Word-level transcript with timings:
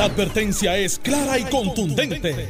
La 0.00 0.06
advertencia 0.06 0.78
es 0.78 0.98
clara 0.98 1.38
y 1.38 1.44
contundente. 1.44 2.48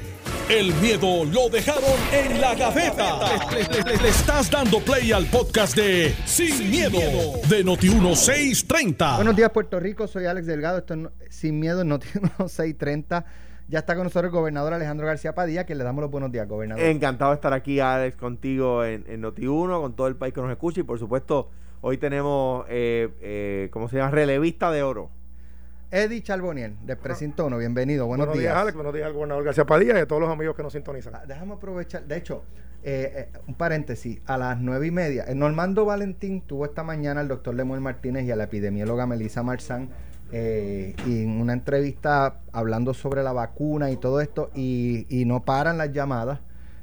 El 0.48 0.72
miedo 0.74 1.24
lo 1.24 1.48
dejaron 1.48 1.82
en 2.12 2.40
la 2.40 2.54
gaveta. 2.54 3.18
Le, 3.50 4.08
estás 4.08 4.48
dando 4.48 4.78
play 4.78 5.10
al 5.10 5.26
podcast 5.26 5.74
de 5.74 6.14
Sin, 6.26 6.70
miedo, 6.70 7.00
de 7.48 7.64
Noti1630. 7.64 9.16
Buenos 9.16 9.34
días, 9.34 9.50
Puerto 9.50 9.80
Rico. 9.80 10.06
Soy 10.06 10.26
Alex 10.26 10.46
Delgado. 10.46 10.78
Esto 10.78 10.94
es 10.94 11.34
Sin 11.34 11.58
Miedo, 11.58 11.82
Noti1630. 11.82 13.24
Ya 13.66 13.80
está 13.80 13.96
con 13.96 14.04
nosotros 14.04 14.26
el 14.26 14.38
gobernador 14.38 14.72
Alejandro 14.72 15.08
García 15.08 15.34
Padilla, 15.34 15.66
que 15.66 15.74
le 15.74 15.82
damos 15.82 16.02
los 16.02 16.10
buenos 16.12 16.30
días, 16.30 16.46
gobernador. 16.46 16.84
Encantado 16.84 17.32
de 17.32 17.34
estar 17.34 17.52
aquí, 17.52 17.80
Alex, 17.80 18.16
contigo 18.16 18.84
en, 18.84 19.04
en 19.08 19.24
Noti1, 19.24 19.80
con 19.80 19.96
todo 19.96 20.06
el 20.06 20.14
país 20.14 20.32
que 20.32 20.40
nos 20.40 20.52
escucha. 20.52 20.82
Y 20.82 20.84
por 20.84 21.00
supuesto, 21.00 21.50
hoy 21.80 21.98
tenemos, 21.98 22.64
eh, 22.68 23.08
eh, 23.20 23.70
¿cómo 23.72 23.88
se 23.88 23.96
llama? 23.96 24.12
Relevista 24.12 24.70
de 24.70 24.84
oro. 24.84 25.10
Eddie 25.92 26.22
Charboniel, 26.22 26.76
del 26.86 26.96
Precinto 26.98 27.46
1, 27.46 27.58
bienvenido, 27.58 28.06
buenos, 28.06 28.28
buenos 28.28 28.40
días. 28.40 28.54
Alex, 28.54 28.76
buenos 28.76 28.94
días 28.94 29.06
al 29.06 29.12
gobernador 29.12 29.42
García 29.42 29.66
Padilla 29.66 29.98
y 29.98 30.02
a 30.02 30.06
todos 30.06 30.22
los 30.22 30.30
amigos 30.30 30.54
que 30.54 30.62
nos 30.62 30.72
sintonizan. 30.72 31.16
Ah, 31.16 31.24
déjame 31.26 31.54
aprovechar, 31.54 32.04
de 32.04 32.16
hecho, 32.16 32.44
eh, 32.84 33.28
eh, 33.34 33.38
un 33.48 33.54
paréntesis, 33.54 34.20
a 34.24 34.38
las 34.38 34.60
nueve 34.60 34.86
y 34.86 34.92
media, 34.92 35.24
el 35.24 35.36
Normando 35.40 35.84
Valentín 35.84 36.42
tuvo 36.42 36.64
esta 36.64 36.84
mañana 36.84 37.22
al 37.22 37.26
doctor 37.26 37.56
Lemuel 37.56 37.80
Martínez 37.80 38.24
y 38.24 38.30
a 38.30 38.36
la 38.36 38.44
epidemióloga 38.44 39.04
Melissa 39.08 39.42
Marzán 39.42 39.88
eh, 40.30 40.94
y 41.06 41.24
en 41.24 41.40
una 41.40 41.54
entrevista 41.54 42.38
hablando 42.52 42.94
sobre 42.94 43.24
la 43.24 43.32
vacuna 43.32 43.90
y 43.90 43.96
todo 43.96 44.20
esto, 44.20 44.52
y, 44.54 45.06
y 45.08 45.24
no 45.24 45.42
paran 45.42 45.76
las 45.76 45.92
llamadas. 45.92 46.38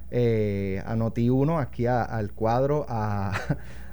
Eh, 0.10 0.82
a 0.86 0.96
Noti1, 0.96 1.62
aquí 1.62 1.86
al 1.86 2.32
cuadro, 2.32 2.86
a 2.88 3.34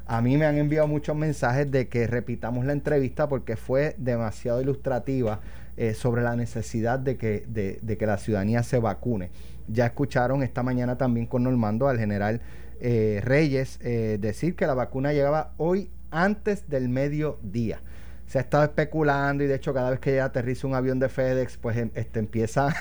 A 0.06 0.20
mí 0.20 0.36
me 0.36 0.44
han 0.44 0.58
enviado 0.58 0.86
muchos 0.86 1.16
mensajes 1.16 1.70
de 1.70 1.88
que 1.88 2.06
repitamos 2.06 2.66
la 2.66 2.74
entrevista 2.74 3.28
porque 3.28 3.56
fue 3.56 3.94
demasiado 3.96 4.60
ilustrativa 4.60 5.40
eh, 5.78 5.94
sobre 5.94 6.22
la 6.22 6.36
necesidad 6.36 6.98
de 6.98 7.16
que, 7.16 7.46
de, 7.48 7.96
que 7.96 8.06
la 8.06 8.18
ciudadanía 8.18 8.62
se 8.62 8.78
vacune. 8.78 9.30
Ya 9.66 9.86
escucharon 9.86 10.42
esta 10.42 10.62
mañana 10.62 10.98
también 10.98 11.26
con 11.26 11.44
Normando 11.44 11.88
al 11.88 11.98
general 11.98 12.42
eh, 12.80 13.22
Reyes 13.24 13.78
eh, 13.82 14.18
decir 14.20 14.56
que 14.56 14.66
la 14.66 14.74
vacuna 14.74 15.14
llegaba 15.14 15.52
hoy 15.56 15.90
antes 16.10 16.68
del 16.68 16.90
mediodía. 16.90 17.80
Se 18.26 18.38
ha 18.38 18.42
estado 18.42 18.64
especulando 18.64 19.42
y 19.42 19.46
de 19.46 19.54
hecho 19.54 19.72
cada 19.72 19.90
vez 19.90 20.00
que 20.00 20.20
aterriza 20.20 20.66
un 20.66 20.74
avión 20.74 20.98
de 20.98 21.08
FedEx, 21.08 21.56
pues 21.56 21.78
em, 21.78 21.90
este, 21.94 22.18
empieza 22.18 22.68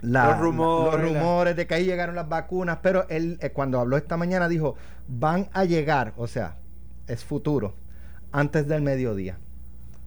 los, 0.00 0.38
rumores, 0.38 1.56
de 1.56 1.66
que 1.66 1.74
ahí 1.74 1.84
llegaron 1.84 2.16
las 2.16 2.28
vacunas, 2.28 2.78
pero 2.82 3.06
él 3.10 3.38
cuando 3.52 3.80
habló 3.80 3.96
esta 3.96 4.16
mañana 4.16 4.48
dijo, 4.48 4.76
van 5.08 5.48
a 5.52 5.64
llegar, 5.64 6.12
o 6.16 6.26
sea, 6.26 6.56
es 7.06 7.24
futuro, 7.24 7.74
antes 8.32 8.66
del 8.66 8.82
mediodía. 8.82 9.38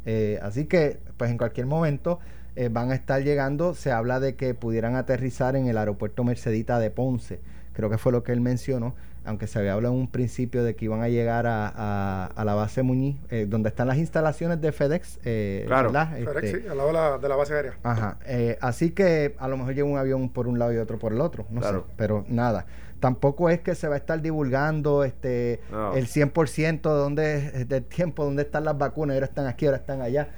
Eh, 0.06 0.40
así 0.42 0.66
que, 0.66 1.00
pues 1.18 1.30
en 1.32 1.38
cualquier 1.38 1.66
momento 1.66 2.20
eh, 2.56 2.70
van 2.72 2.92
a 2.92 2.96
estar 2.96 3.24
llegando, 3.24 3.76
se 3.76 3.92
habla 3.92 4.20
de 4.20 4.36
que 4.36 4.54
pudieran 4.54 4.96
aterrizar 4.96 5.56
en 5.56 5.68
el 5.68 5.78
aeropuerto 5.78 6.24
Mercedita 6.24 6.80
de 6.80 6.90
Ponce, 6.92 7.40
creo 7.74 7.90
que 7.90 7.98
fue 7.98 8.12
lo 8.12 8.24
que 8.24 8.32
él 8.32 8.42
mencionó, 8.42 8.96
aunque 9.26 9.48
se 9.48 9.60
había 9.60 9.74
hablado 9.74 9.94
en 9.94 10.02
un 10.02 10.08
principio 10.08 10.64
de 10.64 10.76
que 10.76 10.86
iban 10.86 11.02
a 11.02 11.10
llegar 11.10 11.46
a, 11.48 12.32
la 12.36 12.54
base 12.56 12.84
Muñiz, 12.84 13.18
eh, 13.30 13.46
donde 13.48 13.70
están 13.70 13.88
las 13.88 13.98
instalaciones 13.98 14.60
de 14.62 14.72
FedEx. 14.72 15.20
Eh, 15.24 15.66
claro, 15.68 15.92
FedEx, 15.92 16.28
este, 16.28 16.62
sí, 16.62 16.68
al 16.68 16.78
lado 16.78 17.20
de 17.20 17.30
la, 17.30 17.36
base 17.36 17.54
aérea. 17.54 17.78
Ajá, 17.84 18.18
eh, 18.26 18.58
así 18.62 18.92
que 18.92 19.36
a 19.38 19.48
lo 19.48 19.58
mejor 19.58 19.74
llega 19.76 19.88
un 19.88 19.98
avión 19.98 20.30
por 20.30 20.48
un 20.48 20.58
lado 20.58 20.74
y 20.74 20.78
otro 20.78 20.98
por 20.98 21.14
el 21.14 21.22
otro, 21.22 21.46
no 21.52 21.62
sé, 21.62 21.82
pero 21.96 22.26
nada. 22.28 22.66
Tampoco 23.00 23.50
es 23.50 23.62
que 23.62 23.76
se 23.76 23.88
va 23.88 23.96
a 23.96 23.98
estar 23.98 24.22
divulgando 24.22 25.04
este 25.04 25.62
el 25.96 26.08
100% 26.08 26.82
de 26.82 26.82
dónde, 26.82 27.66
del 27.66 27.86
tiempo, 27.86 28.26
dónde 28.26 28.44
están 28.44 28.66
las 28.66 28.78
vacunas, 28.78 29.16
ahora 29.16 29.26
están 29.26 29.48
aquí, 29.48 29.66
ahora 29.66 29.78
están 29.78 30.02
allá. 30.02 30.30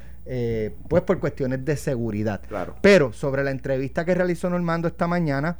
pues 0.87 1.03
por 1.03 1.19
cuestiones 1.19 1.65
de 1.65 1.75
seguridad. 1.75 2.41
Claro. 2.47 2.75
Pero 2.81 3.13
sobre 3.13 3.43
la 3.43 3.51
entrevista 3.51 4.05
que 4.05 4.13
realizó 4.13 4.49
Normando 4.49 4.87
esta 4.87 5.07
mañana, 5.07 5.57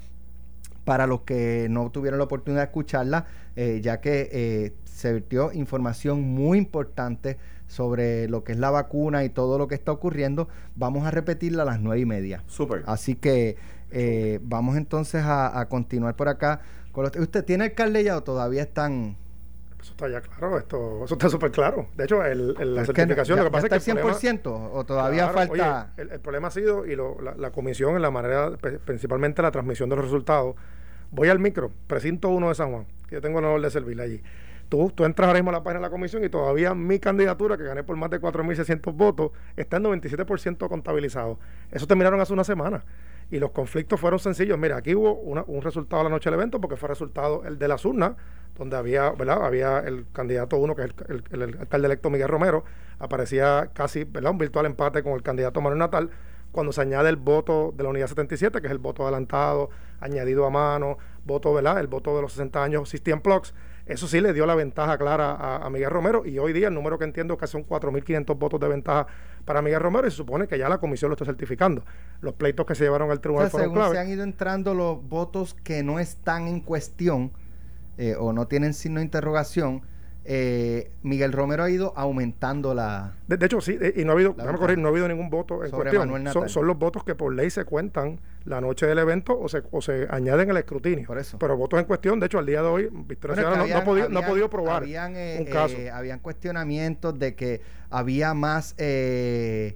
para 0.83 1.07
los 1.07 1.22
que 1.22 1.67
no 1.69 1.89
tuvieron 1.91 2.17
la 2.17 2.25
oportunidad 2.25 2.61
de 2.61 2.66
escucharla, 2.66 3.25
eh, 3.56 3.79
ya 3.83 4.01
que 4.01 4.29
eh, 4.31 4.73
se 4.85 5.13
vertió 5.13 5.51
información 5.53 6.22
muy 6.22 6.57
importante 6.57 7.38
sobre 7.68 8.28
lo 8.28 8.44
que 8.44 8.53
es 8.53 8.57
la 8.57 8.72
vacuna 8.72 9.23
y 9.23 9.29
todo 9.29 9.57
lo 9.57 9.68
que 9.68 9.75
está 9.75 9.91
ocurriendo. 9.91 10.47
Vamos 10.75 11.06
a 11.06 11.12
repetirla 11.12 11.63
a 11.63 11.66
las 11.66 11.79
nueve 11.79 12.01
y 12.01 12.06
media. 12.06 12.44
Súper. 12.47 12.83
Así 12.85 13.16
que 13.16 13.56
eh, 13.91 14.39
vamos 14.44 14.75
entonces 14.75 15.23
a, 15.25 15.66
continuar 15.69 16.16
por 16.16 16.28
acá. 16.28 16.62
Con 16.91 17.06
¿Usted 17.06 17.46
tiene 17.46 17.66
el 17.66 17.74
carley 17.74 18.09
o 18.09 18.22
todavía 18.22 18.63
están...? 18.63 19.18
Eso 19.81 19.91
está 19.94 20.09
ya 20.09 20.22
claro, 20.22 20.59
esto, 20.59 21.06
eso 21.06 21.16
está 21.16 21.28
súper 21.28 21.50
claro. 21.50 21.88
De 21.96 22.03
hecho, 22.03 22.24
el, 22.24 22.53
la 22.75 22.85
certificación, 22.85 23.40
lo 23.40 23.46
que 23.46 23.52
pasa 23.52 23.66
es 23.66 23.84
que... 23.84 23.91
¿Está 23.91 24.02
el 24.02 24.41
100% 24.44 24.69
o 24.74 24.84
todavía 24.84 25.30
falta...? 25.30 25.94
el, 25.97 26.19
problema 26.19 26.50
ha 26.50 26.51
sido, 26.51 26.85
y 26.85 26.96
la, 26.96 27.34
la, 27.35 27.51
comisión 27.51 27.96
en 27.96 28.01
la 28.03 28.12
manera, 28.12 28.51
principalmente 28.85 29.41
la 29.41 29.50
transmisión 29.50 29.90
de 29.90 29.96
los 29.96 30.06
resultados, 30.06 30.56
Voy 31.13 31.28
al 31.28 31.40
micro, 31.40 31.72
precinto 31.88 32.30
uno 32.30 32.47
de 32.47 32.56
San 32.56 32.72
Juan, 32.72 32.85
que 33.09 33.16
yo 33.16 33.22
tengo 33.22 33.40
el 33.40 33.46
honor 33.46 33.62
de 33.62 33.69
servirle 33.69 34.03
allí. 34.03 34.24
Tú, 34.69 34.90
tú 34.96 35.03
entras 35.03 35.28
ahora 35.28 35.40
mismo 35.40 35.50
a 35.50 35.53
la 35.53 35.63
página 35.63 35.80
de 35.80 35.88
la 35.88 35.90
comisión 35.90 36.24
y 36.24 36.30
todavía 36.30 36.74
mi 36.74 37.00
candidatura, 37.00 37.57
que 37.57 37.66
gané 37.66 37.84
por 37.84 37.97
más 37.97 38.09
de 38.09 38.22
4.600 38.22 38.96
votos, 38.96 39.31
está 39.57 39.75
en 39.75 39.84
97% 39.84 40.69
contabilizado. 40.69 41.38
Eso 41.69 41.85
terminaron 41.85 42.22
hace 42.22 42.31
una 42.31 42.46
semana. 42.46 42.85
Y 43.31 43.40
los 43.40 43.52
conflictos 43.52 44.00
fueron 44.00 44.19
sencillos. 44.19 44.58
Mira, 44.59 44.78
aquí 44.78 44.94
hubo 44.94 45.14
un 45.14 45.62
resultado 45.62 46.03
la 46.03 46.09
noche 46.09 46.30
del 46.30 46.38
evento, 46.38 46.59
porque 46.62 46.75
fue 46.75 46.90
resultado 46.90 47.44
el 47.46 47.58
de 47.58 47.68
las 47.68 47.86
urnas, 47.86 48.14
donde 48.58 48.75
había, 48.75 49.12
¿verdad? 49.12 49.46
Había 49.46 49.80
el 49.80 50.06
candidato 50.12 50.58
uno, 50.58 50.75
que 50.75 50.84
es 50.84 50.90
el, 51.31 51.42
alcalde 51.59 51.88
electo 51.88 52.09
Miguel 52.09 52.28
Romero, 52.28 52.66
aparecía 53.00 53.72
casi, 53.74 54.03
¿verdad? 54.03 54.31
Un 54.31 54.38
virtual 54.38 54.66
empate 54.66 55.02
con 55.02 55.14
el 55.14 55.24
candidato 55.24 55.62
Manuel 55.62 55.80
Natal 55.80 56.09
cuando 56.52 56.74
se 56.74 56.81
añade 56.81 57.09
el 57.09 57.16
voto 57.16 57.74
de 57.75 57.84
la 57.84 57.90
unidad 57.90 58.08
77, 58.08 58.59
que 58.59 58.68
es 58.68 58.72
el 58.72 58.78
voto 58.78 59.03
adelantado, 59.03 59.69
añadido 60.00 60.46
a 60.46 60.50
mano, 60.50 60.98
voto, 61.25 61.53
¿verdad? 61.53 61.80
El 61.80 61.88
voto 61.88 62.16
de 62.16 62.22
los 62.22 62.34
60 62.34 62.63
años 62.63 62.90
System 62.90 63.22
Plugs. 63.22 63.53
Eso 63.86 64.08
sí 64.08 64.22
le 64.22 64.34
dio 64.34 64.46
la 64.46 64.56
ventaja 64.56 64.98
clara 64.98 65.58
a, 65.58 65.69
Miguel 65.69 65.90
Romero 65.90 66.25
y 66.25 66.38
hoy 66.38 66.53
día 66.53 66.68
el 66.68 66.74
número 66.74 67.00
que 67.00 67.06
entiendo 67.06 67.38
que 67.38 67.48
son 67.48 67.66
4.500 67.66 68.38
votos 68.38 68.59
de 68.59 68.68
ventaja 68.68 69.08
para 69.46 69.62
Miguel 69.62 69.79
Romero 69.79 70.07
y 70.07 70.12
se 70.12 70.18
supone 70.18 70.47
que 70.47 70.57
ya 70.57 70.69
la 70.69 70.78
comisión 70.78 71.09
lo 71.09 71.13
está 71.16 71.25
certificando. 71.25 71.84
Los 72.22 72.34
pleitos 72.34 72.66
que 72.66 72.75
se 72.75 72.84
llevaron 72.84 73.12
al 73.12 73.19
tribunal 73.19 73.50
fueron 73.50 73.74
según 73.74 73.91
se 73.91 74.00
han 74.00 74.09
ido 74.09 74.24
entrando 74.24 74.74
los 74.74 75.07
votos 75.07 75.53
que 75.53 75.84
no 75.84 76.00
están 76.00 76.47
en 76.47 76.62
cuestión 76.62 77.31
eh, 77.97 78.16
o 78.18 78.34
no 78.34 78.47
tienen 78.47 78.74
signo 78.74 79.00
de 79.00 79.06
interrogación, 79.06 79.81
eh, 80.23 80.91
Miguel 81.01 81.31
Romero 81.31 81.63
ha 81.63 81.69
ido 81.69 81.93
aumentando 81.95 82.73
la. 82.73 83.13
De, 83.27 83.43
hecho, 83.43 83.59
sí, 83.59 83.77
eh, 83.81 83.93
y 83.97 84.05
no 84.05 84.11
ha 84.11 84.15
habido, 84.15 84.35
correr, 84.35 84.77
no 84.77 84.87
ha 84.87 84.91
habido 84.91 85.07
ningún 85.07 85.29
voto 85.29 85.65
en 85.65 85.71
cuestión. 85.71 86.27
Son, 86.47 86.67
los 86.67 86.77
votos 86.77 87.03
que 87.03 87.15
por 87.15 87.33
ley 87.33 87.49
se 87.49 87.65
cuentan 87.65 88.19
la 88.45 88.61
noche 88.61 88.85
del 88.85 88.99
evento 88.99 89.39
o 89.39 89.49
se, 89.49 89.63
o 89.71 89.81
se 89.81 90.07
añaden 90.11 90.49
el 90.49 90.57
escrutinio. 90.57 91.07
Por 91.07 91.17
eso. 91.17 91.39
Pero 91.39 91.57
votos 91.57 91.79
en 91.79 91.85
cuestión, 91.85 92.19
de 92.19 92.27
hecho, 92.27 92.37
al 92.37 92.45
día 92.45 92.61
de 92.61 92.67
hoy, 92.67 92.89
Victoria 92.91 93.41
no, 93.41 93.77
ha 93.77 93.83
podido, 93.83 94.09
no, 94.09 94.19
ha 94.19 94.25
podido, 94.25 94.49
probar 94.49 94.83
habían, 94.83 95.15
eh, 95.15 95.37
un 95.39 95.45
caso. 95.45 95.75
habían 95.91 96.19
cuestionamientos 96.19 97.17
de 97.17 97.35
que 97.35 97.61
había 97.89 98.33
más. 98.33 98.75
Eh, 98.77 99.75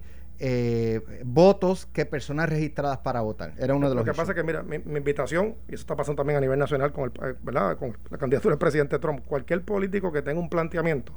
votos 1.36 1.84
que 1.92 2.06
personas 2.06 2.48
registradas 2.48 2.96
para 2.98 3.20
votar. 3.20 3.52
Era 3.58 3.74
uno 3.74 3.90
de 3.90 3.94
los. 3.94 4.06
Lo 4.06 4.10
que 4.10 4.16
pasa 4.16 4.32
es 4.32 4.36
que, 4.36 4.42
mira, 4.42 4.62
mi, 4.62 4.76
invitación, 4.76 5.54
y 5.68 5.74
eso 5.74 5.82
está 5.82 5.94
pasando 5.94 6.16
también 6.16 6.38
a 6.38 6.40
nivel 6.40 6.58
nacional 6.58 6.92
con, 6.92 7.04
el, 7.04 7.30
eh, 7.30 7.34
¿verdad? 7.42 7.76
con 7.76 7.94
la 8.10 8.16
candidatura 8.16 8.54
del 8.54 8.58
presidente 8.58 8.98
Trump, 8.98 9.22
cualquier 9.26 9.62
político 9.62 10.10
que 10.10 10.22
tenga 10.22 10.40
un 10.40 10.48
planteamiento, 10.48 11.12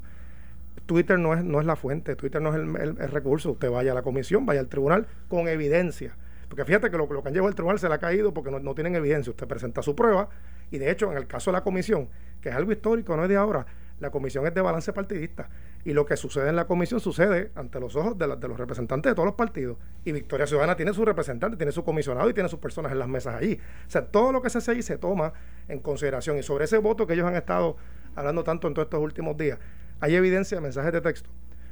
Twitter 0.86 1.18
no 1.18 1.34
es, 1.34 1.44
no 1.46 1.62
es 1.62 1.66
la 1.66 1.78
fuente, 1.78 2.18
Twitter 2.18 2.42
no 2.42 2.50
es 2.50 2.56
el, 2.56 2.98
recurso. 3.12 3.52
Usted 3.52 3.72
vaya 3.72 3.94
a 3.94 3.96
la 3.96 4.02
comisión, 4.02 4.46
vaya 4.46 4.60
al 4.60 4.68
tribunal 4.68 5.08
con 5.30 5.48
evidencia. 5.48 6.18
Porque 6.50 6.66
fíjate 6.66 6.92
que 6.92 6.98
lo, 6.98 7.08
lo 7.08 7.24
que 7.24 7.30
han 7.30 7.34
llevado 7.34 7.48
al 7.48 7.56
tribunal 7.56 7.80
se 7.80 7.88
le 7.88 7.96
ha 7.96 8.00
caído 8.00 8.34
porque 8.34 8.52
no, 8.52 8.60
no 8.60 8.76
tienen 8.76 8.96
evidencia. 8.96 9.32
Usted 9.32 9.48
presenta 9.48 9.82
su 9.82 9.96
prueba 9.96 10.28
y 10.70 10.80
de 10.80 10.92
hecho 10.92 11.10
en 11.12 11.18
el 11.18 11.28
caso 11.28 11.52
de 11.52 11.54
la 11.54 11.64
comisión, 11.64 12.10
que 12.42 12.50
es 12.50 12.56
algo 12.56 12.74
histórico, 12.74 13.16
no 13.16 13.24
es 13.24 13.30
de 13.30 13.38
ahora, 13.38 13.66
la 14.02 14.10
comisión 14.10 14.46
es 14.46 14.54
de 14.54 14.60
balance 14.60 14.92
partidista. 14.92 15.50
Y 15.86 15.94
lo 15.94 16.06
que 16.06 16.18
sucede 16.18 16.50
en 16.50 16.56
la 16.56 16.68
comisión 16.68 17.00
sucede 17.00 17.52
ante 17.56 17.80
los 17.80 17.96
ojos 17.96 18.18
de, 18.18 18.28
de, 18.36 18.48
los 18.48 18.58
representantes 18.58 19.12
de 19.12 19.16
todos 19.16 19.26
los 19.26 19.36
partidos. 19.36 19.78
Y 20.04 20.12
Victoria 20.12 20.46
Ciudadana 20.46 20.76
tiene 20.76 20.94
su 20.94 21.06
representante, 21.06 21.56
tiene 21.58 21.72
su 21.72 21.84
comisionado 21.84 22.30
y 22.30 22.34
tiene 22.34 22.50
sus 22.50 22.60
personas 22.60 22.92
en 22.92 23.00
las 23.00 23.08
mesas 23.08 23.36
allí. 23.36 23.60
O 23.88 23.90
sea, 23.90 24.06
todo 24.06 24.32
lo 24.32 24.42
que 24.42 24.50
se 24.50 24.58
hace 24.58 24.72
allí 24.72 24.82
se 24.82 24.98
toma 24.98 25.34
en 25.68 25.80
consideración. 25.80 26.38
Y 26.38 26.44
sobre 26.44 26.66
ese 26.66 26.78
voto 26.78 27.08
que 27.08 27.14
ellos 27.14 27.26
han 27.26 27.36
estado 27.36 27.78
hablando 28.16 28.44
tanto 28.44 28.68
en 28.68 28.74
todos 28.74 28.88
estos 28.88 29.00
últimos 29.00 29.38
días, 29.38 29.58
hay 30.02 30.16
evidencia 30.16 30.58
de 30.58 30.62
mensajes 30.62 30.92
de 30.92 31.02
texto. 31.02 31.30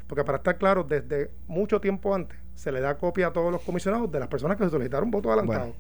Porque 0.08 0.24
para 0.24 0.38
estar 0.38 0.58
claro, 0.58 0.84
desde 0.84 1.32
mucho 1.48 1.82
tiempo 1.82 2.16
antes 2.16 2.40
se 2.56 2.72
le 2.72 2.80
da 2.80 2.98
copia 2.98 3.28
a 3.28 3.34
todos 3.34 3.52
los 3.52 3.62
comisionados 3.62 4.12
de 4.12 4.20
las 4.20 4.30
personas 4.30 4.58
que 4.58 4.70
solicitaron 4.70 5.12
voto 5.12 5.32
adelantado. 5.32 5.76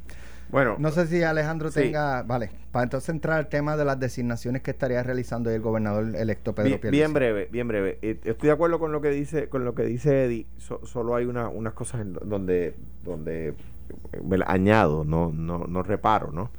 No 0.77 0.91
sé 0.91 1.07
si 1.07 1.23
Alejandro 1.23 1.71
tenga, 1.71 2.23
vale, 2.23 2.51
para 2.71 2.83
entonces 2.83 3.09
entrar 3.09 3.37
al 3.37 3.47
tema 3.47 3.75
de 3.77 3.85
las 3.85 3.99
designaciones 3.99 4.61
que 4.61 4.71
estaría 4.71 5.03
realizando 5.03 5.49
el 5.49 5.61
gobernador 5.61 6.15
electo 6.15 6.53
Pedro 6.53 6.79
Bien, 6.79 6.91
bien 6.91 7.13
breve, 7.13 7.49
bien 7.51 7.67
breve. 7.67 7.99
Eh, 8.01 8.19
estoy 8.23 8.47
de 8.47 8.53
acuerdo 8.53 8.79
con 8.79 8.91
lo 8.91 9.01
que 9.01 9.09
dice, 9.09 9.49
con 9.49 9.65
lo 9.65 9.75
que 9.75 9.83
dice 9.83 10.25
Eddie. 10.25 10.47
solo 10.57 11.15
hay 11.15 11.25
una, 11.25 11.49
unas 11.49 11.73
cosas 11.73 12.01
en 12.01 12.13
donde, 12.13 12.75
donde 13.03 13.49
eh, 13.49 14.39
añado, 14.45 15.03
no, 15.05 15.31
no, 15.33 15.65
no 15.67 15.83
reparo, 15.83 16.31
¿no? 16.31 16.49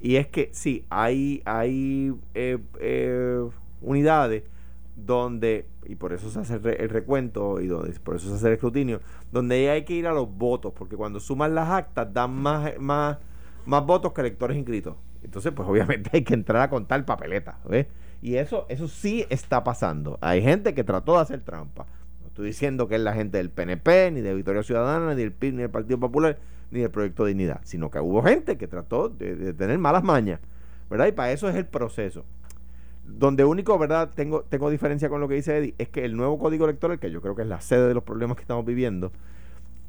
Y 0.00 0.16
es 0.16 0.28
que 0.28 0.50
sí, 0.52 0.84
hay, 0.88 1.42
hay 1.44 2.14
eh, 2.34 3.48
unidades 3.82 4.44
donde, 4.96 5.66
y 5.86 5.96
por 5.96 6.12
eso 6.12 6.30
se 6.30 6.40
hace 6.40 6.54
el, 6.54 6.88
recuento 6.88 7.60
y 7.60 7.66
donde, 7.66 7.92
por 8.00 8.16
eso 8.16 8.28
se 8.28 8.34
hace 8.34 8.46
el 8.48 8.52
escrutinio, 8.54 9.00
donde 9.32 9.70
hay 9.70 9.84
que 9.84 9.94
ir 9.94 10.06
a 10.06 10.12
los 10.12 10.28
votos, 10.30 10.72
porque 10.76 10.96
cuando 10.96 11.20
suman 11.20 11.54
las 11.54 11.68
actas 11.68 12.12
dan 12.12 12.32
más, 12.34 12.78
más, 12.78 13.18
más 13.66 13.84
votos 13.84 14.12
que 14.12 14.20
electores 14.20 14.56
inscritos. 14.56 14.96
Entonces, 15.22 15.52
pues 15.52 15.68
obviamente 15.68 16.10
hay 16.14 16.22
que 16.22 16.34
entrar 16.34 16.62
a 16.62 16.70
contar 16.70 17.04
papeletas, 17.04 17.56
¿ves? 17.68 17.86
Y 18.22 18.36
eso, 18.36 18.66
eso 18.68 18.88
sí 18.88 19.24
está 19.30 19.64
pasando. 19.64 20.18
Hay 20.20 20.42
gente 20.42 20.74
que 20.74 20.84
trató 20.84 21.14
de 21.14 21.20
hacer 21.20 21.40
trampa. 21.40 21.86
No 22.20 22.28
estoy 22.28 22.46
diciendo 22.46 22.86
que 22.86 22.96
es 22.96 23.00
la 23.00 23.14
gente 23.14 23.38
del 23.38 23.50
PNP, 23.50 24.10
ni 24.12 24.20
de 24.20 24.34
Victoria 24.34 24.62
Ciudadana, 24.62 25.14
ni 25.14 25.20
del 25.20 25.32
PIB, 25.32 25.54
ni 25.54 25.62
del 25.62 25.70
Partido 25.70 25.98
Popular, 25.98 26.38
ni 26.70 26.80
del 26.80 26.90
Proyecto 26.90 27.24
Dignidad, 27.24 27.60
sino 27.64 27.90
que 27.90 27.98
hubo 27.98 28.22
gente 28.22 28.58
que 28.58 28.66
trató 28.66 29.08
de, 29.08 29.34
de 29.34 29.54
tener 29.54 29.78
malas 29.78 30.04
mañas, 30.04 30.40
¿verdad? 30.90 31.06
Y 31.06 31.12
para 31.12 31.32
eso 31.32 31.48
es 31.48 31.56
el 31.56 31.66
proceso. 31.66 32.24
Donde 33.04 33.44
único, 33.44 33.76
¿verdad? 33.78 34.10
Tengo, 34.14 34.42
tengo 34.42 34.70
diferencia 34.70 35.08
con 35.08 35.20
lo 35.20 35.28
que 35.28 35.34
dice 35.34 35.56
Eddie, 35.56 35.74
es 35.78 35.88
que 35.88 36.04
el 36.04 36.16
nuevo 36.16 36.38
código 36.38 36.66
electoral, 36.66 36.98
que 36.98 37.10
yo 37.10 37.22
creo 37.22 37.34
que 37.34 37.42
es 37.42 37.48
la 37.48 37.60
sede 37.60 37.88
de 37.88 37.94
los 37.94 38.04
problemas 38.04 38.36
que 38.36 38.42
estamos 38.42 38.64
viviendo, 38.64 39.12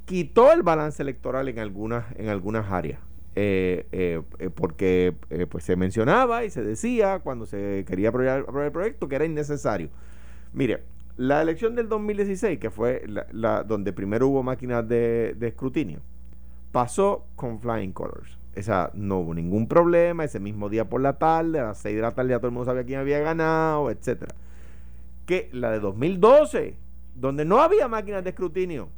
quitó 0.06 0.52
el 0.52 0.64
balance 0.64 1.04
electoral 1.04 1.50
en 1.50 1.60
algunas, 1.60 2.06
en 2.16 2.30
algunas 2.30 2.72
áreas. 2.72 3.00
Eh, 3.33 3.88
eh, 3.94 4.22
eh, 4.39 4.50
porque 4.50 5.16
pues 5.50 5.63
se 5.63 5.78
mencionaba 5.78 6.44
y 6.44 6.50
se 6.50 6.62
decía 6.63 7.19
cuando 7.19 7.45
se 7.45 7.86
quería 7.88 8.10
aprobar, 8.10 8.45
el 8.66 8.72
proyecto 8.72 9.07
que 9.07 9.16
era 9.16 9.25
innecesario. 9.25 9.89
Mire, 10.54 10.83
la 11.16 11.42
elección 11.42 11.75
del 11.75 11.88
2016, 11.88 12.60
que 12.60 12.69
fue 12.69 13.06
la, 13.07 13.63
donde 13.63 13.94
primero 13.94 14.28
hubo 14.28 14.44
máquinas 14.44 14.88
de, 14.88 15.38
escrutinio, 15.39 16.01
pasó 16.74 17.25
con 17.36 17.60
flying 17.62 17.94
colors. 17.94 18.38
Esa, 18.54 18.92
no 18.95 19.19
hubo 19.19 19.34
ningún 19.34 19.68
problema. 19.68 20.25
Ese 20.25 20.42
mismo 20.42 20.68
día 20.68 20.89
por 20.89 21.00
la 21.00 21.18
tarde, 21.18 21.60
a 21.60 21.68
las 21.68 21.77
6 21.77 21.95
de 21.95 22.01
la 22.01 22.12
tarde, 22.12 22.31
ya 22.31 22.39
todo 22.39 22.48
el 22.48 22.54
mundo 22.54 22.66
sabía 22.66 22.84
quién 22.84 23.00
había 23.00 23.19
ganado, 23.19 23.89
etcétera. 23.92 24.36
Que 25.25 25.50
la 25.54 25.72
de 25.72 25.80
2012, 25.80 26.75
donde 27.16 27.45
no 27.45 27.62
había 27.62 27.88
máquinas 27.88 28.25
de 28.25 28.31
escrutinio, 28.31 28.89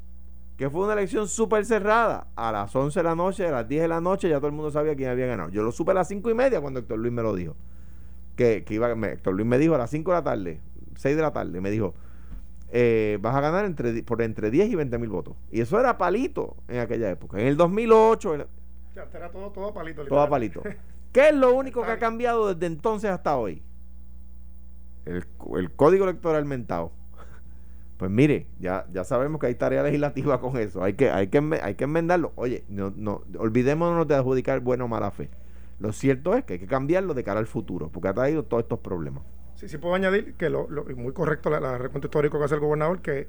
que 0.57 0.69
fue 0.69 0.83
una 0.83 0.93
elección 0.93 1.27
súper 1.27 1.65
cerrada, 1.65 2.27
a 2.35 2.51
las 2.51 2.75
11 2.75 2.99
de 2.99 3.03
la 3.03 3.15
noche, 3.15 3.47
a 3.47 3.51
las 3.51 3.67
10 3.67 3.81
de 3.83 3.87
la 3.87 4.01
noche, 4.01 4.29
ya 4.29 4.37
todo 4.37 4.47
el 4.47 4.53
mundo 4.53 4.71
sabía 4.71 4.95
quién 4.95 5.09
había 5.09 5.25
ganado. 5.25 5.49
Yo 5.49 5.63
lo 5.63 5.71
supe 5.71 5.91
a 5.91 5.95
las 5.95 6.07
5 6.07 6.29
y 6.29 6.33
media 6.33 6.61
cuando 6.61 6.79
Héctor 6.79 6.99
Luis 6.99 7.13
me 7.13 7.23
lo 7.23 7.35
dijo. 7.35 7.55
Que, 8.35 8.63
que 8.63 8.73
iba, 8.75 8.91
Héctor 8.91 9.33
Luis 9.33 9.47
me 9.47 9.57
dijo 9.57 9.75
a 9.75 9.77
las 9.77 9.89
5 9.89 10.11
de 10.11 10.17
la 10.17 10.23
tarde, 10.23 10.61
6 10.95 11.15
de 11.15 11.21
la 11.21 11.31
tarde, 11.31 11.61
me 11.61 11.69
dijo, 11.71 11.93
eh, 12.75 13.19
vas 13.21 13.35
a 13.35 13.41
ganar 13.41 13.65
entre, 13.65 14.01
por 14.01 14.21
entre 14.23 14.49
10 14.49 14.69
y 14.71 14.75
20 14.75 14.97
mil 14.97 15.09
votos. 15.09 15.35
Y 15.51 15.61
eso 15.61 15.79
era 15.79 15.97
palito 15.97 16.55
en 16.67 16.79
aquella 16.79 17.09
época. 17.11 17.39
En 17.39 17.47
el 17.47 17.55
2008... 17.55 18.47
Ya, 18.95 19.07
era 19.13 19.29
todo, 19.29 19.51
todo 19.51 19.73
palito. 19.73 20.05
Todo 20.05 20.29
palito. 20.29 20.63
¿Qué 21.11 21.29
es 21.29 21.35
lo 21.35 21.53
único 21.53 21.83
que 21.83 21.91
ha 21.91 21.99
cambiado 21.99 22.51
desde 22.51 22.65
entonces 22.65 23.11
hasta 23.11 23.37
hoy? 23.37 23.61
El, 25.05 25.23
código 25.75 26.05
electoral 26.05 26.45
mentado. 26.45 26.91
Pues 28.03 28.11
mire, 28.11 28.47
ya, 28.59 28.85
ya 28.91 29.05
sabemos 29.05 29.39
que 29.39 29.47
hay 29.47 29.55
tarea 29.55 29.81
legislativa 29.81 30.41
con 30.41 30.57
eso. 30.57 30.83
Hay 30.83 30.95
que, 30.95 31.09
hay 31.09 31.27
que, 31.27 31.39
hay 31.63 31.75
que 31.75 31.85
enmendarlo. 31.85 32.33
Oye, 32.35 32.65
no, 32.67 32.91
no, 32.97 33.21
olvidémonos 33.39 34.05
de 34.09 34.15
adjudicar 34.15 34.59
buena 34.59 34.83
o 34.83 34.89
mala 34.89 35.09
fe. 35.11 35.29
Lo 35.79 35.93
cierto 35.93 36.35
es 36.35 36.43
que 36.43 36.51
hay 36.51 36.59
que 36.59 36.67
cambiarlo 36.67 37.13
de 37.13 37.23
cara 37.23 37.39
al 37.39 37.47
futuro, 37.47 37.87
porque 37.87 38.09
ha 38.09 38.13
traído 38.13 38.43
todos 38.43 38.63
estos 38.63 38.79
problemas. 38.79 39.23
Sí, 39.55 39.69
sí 39.69 39.77
puedo 39.77 39.95
añadir 39.95 40.33
que 40.33 40.49
lo, 40.49 40.67
muy 40.95 41.13
correcto 41.13 41.49
la, 41.49 41.77
recuento 41.77 42.07
histórico 42.07 42.37
que 42.39 42.45
hace 42.45 42.55
el 42.55 42.61
gobernador, 42.61 43.01
que, 43.01 43.27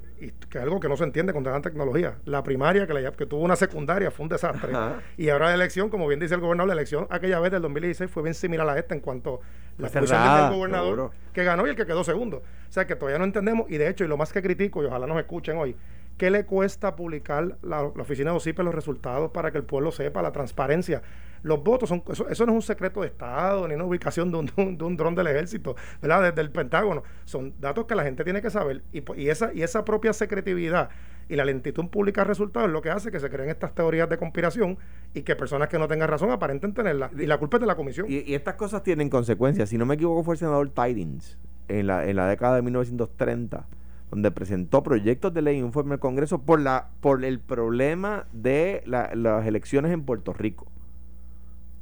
que 0.49 0.59
algo 0.59 0.79
que 0.79 0.89
no 0.89 0.97
se 0.97 1.03
entiende 1.03 1.33
con 1.33 1.43
tanta 1.43 1.69
tecnología. 1.69 2.15
La 2.25 2.43
primaria, 2.43 2.87
que, 2.87 2.93
la, 2.93 3.11
que 3.11 3.25
tuvo 3.25 3.41
una 3.41 3.55
secundaria, 3.55 4.11
fue 4.11 4.23
un 4.23 4.29
desastre. 4.29 4.73
Y 5.17 5.29
ahora 5.29 5.49
la 5.49 5.55
elección, 5.55 5.89
como 5.89 6.07
bien 6.07 6.19
dice 6.19 6.35
el 6.35 6.41
gobernador, 6.41 6.67
la 6.67 6.73
elección 6.73 7.07
aquella 7.09 7.39
vez 7.39 7.51
del 7.51 7.61
2016 7.61 8.09
fue 8.09 8.23
bien 8.23 8.33
similar 8.33 8.67
a 8.67 8.77
esta 8.77 8.95
en 8.95 9.01
cuanto 9.01 9.39
la 9.77 9.89
posición 9.89 10.21
del 10.21 10.57
gobernador 10.57 11.11
que 11.33 11.43
ganó 11.43 11.67
y 11.67 11.69
el 11.69 11.75
que 11.75 11.85
quedó 11.85 12.03
segundo. 12.03 12.37
O 12.37 12.71
sea 12.71 12.85
que 12.87 12.95
todavía 12.95 13.19
no 13.19 13.25
entendemos, 13.25 13.69
y 13.69 13.77
de 13.77 13.89
hecho, 13.89 14.03
y 14.03 14.07
lo 14.07 14.17
más 14.17 14.33
que 14.33 14.41
critico, 14.41 14.81
y 14.83 14.85
ojalá 14.85 15.07
nos 15.07 15.17
escuchen 15.17 15.57
hoy, 15.57 15.75
¿qué 16.17 16.29
le 16.29 16.45
cuesta 16.45 16.95
publicar 16.95 17.57
la, 17.61 17.83
oficina 17.83 18.31
de 18.31 18.37
OCIPE 18.37 18.63
los 18.63 18.75
resultados 18.75 19.31
para 19.31 19.51
que 19.51 19.57
el 19.57 19.63
pueblo 19.63 19.91
sepa 19.91 20.21
la 20.21 20.31
transparencia? 20.31 21.01
Los 21.45 21.63
votos, 21.63 21.89
son 21.89 22.01
eso, 22.09 22.25
no 22.47 22.53
es 22.53 22.55
un 22.55 22.61
secreto 22.63 23.01
de 23.01 23.07
Estado, 23.07 23.67
ni 23.67 23.75
una 23.75 23.83
ubicación 23.83 24.31
de 24.31 24.37
un, 24.39 24.77
de 24.79 24.83
un 24.83 24.97
dron 24.97 25.13
del 25.13 25.27
ejército, 25.27 25.75
¿verdad? 26.01 26.23
Desde 26.23 26.41
el 26.41 26.49
Pentágono. 26.49 27.03
Son 27.23 27.53
datos 27.59 27.85
que 27.85 27.93
la 27.93 28.01
gente 28.01 28.23
tiene 28.23 28.41
que 28.41 28.49
saber. 28.49 28.81
Y, 28.91 29.03
y, 29.15 29.29
esa, 29.29 29.53
y 29.53 29.61
esa 29.61 29.85
propia 29.85 30.11
secretividad 30.11 30.89
y 31.29 31.35
la 31.35 31.45
lentitud 31.45 31.83
en 31.83 31.89
publicar 31.89 32.25
resultados 32.25 32.67
es 32.67 32.73
lo 32.73 32.81
que 32.81 32.89
hace 32.89 33.11
que 33.11 33.19
se 33.19 33.29
creen 33.29 33.51
estas 33.51 33.75
teorías 33.75 34.09
de 34.09 34.17
conspiración 34.17 34.79
y 35.13 35.21
que 35.21 35.35
personas 35.35 35.67
que 35.67 35.77
no 35.77 35.87
tengan 35.87 36.09
razón 36.09 36.31
aparenten 36.31 36.73
tenerla. 36.73 37.11
Y 37.15 37.27
la 37.27 37.37
culpa 37.37 37.57
es 37.57 37.61
de 37.61 37.67
la 37.67 37.75
comisión. 37.75 38.07
Y, 38.09 38.33
estas 38.33 38.55
cosas 38.55 38.81
tienen 38.81 39.11
consecuencias. 39.11 39.69
Si 39.69 39.77
no 39.77 39.85
me 39.85 39.93
equivoco, 39.93 40.23
fue 40.23 40.33
el 40.33 40.39
senador 40.39 40.71
Tidings 40.71 41.37
en 41.67 41.85
la, 41.85 42.09
en 42.09 42.15
la 42.15 42.27
década 42.27 42.55
de 42.55 42.63
1930 42.63 43.67
donde 44.09 44.31
presentó 44.31 44.81
proyectos 44.81 45.31
de 45.31 45.43
ley 45.43 45.57
y 45.57 45.59
informe 45.59 45.93
al 45.93 45.99
Congreso 45.99 46.41
por 46.41 46.59
la 46.59 46.89
por 47.01 47.23
el 47.23 47.39
problema 47.39 48.25
de 48.33 48.81
las 48.85 49.45
elecciones 49.45 49.91
en 49.91 50.03
Puerto 50.03 50.33
Rico 50.33 50.71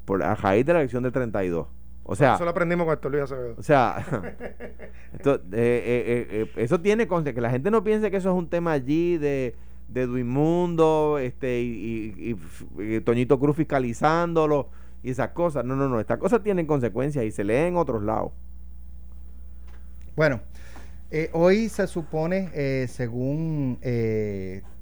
por 0.06 0.24
a 0.24 0.36
raíz 0.36 0.66
de 0.66 0.74
la 0.74 0.80
elección 0.80 1.04
del 1.04 1.12
32. 1.12 1.68
O 2.06 2.16
sea, 2.16 2.36
eso 2.36 2.44
lo 2.44 2.52
aprendimos 2.52 2.86
con 2.86 2.94
esto, 2.94 3.10
Luis 3.10 3.24
Acevedo. 3.24 3.56
O 3.58 3.64
sea, 3.64 4.06
esto, 5.14 5.36
eh, 5.36 5.40
eh, 5.52 6.28
eh, 6.30 6.52
eso 6.58 6.82
tiene 6.82 7.08
que 7.08 7.42
la 7.42 7.50
gente 7.50 7.72
no 7.72 7.84
piense 7.84 8.12
que 8.12 8.18
eso 8.18 8.30
es 8.30 8.36
un 8.36 8.50
tema 8.50 8.74
allí 8.74 9.18
de, 9.18 9.56
de 9.88 10.06
Duimundo 10.06 11.18
este, 11.20 11.62
y, 11.62 12.36
Toñito 13.06 13.40
Cruz 13.40 13.56
fiscalizándolo 13.56 14.70
y 15.02 15.12
esas 15.12 15.30
cosas. 15.30 15.64
No, 15.64 15.78
no, 15.78 15.88
no. 15.88 16.00
Estas 16.00 16.18
cosas 16.18 16.44
tienen 16.44 16.66
consecuencias 16.66 17.24
y 17.24 17.32
se 17.32 17.46
leen 17.46 17.68
en 17.68 17.78
otros 17.78 18.04
lados. 18.04 18.34
Bueno, 20.16 20.42
hoy 21.32 21.70
se 21.70 21.88
supone, 21.88 22.88
según 22.88 23.80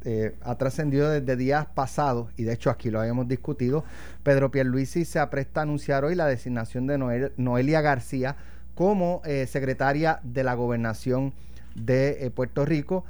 eh, 0.03 0.36
ha 0.42 0.56
trascendido 0.56 1.09
desde 1.12 1.36
días 1.36 1.68
pasados, 1.68 2.31
y 2.36 2.44
de 2.44 2.53
hecho 2.53 2.71
aquí 2.71 2.89
lo 2.89 3.00
habíamos 3.00 3.27
discutido, 3.27 3.83
Pedro 4.24 4.50
Pierluisi 4.50 5.06
se 5.06 5.19
apresta 5.19 5.59
a 5.59 5.63
anunciar 5.63 6.06
hoy 6.06 6.15
la 6.15 6.25
designación 6.25 6.88
de 6.88 7.31
Noelia 7.38 7.81
García 7.81 8.36
como 8.74 9.21
eh, 9.25 9.45
secretaria 9.45 10.19
de 10.24 10.44
la 10.44 10.56
gobernación 10.56 11.33
de 11.75 12.25
eh, 12.25 12.31
Puerto 12.31 12.65
Rico. 12.65 13.06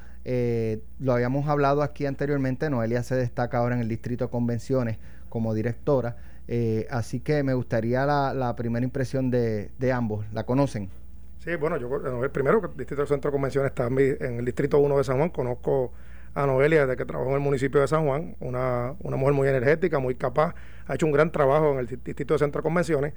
lo 0.99 1.13
habíamos 1.13 1.47
hablado 1.47 1.81
aquí 1.81 2.05
anteriormente, 2.05 2.69
Noelia 2.69 3.03
se 3.03 3.15
destaca 3.15 3.59
ahora 3.59 3.75
en 3.75 3.81
el 3.81 3.87
Distrito 3.87 4.25
de 4.25 4.31
Convenciones 4.31 4.97
como 5.29 5.53
directora, 5.53 6.17
así 6.89 7.21
que 7.21 7.41
me 7.43 7.53
gustaría 7.53 8.05
la, 8.05 8.53
primera 8.57 8.83
impresión 8.83 9.31
de, 9.31 9.93
ambos. 9.93 10.25
¿La 10.33 10.43
conocen? 10.43 10.89
Sí, 11.39 11.55
bueno, 11.55 11.77
yo 11.77 11.89
primero 12.33 12.61
el 12.69 12.77
Distrito 12.77 13.05
Centro 13.05 13.31
de 13.31 13.35
Convenciones 13.35 13.69
está 13.69 13.87
en 13.87 14.39
el 14.39 14.45
Distrito 14.45 14.77
1 14.77 14.97
de 14.97 15.03
San 15.05 15.17
Juan, 15.17 15.29
conozco 15.29 15.93
a 16.33 16.45
Noelia 16.45 16.81
desde 16.81 16.97
que 16.97 17.05
trabajó 17.05 17.29
en 17.29 17.35
el 17.35 17.41
municipio 17.41 17.81
de 17.81 17.87
San 17.87 18.05
Juan, 18.05 18.35
una, 18.39 18.93
una 18.99 19.17
mujer 19.17 19.33
muy 19.33 19.47
energética, 19.47 19.99
muy 19.99 20.15
capaz, 20.15 20.55
ha 20.87 20.95
hecho 20.95 21.05
un 21.05 21.11
gran 21.11 21.31
trabajo 21.31 21.73
en 21.73 21.79
el 21.79 21.87
Distrito 21.87 22.33
de 22.33 22.39
Centro 22.39 22.59
de 22.59 22.63
Convenciones, 22.63 23.13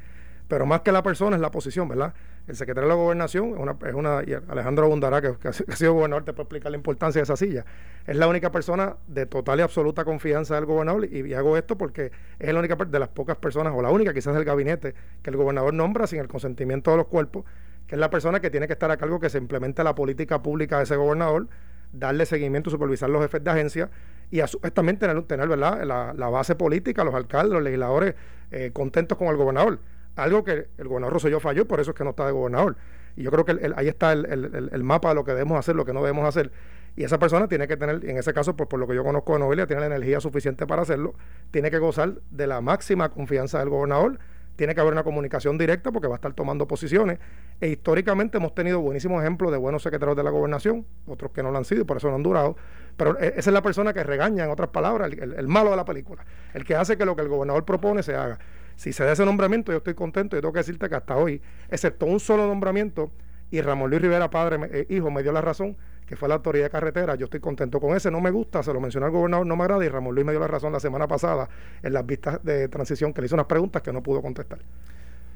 pero 0.48 0.66
más 0.66 0.82
que 0.82 0.92
la 0.92 1.02
persona 1.02 1.36
es 1.36 1.42
la 1.42 1.50
posición, 1.50 1.88
¿verdad? 1.88 2.12
El 2.46 2.56
secretario 2.56 2.88
de 2.88 2.94
la 2.94 3.00
gobernación 3.00 3.54
es 3.54 3.58
una, 3.58 3.76
es 3.86 3.94
una 3.94 4.22
y 4.26 4.34
Alejandro 4.34 4.88
Bundará, 4.88 5.22
que, 5.22 5.48
ha 5.48 5.52
sido 5.52 5.94
gobernador, 5.94 6.24
te 6.24 6.32
puede 6.34 6.44
explicar 6.44 6.70
la 6.70 6.76
importancia 6.76 7.20
de 7.20 7.24
esa 7.24 7.36
silla. 7.36 7.64
Es 8.06 8.16
la 8.16 8.28
única 8.28 8.52
persona 8.52 8.96
de 9.06 9.24
total 9.24 9.60
y 9.60 9.62
absoluta 9.62 10.04
confianza 10.04 10.56
del 10.56 10.66
gobernador, 10.66 11.06
y, 11.06 11.32
hago 11.32 11.56
esto 11.56 11.78
porque 11.78 12.12
es 12.38 12.52
la 12.52 12.58
única 12.58 12.76
de 12.76 12.98
las 12.98 13.08
pocas 13.08 13.36
personas, 13.38 13.72
o 13.74 13.80
la 13.80 13.90
única 13.90 14.12
quizás 14.12 14.34
del 14.34 14.44
gabinete, 14.44 14.94
que 15.22 15.30
el 15.30 15.36
gobernador 15.36 15.72
nombra 15.72 16.06
sin 16.06 16.20
el 16.20 16.28
consentimiento 16.28 16.90
de 16.90 16.98
los 16.98 17.06
cuerpos, 17.06 17.44
que 17.86 17.94
es 17.94 17.98
la 17.98 18.10
persona 18.10 18.40
que 18.40 18.50
tiene 18.50 18.66
que 18.66 18.74
estar 18.74 18.90
a 18.90 18.96
cargo 18.98 19.20
que 19.20 19.30
se 19.30 19.38
implemente 19.38 19.82
la 19.82 19.94
política 19.94 20.42
pública 20.42 20.76
de 20.76 20.84
ese 20.84 20.96
gobernador, 20.96 21.48
darle 21.94 22.26
seguimiento, 22.26 22.70
supervisar 22.70 23.08
los 23.10 23.22
jefes 23.22 23.42
de 23.42 23.50
agencia 23.50 23.90
y 24.30 24.40
a 24.40 24.46
su 24.46 24.58
también 24.58 24.98
tener, 24.98 25.22
tener 25.22 25.48
¿verdad? 25.48 25.84
La, 25.84 26.28
base 26.28 26.54
política, 26.54 27.04
los 27.04 27.14
alcaldes, 27.14 27.52
los 27.52 27.62
legisladores 27.62 28.14
eh, 28.50 28.70
contentos 28.72 29.16
con 29.16 29.28
el 29.28 29.36
gobernador. 29.36 29.78
Algo 30.16 30.44
que 30.44 30.68
el 30.78 30.88
gobernador 30.88 31.14
Rosselló 31.14 31.40
falló 31.40 31.62
y 31.62 31.64
por 31.64 31.80
eso 31.80 31.90
es 31.90 31.96
que 31.96 32.04
no 32.04 32.10
está 32.10 32.26
de 32.26 32.32
gobernador. 32.32 32.76
Y 33.16 33.22
yo 33.22 33.30
creo 33.30 33.44
que 33.44 33.72
ahí 33.76 33.88
está 33.88 34.12
el, 34.12 34.82
mapa 34.82 35.10
de 35.10 35.14
lo 35.14 35.24
que 35.24 35.32
debemos 35.32 35.58
hacer, 35.58 35.76
lo 35.76 35.84
que 35.84 35.92
no 35.92 36.00
debemos 36.00 36.26
hacer. 36.26 36.50
Y 36.96 37.04
esa 37.04 37.18
persona 37.18 37.48
tiene 37.48 37.66
que 37.66 37.76
tener, 37.76 38.04
en 38.08 38.16
ese 38.16 38.32
caso, 38.32 38.56
por, 38.56 38.68
por 38.68 38.78
lo 38.78 38.86
que 38.86 38.94
yo 38.94 39.02
conozco 39.02 39.32
de 39.32 39.40
Novelia, 39.40 39.66
tiene 39.66 39.80
la 39.80 39.86
energía 39.86 40.20
suficiente 40.20 40.66
para 40.66 40.82
hacerlo, 40.82 41.14
tiene 41.50 41.70
que 41.70 41.78
gozar 41.78 42.14
de 42.30 42.46
la 42.46 42.60
máxima 42.60 43.08
confianza 43.10 43.58
del 43.58 43.68
gobernador 43.68 44.18
tiene 44.56 44.74
que 44.74 44.80
haber 44.80 44.92
una 44.92 45.02
comunicación 45.02 45.58
directa 45.58 45.90
porque 45.90 46.08
va 46.08 46.14
a 46.14 46.16
estar 46.16 46.32
tomando 46.32 46.66
posiciones. 46.66 47.18
E 47.60 47.68
históricamente 47.68 48.38
hemos 48.38 48.54
tenido 48.54 48.80
buenísimos 48.80 49.22
ejemplos 49.22 49.50
de 49.50 49.58
buenos 49.58 49.82
secretarios 49.82 50.16
de 50.16 50.22
la 50.22 50.30
gobernación, 50.30 50.86
otros 51.06 51.32
que 51.32 51.42
no 51.42 51.50
lo 51.50 51.58
han 51.58 51.64
sido 51.64 51.82
y 51.82 51.84
por 51.84 51.96
eso 51.96 52.08
no 52.08 52.16
han 52.16 52.22
durado. 52.22 52.56
Pero 52.96 53.18
e, 53.18 53.34
esa 53.36 53.50
es 53.50 53.54
la 53.54 53.62
persona 53.62 53.92
que 53.92 54.02
regaña, 54.04 54.44
en 54.44 54.50
otras 54.50 54.68
palabras, 54.70 55.10
el, 55.12 55.48
malo 55.48 55.70
de 55.70 55.76
la 55.76 55.84
película, 55.84 56.24
el 56.52 56.64
que 56.64 56.76
hace 56.76 56.96
que 56.96 57.04
lo 57.04 57.16
que 57.16 57.22
el 57.22 57.28
gobernador 57.28 57.64
propone 57.64 58.02
se 58.02 58.14
haga. 58.14 58.38
Si 58.76 58.92
se 58.92 59.04
da 59.04 59.12
ese 59.12 59.24
nombramiento, 59.24 59.72
yo 59.72 59.78
estoy 59.78 59.94
contento. 59.94 60.36
y 60.36 60.40
tengo 60.40 60.52
que 60.52 60.60
decirte 60.60 60.88
que 60.88 60.94
hasta 60.94 61.16
hoy, 61.16 61.40
excepto 61.68 62.06
un 62.06 62.20
solo 62.20 62.46
nombramiento, 62.46 63.12
y 63.50 63.60
Ramón 63.60 63.90
Luis 63.90 64.02
Rivera, 64.02 64.30
padre, 64.30 64.58
eh, 64.72 64.86
hijo, 64.88 65.10
me 65.10 65.22
dio 65.22 65.32
la 65.32 65.40
razón, 65.40 65.76
que 66.06 66.16
fue 66.16 66.28
la 66.28 66.34
autoridad 66.34 66.64
de 66.64 66.70
carretera. 66.70 67.14
Yo 67.14 67.24
estoy 67.26 67.40
contento 67.40 67.80
con 67.80 67.96
ese, 67.96 68.10
no 68.10 68.20
me 68.20 68.30
gusta, 68.30 68.62
se 68.62 68.72
lo 68.72 68.80
mencionó 68.80 69.06
el 69.06 69.12
gobernador, 69.12 69.46
no 69.46 69.56
me 69.56 69.64
agrada 69.64 69.84
y 69.84 69.88
Ramón 69.88 70.14
Luis 70.14 70.26
me 70.26 70.32
dio 70.32 70.40
la 70.40 70.48
razón 70.48 70.72
la 70.72 70.80
semana 70.80 71.06
pasada 71.06 71.48
en 71.82 71.92
las 71.92 72.04
vistas 72.04 72.42
de 72.42 72.68
transición 72.68 73.12
que 73.12 73.20
le 73.20 73.26
hizo 73.26 73.36
unas 73.36 73.46
preguntas 73.46 73.82
que 73.82 73.92
no 73.92 74.02
pudo 74.02 74.22
contestar. 74.22 74.58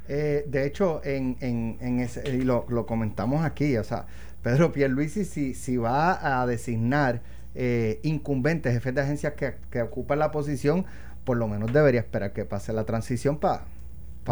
Eh, 0.09 0.45
de 0.47 0.67
hecho, 0.67 1.03
en, 1.05 1.37
en, 1.41 1.77
en 1.81 2.01
ese, 2.01 2.29
y 2.31 2.41
lo, 2.41 2.65
lo, 2.69 2.87
comentamos 2.87 3.45
aquí, 3.45 3.77
o 3.77 3.85
sea, 3.85 4.07
Pedro 4.43 4.73
Pierluisi, 4.73 5.25
si, 5.25 5.55
si 5.55 5.77
va 5.77 6.41
a 6.41 6.47
designar 6.47 7.21
eh, 7.55 8.01
incumbentes, 8.03 8.73
jefes 8.73 8.95
de 8.95 9.01
agencias 9.03 9.35
que, 9.35 9.57
que 9.71 9.83
ocupan 9.83 10.19
la 10.19 10.31
posición, 10.31 10.87
por 11.25 11.37
lo 11.37 11.47
menos 11.47 11.73
debería 11.73 12.01
esperar 12.01 12.33
que 12.33 12.47
pase 12.47 12.73
la 12.73 12.85
transición 12.85 13.39
para 13.39 13.65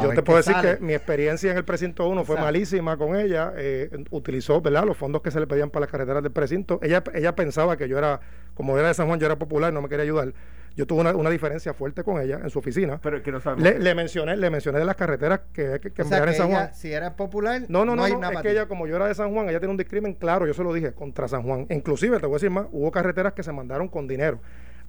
yo 0.03 0.11
te 0.11 0.23
puedo 0.23 0.39
decir 0.39 0.55
que 0.61 0.79
mi 0.81 0.95
experiencia 0.95 1.51
en 1.51 1.57
el 1.57 1.65
precinto 1.65 2.09
1 2.09 2.25
fue 2.25 2.37
malísima 2.37 2.97
con 2.97 3.17
ella. 3.17 3.53
Eh, 3.57 3.91
utilizó 4.11 4.61
¿verdad? 4.61 4.85
los 4.85 4.97
fondos 4.97 5.23
que 5.23 5.31
se 5.31 5.41
le 5.41 5.47
pedían 5.47 5.71
para 5.71 5.83
las 5.83 5.91
carreteras 5.91 6.23
del 6.23 6.33
precinto. 6.33 6.79
Ella, 6.83 7.03
ella 7.15 7.35
pensaba 7.35 7.77
que 7.77 7.89
yo 7.89 7.99
era, 7.99 8.21
como 8.55 8.77
era 8.79 8.89
de 8.89 8.95
San 8.95 9.07
Juan, 9.07 9.19
yo 9.19 9.27
era 9.27 9.37
popular, 9.39 9.73
no 9.73 9.83
me 9.83 9.89
quería 9.89 10.05
ayudar. 10.05 10.33
Yo 10.77 10.87
tuve 10.87 11.11
una, 11.11 11.31
diferencia 11.31 11.73
fuerte 11.73 12.05
con 12.05 12.21
ella 12.21 12.39
en 12.43 12.51
su 12.51 12.59
oficina. 12.59 13.01
Pero 13.03 13.23
que 13.23 13.33
no 13.33 13.41
le, 13.57 13.79
le, 13.79 13.95
mencioné, 13.95 14.37
le 14.37 14.51
mencioné 14.51 14.79
de 14.79 14.85
las 14.85 14.95
carreteras 14.95 15.41
que, 15.51 15.81
que, 15.81 16.03
en 16.03 16.35
San 16.35 16.51
Juan. 16.51 16.75
Si 16.75 16.93
era 16.93 17.17
popular, 17.17 17.63
no, 17.69 17.87
no, 17.87 17.97
no, 17.97 18.07
no, 18.07 18.31
es 18.31 18.41
que 18.43 18.51
ella, 18.51 18.67
como 18.67 18.87
yo 18.87 18.97
era 18.97 19.07
de 19.07 19.15
San 19.15 19.33
Juan, 19.33 19.49
ella 19.49 19.59
tiene 19.59 19.71
un 19.71 19.79
discrimen 19.79 20.13
claro, 20.13 20.47
yo 20.47 20.53
se 20.53 20.63
lo 20.63 20.75
dije, 20.75 20.93
contra 20.93 21.29
San 21.29 21.45
Juan. 21.45 21.67
Inclusive, 21.71 22.21
te 22.21 22.27
voy 22.27 22.35
a 22.35 22.37
decir 22.37 22.51
más, 22.51 22.67
hubo 22.73 22.91
carreteras 22.91 23.33
que 23.33 23.43
se 23.43 23.53
mandaron 23.53 23.89
con 23.89 24.07
dinero 24.07 24.39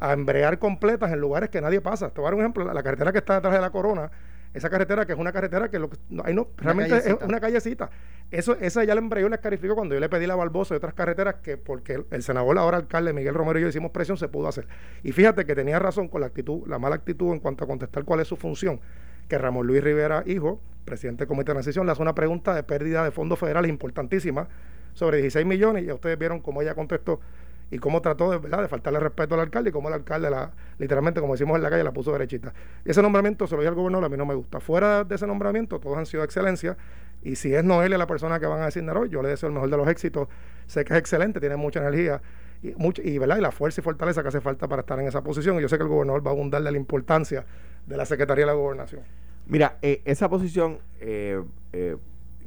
a 0.01 0.11
embrear 0.11 0.59
completas 0.59 1.11
en 1.11 1.19
lugares 1.19 1.49
que 1.49 1.61
nadie 1.61 1.79
pasa. 1.79 2.09
Te 2.09 2.19
voy 2.19 2.27
a 2.27 2.31
dar 2.31 2.33
un 2.35 2.41
ejemplo, 2.41 2.71
la 2.71 2.83
carretera 2.83 3.13
que 3.13 3.19
está 3.19 3.35
detrás 3.35 3.53
de 3.53 3.61
la 3.61 3.69
corona 3.69 4.11
esa 4.57 4.69
carretera 4.69 5.05
que 5.05 5.13
es 5.13 5.19
una 5.19 5.31
carretera 5.31 5.69
que 5.69 5.79
lo, 5.79 5.89
no, 6.09 6.23
no, 6.23 6.47
realmente 6.57 6.97
es 6.97 7.17
una 7.21 7.39
callecita. 7.39 7.89
Eso, 8.31 8.57
esa 8.59 8.83
ya 8.83 8.95
la 8.95 9.01
embrayó 9.01 9.27
y 9.27 9.29
la 9.29 9.35
escarificó 9.35 9.75
cuando 9.75 9.95
yo 9.95 10.01
le 10.01 10.09
pedí 10.09 10.27
la 10.27 10.35
Barbosa 10.35 10.73
y 10.73 10.77
otras 10.77 10.93
carreteras 10.93 11.35
que 11.35 11.57
porque 11.57 12.03
el, 12.09 12.23
senador, 12.23 12.57
ahora 12.57 12.77
alcalde 12.77 13.13
Miguel 13.13 13.35
Romero 13.35 13.59
y 13.59 13.61
yo 13.61 13.67
hicimos 13.69 13.91
presión, 13.91 14.17
se 14.17 14.27
pudo 14.27 14.47
hacer. 14.47 14.67
Y 15.03 15.11
fíjate 15.11 15.45
que 15.45 15.55
tenía 15.55 15.79
razón 15.79 16.07
con 16.07 16.21
la 16.21 16.27
actitud, 16.27 16.67
la 16.67 16.79
mala 16.79 16.95
actitud 16.95 17.33
en 17.33 17.39
cuanto 17.39 17.63
a 17.63 17.67
contestar 17.67 18.03
cuál 18.03 18.19
es 18.19 18.27
su 18.27 18.35
función. 18.35 18.81
Que 19.29 19.37
Ramón 19.37 19.67
Luis 19.67 19.83
Rivera, 19.83 20.23
hijo, 20.25 20.61
presidente 20.85 21.19
del 21.19 21.27
Comité 21.27 21.51
de 21.51 21.55
Transición, 21.55 21.85
le 21.85 21.91
hace 21.91 22.01
una 22.01 22.15
pregunta 22.15 22.55
de 22.55 22.63
pérdida 22.63 23.03
de 23.03 23.11
fondos 23.11 23.37
federales 23.37 23.69
importantísima 23.69 24.47
sobre 24.93 25.17
16 25.17 25.45
millones 25.45 25.85
y 25.85 25.91
ustedes 25.91 26.17
vieron 26.17 26.39
cómo 26.39 26.61
ella 26.61 26.73
contestó 26.73 27.19
y 27.69 27.79
cómo 27.79 28.01
trató 28.01 28.31
de, 28.31 28.37
¿verdad? 28.37 28.61
de 28.61 28.67
faltarle 28.67 28.99
respeto 28.99 29.35
al 29.35 29.41
alcalde 29.41 29.69
y 29.69 29.73
cómo 29.73 29.89
el 29.89 29.93
alcalde, 29.93 30.29
la, 30.29 30.51
literalmente, 30.77 31.19
como 31.19 31.33
decimos 31.33 31.57
en 31.57 31.63
la 31.63 31.69
calle, 31.69 31.83
la 31.83 31.91
puso 31.91 32.11
derechita. 32.11 32.53
Ese 32.85 33.01
nombramiento 33.01 33.47
se 33.47 33.55
lo 33.55 33.61
dio 33.61 33.69
al 33.69 33.75
gobernador, 33.75 34.05
a 34.05 34.09
mí 34.09 34.17
no 34.17 34.25
me 34.25 34.35
gusta. 34.35 34.59
Fuera 34.59 35.03
de 35.03 35.15
ese 35.15 35.27
nombramiento, 35.27 35.79
todos 35.79 35.97
han 35.97 36.05
sido 36.05 36.23
excelencia. 36.23 36.77
Y 37.23 37.35
si 37.35 37.53
es 37.53 37.63
Noelia 37.63 37.97
la 37.97 38.07
persona 38.07 38.39
que 38.39 38.45
van 38.45 38.61
a 38.61 38.65
designar 38.65 38.97
hoy, 38.97 39.09
yo 39.09 39.21
le 39.21 39.29
deseo 39.29 39.47
el 39.47 39.53
mejor 39.53 39.69
de 39.69 39.77
los 39.77 39.87
éxitos. 39.87 40.27
Sé 40.67 40.85
que 40.85 40.93
es 40.93 40.99
excelente, 40.99 41.39
tiene 41.39 41.57
mucha 41.57 41.79
energía 41.79 42.21
y, 42.61 42.73
mucho, 42.75 43.01
y, 43.01 43.17
¿verdad? 43.17 43.37
y 43.37 43.41
la 43.41 43.51
fuerza 43.51 43.81
y 43.81 43.83
fortaleza 43.83 44.21
que 44.21 44.29
hace 44.29 44.41
falta 44.41 44.67
para 44.67 44.81
estar 44.81 44.99
en 44.99 45.07
esa 45.07 45.23
posición. 45.23 45.57
Y 45.57 45.61
yo 45.61 45.69
sé 45.69 45.77
que 45.77 45.83
el 45.83 45.89
gobernador 45.89 46.25
va 46.25 46.31
a 46.31 46.33
abundar 46.33 46.63
de 46.63 46.71
la 46.71 46.77
importancia 46.77 47.45
de 47.85 47.97
la 47.97 48.05
Secretaría 48.05 48.45
de 48.45 48.51
la 48.51 48.53
Gobernación. 48.53 49.01
Mira, 49.47 49.77
eh, 49.81 50.01
esa 50.05 50.29
posición 50.29 50.79
eh, 50.99 51.41
eh, 51.73 51.97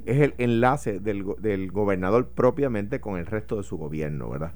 es 0.07 0.21
el 0.21 0.35
enlace 0.39 1.01
del, 1.01 1.25
del 1.39 1.71
gobernador 1.73 2.29
propiamente 2.29 3.01
con 3.01 3.19
el 3.19 3.27
resto 3.27 3.57
de 3.57 3.63
su 3.63 3.77
gobierno, 3.77 4.29
¿verdad? 4.29 4.53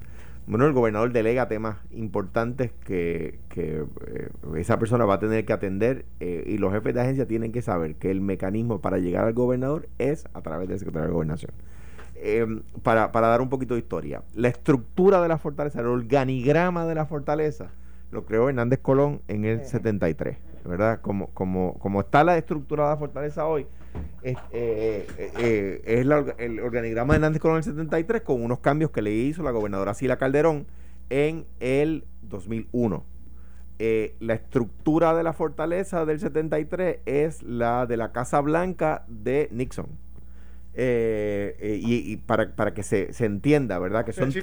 Bueno, 0.47 0.67
el 0.67 0.73
gobernador 0.73 1.11
delega 1.11 1.47
temas 1.47 1.77
importantes 1.91 2.71
que, 2.85 3.39
que 3.49 3.83
eh, 4.07 4.29
esa 4.57 4.77
persona 4.77 5.05
va 5.05 5.15
a 5.15 5.19
tener 5.19 5.43
que 5.45 5.53
atender 5.53 6.05
eh, 6.19 6.43
y 6.45 6.57
los 6.59 6.71
jefes 6.71 6.93
de 6.93 7.01
agencia 7.01 7.27
tienen 7.27 7.51
que 7.51 7.63
saber 7.63 7.95
que 7.95 8.11
el 8.11 8.21
mecanismo 8.21 8.79
para 8.79 8.99
llegar 8.99 9.25
al 9.25 9.33
gobernador 9.33 9.87
es 9.97 10.25
a 10.33 10.41
través 10.41 10.69
del 10.69 10.77
secretario 10.77 11.07
de 11.07 11.13
gobernación. 11.13 11.51
Em, 12.15 12.61
para, 12.83 13.11
para 13.11 13.27
dar 13.27 13.41
un 13.41 13.49
poquito 13.49 13.73
de 13.73 13.79
historia, 13.79 14.21
la 14.35 14.47
estructura 14.47 15.21
de 15.21 15.27
la 15.27 15.37
fortaleza, 15.37 15.79
el 15.81 15.87
organigrama 15.87 16.85
de 16.85 16.95
la 16.95 17.05
fortaleza, 17.05 17.71
lo 18.11 18.25
creó 18.25 18.47
Hernández 18.47 18.79
Colón 18.79 19.21
en 19.27 19.45
el 19.45 19.65
73, 19.65 20.37
¿verdad? 20.63 21.01
Como, 21.01 21.27
como, 21.31 21.77
como 21.79 22.01
está 22.01 22.23
la 22.23 22.37
estructura 22.37 22.85
de 22.85 22.89
la 22.91 22.97
fortaleza 22.97 23.45
hoy, 23.45 23.65
es, 24.21 24.37
eh, 24.51 25.07
eh, 25.17 25.81
eh, 25.87 26.01
el 26.37 26.59
organigrama 26.59 27.13
de 27.13 27.17
Hernández 27.17 27.41
Colón 27.41 27.57
el 27.57 27.63
73 27.63 28.21
con 28.21 28.43
unos 28.43 28.59
cambios 28.59 28.91
que 28.91 29.01
le 29.01 29.11
hizo 29.11 29.43
la 29.43 29.51
gobernadora 29.51 29.93
Sila 29.93 30.17
Calderón 30.17 30.65
en 31.09 31.45
el 31.59 32.05
2001. 32.23 33.05
la 33.77 34.33
estructura 34.33 35.13
de 35.13 35.23
la 35.23 35.33
fortaleza 35.33 36.05
del 36.05 36.19
73 36.19 36.99
es 37.05 37.43
la 37.43 37.85
de 37.85 37.97
la 37.97 38.11
Casa 38.11 38.41
Blanca 38.41 39.05
de 39.07 39.47
Nixon. 39.51 39.89
y, 40.75 42.17
para, 42.17 42.73
que 42.73 42.83
se, 42.83 43.11
entienda, 43.19 43.77
¿verdad? 43.79 44.05
Que 44.05 44.13
son, 44.13 44.33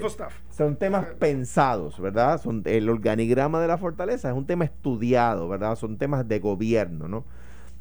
son 0.50 0.76
temas 0.76 1.06
pensados, 1.18 2.00
¿verdad? 2.00 2.40
Son, 2.40 2.62
el 2.66 2.88
organigrama 2.88 3.60
de 3.60 3.68
la 3.68 3.78
fortaleza 3.78 4.30
es 4.30 4.36
un 4.36 4.46
tema 4.46 4.64
estudiado, 4.64 5.48
¿verdad? 5.48 5.74
Son 5.76 5.98
temas 5.98 6.28
de 6.28 6.38
gobierno, 6.38 7.08
¿no? 7.08 7.24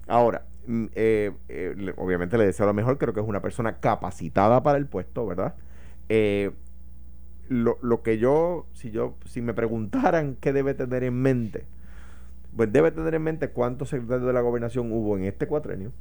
Ahora, 0.07 0.45
eh, 0.67 1.31
eh, 1.49 1.93
obviamente 1.97 2.37
le 2.37 2.45
deseo 2.45 2.65
lo 2.65 2.73
mejor, 2.73 2.97
creo 2.97 3.13
que 3.13 3.19
es 3.19 3.27
una 3.27 3.41
persona 3.41 3.77
capacitada 3.77 4.61
para 4.61 4.77
el 4.77 4.85
puesto, 4.85 5.25
¿verdad? 5.25 5.55
Eh, 6.09 6.51
lo, 7.49 7.77
lo, 7.81 8.03
que 8.03 8.17
yo, 8.17 8.67
si 8.73 8.91
yo, 8.91 9.15
si 9.25 9.41
me 9.41 9.53
preguntaran 9.53 10.37
qué 10.39 10.53
debe 10.53 10.73
tener 10.73 11.03
en 11.03 11.15
mente, 11.15 11.65
pues 12.55 12.71
debe 12.71 12.91
tener 12.91 13.15
en 13.15 13.23
mente 13.23 13.49
cuántos 13.49 13.89
secretarios 13.89 14.27
de 14.27 14.33
la 14.33 14.41
gobernación 14.41 14.91
hubo 14.91 15.17
en 15.17 15.23
este 15.23 15.47
cuatrenio. 15.47 15.91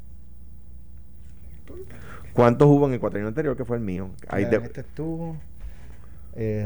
¿Cuántos 2.32 2.68
hubo 2.68 2.86
en 2.86 2.94
el 2.94 3.00
cuatrenio 3.00 3.28
anterior 3.28 3.56
que 3.56 3.64
fue 3.64 3.76
el 3.76 3.82
mío? 3.82 4.10
Ahí 4.28 4.44
este 4.44 4.80
estuvo 4.82 5.36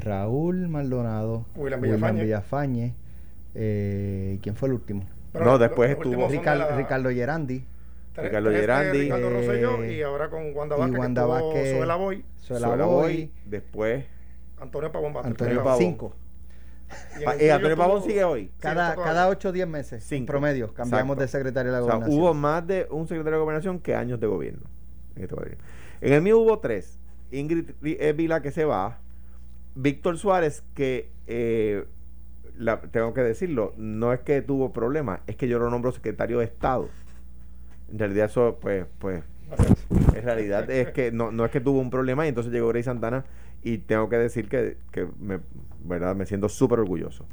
Raúl 0.01 0.69
Maldonado, 0.69 1.47
William 1.57 1.81
Villafañe, 1.81 2.95
¿quién 3.53 4.57
fue 4.57 4.69
el 4.69 4.75
último? 4.75 5.05
no, 5.33 5.59
después 5.59 5.91
estuvo 5.91 6.29
Ricardo 6.29 7.11
Gerandi. 7.11 7.65
Ricardo 8.17 8.51
Gerandi. 8.51 8.99
Ricardo 8.99 9.31
Rosselló 9.31 9.85
y 9.85 10.03
ahora 10.03 10.31
con 10.31 10.55
Wanda 10.55 10.77
Vázquez, 10.77 10.97
y 10.97 10.99
Wanda 10.99 11.27
Vázquez 11.27 11.77
Suela 11.77 11.97
Boy. 11.97 12.25
Suela 12.41 12.77
Boy. 12.85 13.31
Después. 13.45 14.05
Antonio 14.61 14.93
Pavón 14.93 15.15
Antonio 15.25 15.63
Pavón. 15.63 15.79
Cinco. 15.79 16.15
Y, 17.41 17.49
Antonio 17.49 17.77
Pavón 17.77 18.03
sigue 18.03 18.25
hoy. 18.25 18.51
Cada, 18.61 18.95
cada 18.95 19.29
8 19.29 19.49
o 19.49 19.53
10 19.53 19.67
meses, 19.67 20.05
Cinco. 20.05 20.21
en 20.21 20.27
promedio, 20.27 20.75
cambiamos 20.75 21.17
de 21.17 21.27
secretario 21.27 21.73
de 21.73 21.79
la 21.79 21.81
gobernación. 21.81 22.11
O 22.11 22.13
sea, 22.13 22.23
hubo 22.23 22.35
más 22.35 22.67
de 22.67 22.87
un 22.91 23.09
secretario 23.09 23.39
de 23.39 23.43
gobernación 23.43 23.81
que 23.81 23.95
años 23.95 24.21
de 24.21 24.27
gobierno. 24.27 24.63
En, 25.17 25.25
este 25.25 25.59
en 26.01 26.13
el 26.13 26.23
mío 26.23 26.39
hubo 26.39 26.59
tres. 26.61 26.99
Ingrid 27.33 27.71
Vila 27.81 28.43
que 28.43 28.53
se 28.53 28.65
va. 28.65 28.99
Víctor 29.75 30.19
Suárez 30.19 30.63
que 30.75 31.11
eh, 31.27 31.85
la, 32.57 32.81
tengo 32.81 33.13
que 33.15 33.23
decirlo, 33.23 33.75
no 33.77 34.13
es 34.13 34.21
que 34.21 34.43
tuvo 34.43 34.73
problemas, 34.73 35.21
es 35.27 35.37
que 35.37 35.49
yo 35.49 35.59
lo 35.59 35.71
nombro 35.71 35.93
secretario 35.93 36.39
de 36.39 36.45
Estado. 36.45 36.89
En 37.91 37.99
realidad 37.99 38.27
eso, 38.27 38.59
pues, 38.61 38.87
pues, 38.99 39.23
en 40.15 40.23
realidad 40.23 40.71
es 40.71 40.91
que 40.91 41.13
no, 41.13 41.31
no 41.31 41.45
es 41.45 41.51
que 41.51 41.61
tuvo 41.61 41.79
un 41.79 41.91
problema 41.91 42.25
y 42.27 42.29
entonces 42.29 42.53
llegó 42.53 42.69
Grey 42.69 42.83
Santana 42.83 43.25
y 43.63 43.79
tengo 43.79 44.09
que 44.09 44.17
decir 44.17 44.49
que, 44.49 44.77
que 44.91 45.07
me, 45.21 45.41
¿verdad? 45.85 46.15
me 46.17 46.27
siento 46.27 46.49
súper 46.49 46.81
orgulloso. 46.81 47.27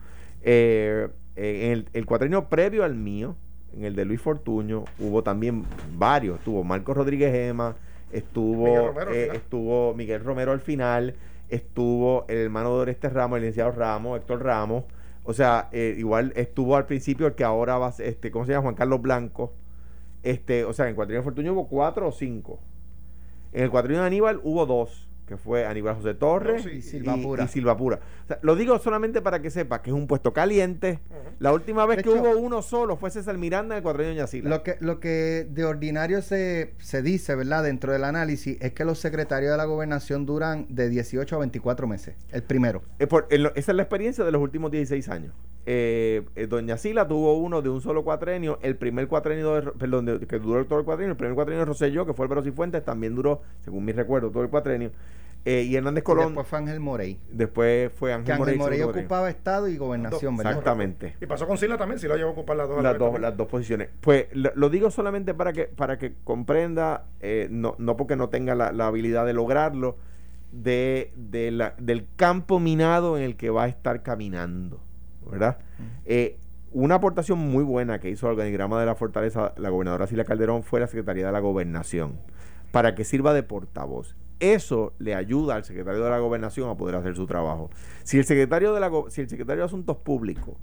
Eh, 0.43 1.07
en 1.35 1.71
el, 1.71 1.89
el 1.93 2.05
cuatrienio 2.05 2.49
previo 2.49 2.83
al 2.83 2.95
mío, 2.95 3.35
en 3.75 3.85
el 3.85 3.95
de 3.95 4.05
Luis 4.05 4.21
Fortuño, 4.21 4.85
hubo 4.99 5.23
también 5.23 5.65
varios. 5.93 6.39
Estuvo 6.39 6.63
Marcos 6.63 6.97
Rodríguez 6.97 7.31
Gema, 7.31 7.75
estuvo 8.11 8.93
Miguel 8.93 9.07
eh, 9.13 9.29
estuvo 9.33 9.93
Miguel 9.93 10.23
Romero 10.23 10.51
al 10.51 10.59
final, 10.59 11.15
estuvo 11.49 12.25
el 12.27 12.37
hermano 12.37 12.75
de 12.75 12.81
Oreste 12.81 13.09
Ramos, 13.09 13.37
el 13.37 13.43
licenciado 13.43 13.71
Ramos, 13.71 14.19
Héctor 14.19 14.43
Ramos. 14.43 14.83
O 15.23 15.33
sea, 15.33 15.69
eh, 15.71 15.95
igual 15.97 16.33
estuvo 16.35 16.75
al 16.75 16.85
principio 16.85 17.27
el 17.27 17.35
que 17.35 17.43
ahora 17.43 17.77
va 17.77 17.93
este, 17.99 18.31
¿cómo 18.31 18.45
se 18.45 18.51
llama? 18.51 18.63
Juan 18.63 18.75
Carlos 18.75 19.01
Blanco. 19.01 19.53
Este, 20.23 20.65
o 20.65 20.73
sea, 20.73 20.85
en 20.85 20.89
el 20.89 20.95
cuatrienio 20.95 21.23
Fortunio 21.23 21.53
hubo 21.53 21.67
cuatro 21.67 22.07
o 22.07 22.11
cinco. 22.11 22.59
En 23.53 23.63
el 23.63 23.71
cuatrienio 23.71 24.01
de 24.01 24.07
Aníbal 24.07 24.39
hubo 24.43 24.65
dos 24.65 25.07
que 25.31 25.37
fue 25.37 25.65
Aníbal 25.65 25.95
José 25.95 26.13
Torres 26.13 26.65
y, 26.65 26.81
Silva 26.81 27.15
Pura. 27.77 27.99
lo 28.41 28.57
digo 28.57 28.77
solamente 28.79 29.21
para 29.21 29.41
que 29.41 29.49
sepa 29.49 29.81
que 29.81 29.89
es 29.89 29.95
un 29.95 30.05
puesto 30.05 30.33
caliente. 30.33 30.99
La 31.39 31.53
última 31.53 31.85
vez 31.85 32.03
que 32.03 32.09
hubo 32.09 32.37
uno 32.37 32.61
solo 32.61 32.97
fue 32.97 33.11
César 33.11 33.37
Miranda 33.37 33.75
en 33.75 33.77
el 33.77 33.83
cuadrillo 33.83 34.11
Ñacila. 34.11 34.49
Lo 34.49 34.61
que, 34.61 34.75
lo 34.81 34.99
que 34.99 35.47
de 35.49 35.63
ordinario 35.63 36.21
se, 36.21 36.73
se 36.79 37.01
dice, 37.01 37.35
¿verdad? 37.35 37.63
Dentro 37.63 37.93
del 37.93 38.03
análisis 38.03 38.57
es 38.59 38.73
que 38.73 38.83
los 38.83 38.99
secretarios 38.99 39.51
de 39.51 39.57
la 39.57 39.63
gobernación 39.63 40.25
duran 40.25 40.65
de 40.67 40.89
18 40.89 41.33
a 41.33 41.39
24 41.39 41.87
meses. 41.87 42.15
El 42.33 42.43
primero. 42.43 42.83
esa 42.99 43.53
es 43.55 43.67
la 43.69 43.83
experiencia 43.83 44.25
de 44.25 44.33
los 44.33 44.41
últimos 44.41 44.69
16 44.69 45.07
años. 45.07 45.33
Eh, 45.65 46.23
eh, 46.35 46.47
Doña 46.47 46.77
Sila 46.77 47.07
tuvo 47.07 47.37
uno 47.37 47.61
de 47.61 47.69
un 47.69 47.81
solo 47.81 48.03
cuatrenio. 48.03 48.59
El 48.61 48.75
primer 48.77 49.07
cuatrenio, 49.07 49.73
perdón, 49.77 50.19
que 50.27 50.39
duró 50.39 50.65
todo 50.65 50.79
el 50.79 50.85
cuatrenio. 50.85 51.11
El 51.11 51.17
primer 51.17 51.35
cuatrenio 51.35 51.59
de 51.59 51.65
Rosselló, 51.65 52.05
que 52.05 52.13
fue 52.13 52.27
el 52.27 52.47
y 52.47 52.51
Fuentes, 52.51 52.83
también 52.83 53.15
duró, 53.15 53.41
según 53.59 53.85
mi 53.85 53.91
recuerdo, 53.91 54.31
todo 54.31 54.43
el 54.43 54.49
cuatrenio. 54.49 54.91
Eh, 55.43 55.63
y 55.63 55.75
Hernández 55.75 56.03
Colón. 56.03 56.27
después 56.27 56.47
fue 56.47 56.59
Ángel 56.59 56.79
Morey. 56.79 57.19
Después 57.31 57.91
fue 57.93 58.13
Ángel 58.13 58.37
Morey. 58.37 58.53
Ángel 58.53 58.79
Morey 58.79 58.81
ocupaba 58.81 59.29
Estado 59.29 59.67
y 59.67 59.77
Gobernación, 59.77 60.37
¿verdad? 60.37 60.53
Exactamente. 60.53 61.15
Y 61.19 61.25
pasó 61.25 61.47
con 61.47 61.57
Sila 61.57 61.77
también, 61.77 61.99
si 61.99 62.07
lo 62.07 62.15
llevó 62.15 62.29
a 62.29 62.33
ocupar 62.33 62.57
las 62.57 62.69
dos. 62.69 62.83
Las, 62.83 62.97
dos, 62.97 63.19
las 63.19 63.35
dos 63.35 63.47
posiciones. 63.47 63.89
Pues 64.01 64.27
lo, 64.33 64.69
digo 64.69 64.91
solamente 64.91 65.33
para 65.33 65.51
que, 65.51 65.63
para 65.65 65.97
que 65.97 66.13
comprenda, 66.23 67.05
eh, 67.21 67.47
no, 67.49 67.75
no 67.79 67.97
porque 67.97 68.15
no 68.15 68.29
tenga 68.29 68.53
la, 68.53 68.85
habilidad 68.85 69.25
de 69.25 69.33
lograrlo, 69.33 69.97
de, 70.51 71.11
de 71.15 71.49
la, 71.49 71.73
del 71.79 72.05
campo 72.15 72.59
minado 72.59 73.17
en 73.17 73.23
el 73.23 73.35
que 73.35 73.49
va 73.49 73.63
a 73.63 73.67
estar 73.67 74.03
caminando, 74.03 74.79
¿verdad? 75.29 75.59
Eh, 76.05 76.37
una 76.71 76.95
aportación 76.95 77.39
muy 77.39 77.63
buena 77.63 77.99
que 77.99 78.09
hizo 78.09 78.27
al 78.27 78.33
organigrama 78.33 78.79
de 78.79 78.85
la 78.85 78.95
fortaleza 78.95 79.53
la 79.57 79.69
gobernadora 79.69 80.07
Sila 80.07 80.23
Calderón 80.23 80.63
fue 80.63 80.79
la 80.79 80.87
Secretaría 80.87 81.25
de 81.25 81.31
la 81.31 81.39
Gobernación, 81.39 82.19
para 82.71 82.95
que 82.95 83.03
sirva 83.03 83.33
de 83.33 83.43
portavoz 83.43 84.15
eso 84.41 84.93
le 84.97 85.15
ayuda 85.15 85.55
al 85.55 85.63
secretario 85.63 86.03
de 86.03 86.09
la 86.09 86.17
gobernación 86.17 86.69
a 86.69 86.75
poder 86.75 86.95
hacer 86.95 87.15
su 87.15 87.27
trabajo. 87.27 87.69
Si 88.03 88.17
el 88.17 88.25
secretario 88.25 88.73
de 88.73 88.79
la 88.79 88.91
si 89.09 89.21
el 89.21 89.29
secretario 89.29 89.61
de 89.61 89.67
Asuntos 89.67 89.97
Públicos 89.97 90.57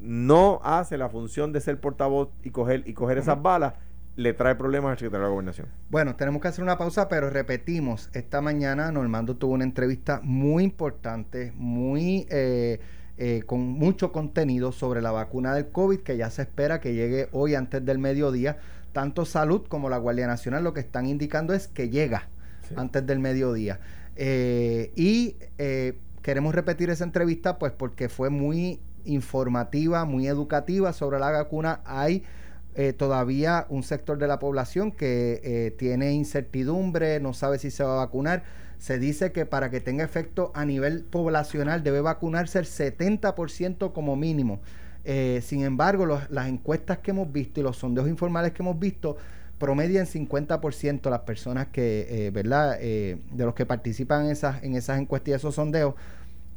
no 0.00 0.60
hace 0.64 0.98
la 0.98 1.08
función 1.08 1.52
de 1.52 1.60
ser 1.60 1.80
portavoz 1.80 2.30
y 2.42 2.50
coger 2.50 2.82
y 2.86 2.92
coger 2.92 3.18
esas 3.18 3.40
balas, 3.40 3.74
le 4.16 4.32
trae 4.34 4.56
problemas 4.56 4.92
al 4.92 4.98
secretario 4.98 5.22
de 5.22 5.28
la 5.28 5.32
gobernación. 5.32 5.68
Bueno, 5.88 6.16
tenemos 6.16 6.42
que 6.42 6.48
hacer 6.48 6.64
una 6.64 6.76
pausa, 6.76 7.08
pero 7.08 7.30
repetimos, 7.30 8.10
esta 8.12 8.40
mañana 8.40 8.90
Normando 8.90 9.36
tuvo 9.36 9.52
una 9.52 9.64
entrevista 9.64 10.20
muy 10.24 10.64
importante, 10.64 11.52
muy 11.54 12.26
eh, 12.30 12.80
eh, 13.20 13.44
con 13.46 13.60
mucho 13.60 14.10
contenido 14.10 14.72
sobre 14.72 15.00
la 15.00 15.12
vacuna 15.12 15.54
del 15.54 15.68
COVID, 15.70 16.00
que 16.00 16.16
ya 16.16 16.30
se 16.30 16.42
espera 16.42 16.80
que 16.80 16.94
llegue 16.94 17.28
hoy 17.30 17.54
antes 17.54 17.84
del 17.84 17.98
mediodía. 18.00 18.58
Tanto 18.92 19.24
Salud 19.24 19.62
como 19.68 19.88
la 19.88 19.98
Guardia 19.98 20.26
Nacional 20.26 20.64
lo 20.64 20.74
que 20.74 20.80
están 20.80 21.06
indicando 21.06 21.54
es 21.54 21.68
que 21.68 21.88
llega 21.88 22.28
antes 22.74 23.06
del 23.06 23.20
mediodía. 23.20 23.78
Eh, 24.16 24.92
y 24.96 25.36
queremos 26.22 26.54
repetir 26.54 26.90
esa 26.90 27.04
entrevista 27.04 27.58
pues 27.58 27.70
porque 27.72 28.08
fue 28.08 28.30
muy 28.30 28.80
informativa, 29.04 30.04
muy 30.04 30.26
educativa 30.26 30.92
sobre 30.92 31.18
la 31.18 31.30
vacuna. 31.30 31.80
Hay 31.84 32.24
eh, 32.74 32.92
todavía 32.92 33.66
un 33.68 33.82
sector 33.82 34.16
de 34.18 34.28
la 34.28 34.38
población 34.38 34.92
que 34.92 35.40
eh, 35.42 35.70
tiene 35.72 36.12
incertidumbre, 36.12 37.18
no 37.18 37.34
sabe 37.34 37.58
si 37.58 37.70
se 37.70 37.82
va 37.82 37.94
a 37.94 38.04
vacunar. 38.04 38.44
Se 38.80 38.98
dice 38.98 39.30
que 39.30 39.46
para 39.46 39.70
que 39.70 39.80
tenga 39.80 40.02
efecto 40.02 40.50
a 40.56 40.64
nivel 40.64 41.04
poblacional 41.04 41.84
debe 41.84 42.00
vacunarse 42.00 42.58
el 42.58 42.64
70% 42.64 43.92
como 43.92 44.16
mínimo. 44.16 44.60
Eh, 45.04 45.40
sin 45.44 45.62
embargo, 45.62 46.04
las 46.06 46.48
encuestas 46.48 46.98
que 46.98 47.12
hemos 47.12 47.30
visto 47.30 47.60
y 47.60 47.62
los 47.62 47.76
sondeos 47.76 48.08
informales 48.08 48.50
que 48.50 48.64
hemos 48.64 48.78
visto 48.78 49.16
promedian 49.58 50.06
50% 50.06 51.08
las 51.08 51.20
personas 51.20 51.68
que, 51.68 52.30
¿verdad? 52.34 52.78
de 52.80 53.18
los 53.36 53.54
que 53.54 53.66
participan 53.66 54.24
en 54.24 54.32
esas, 54.32 54.62
en 54.64 54.74
esas 54.74 54.98
encuestas 54.98 55.28
y 55.28 55.32
esos 55.34 55.54
sondeos 55.54 55.94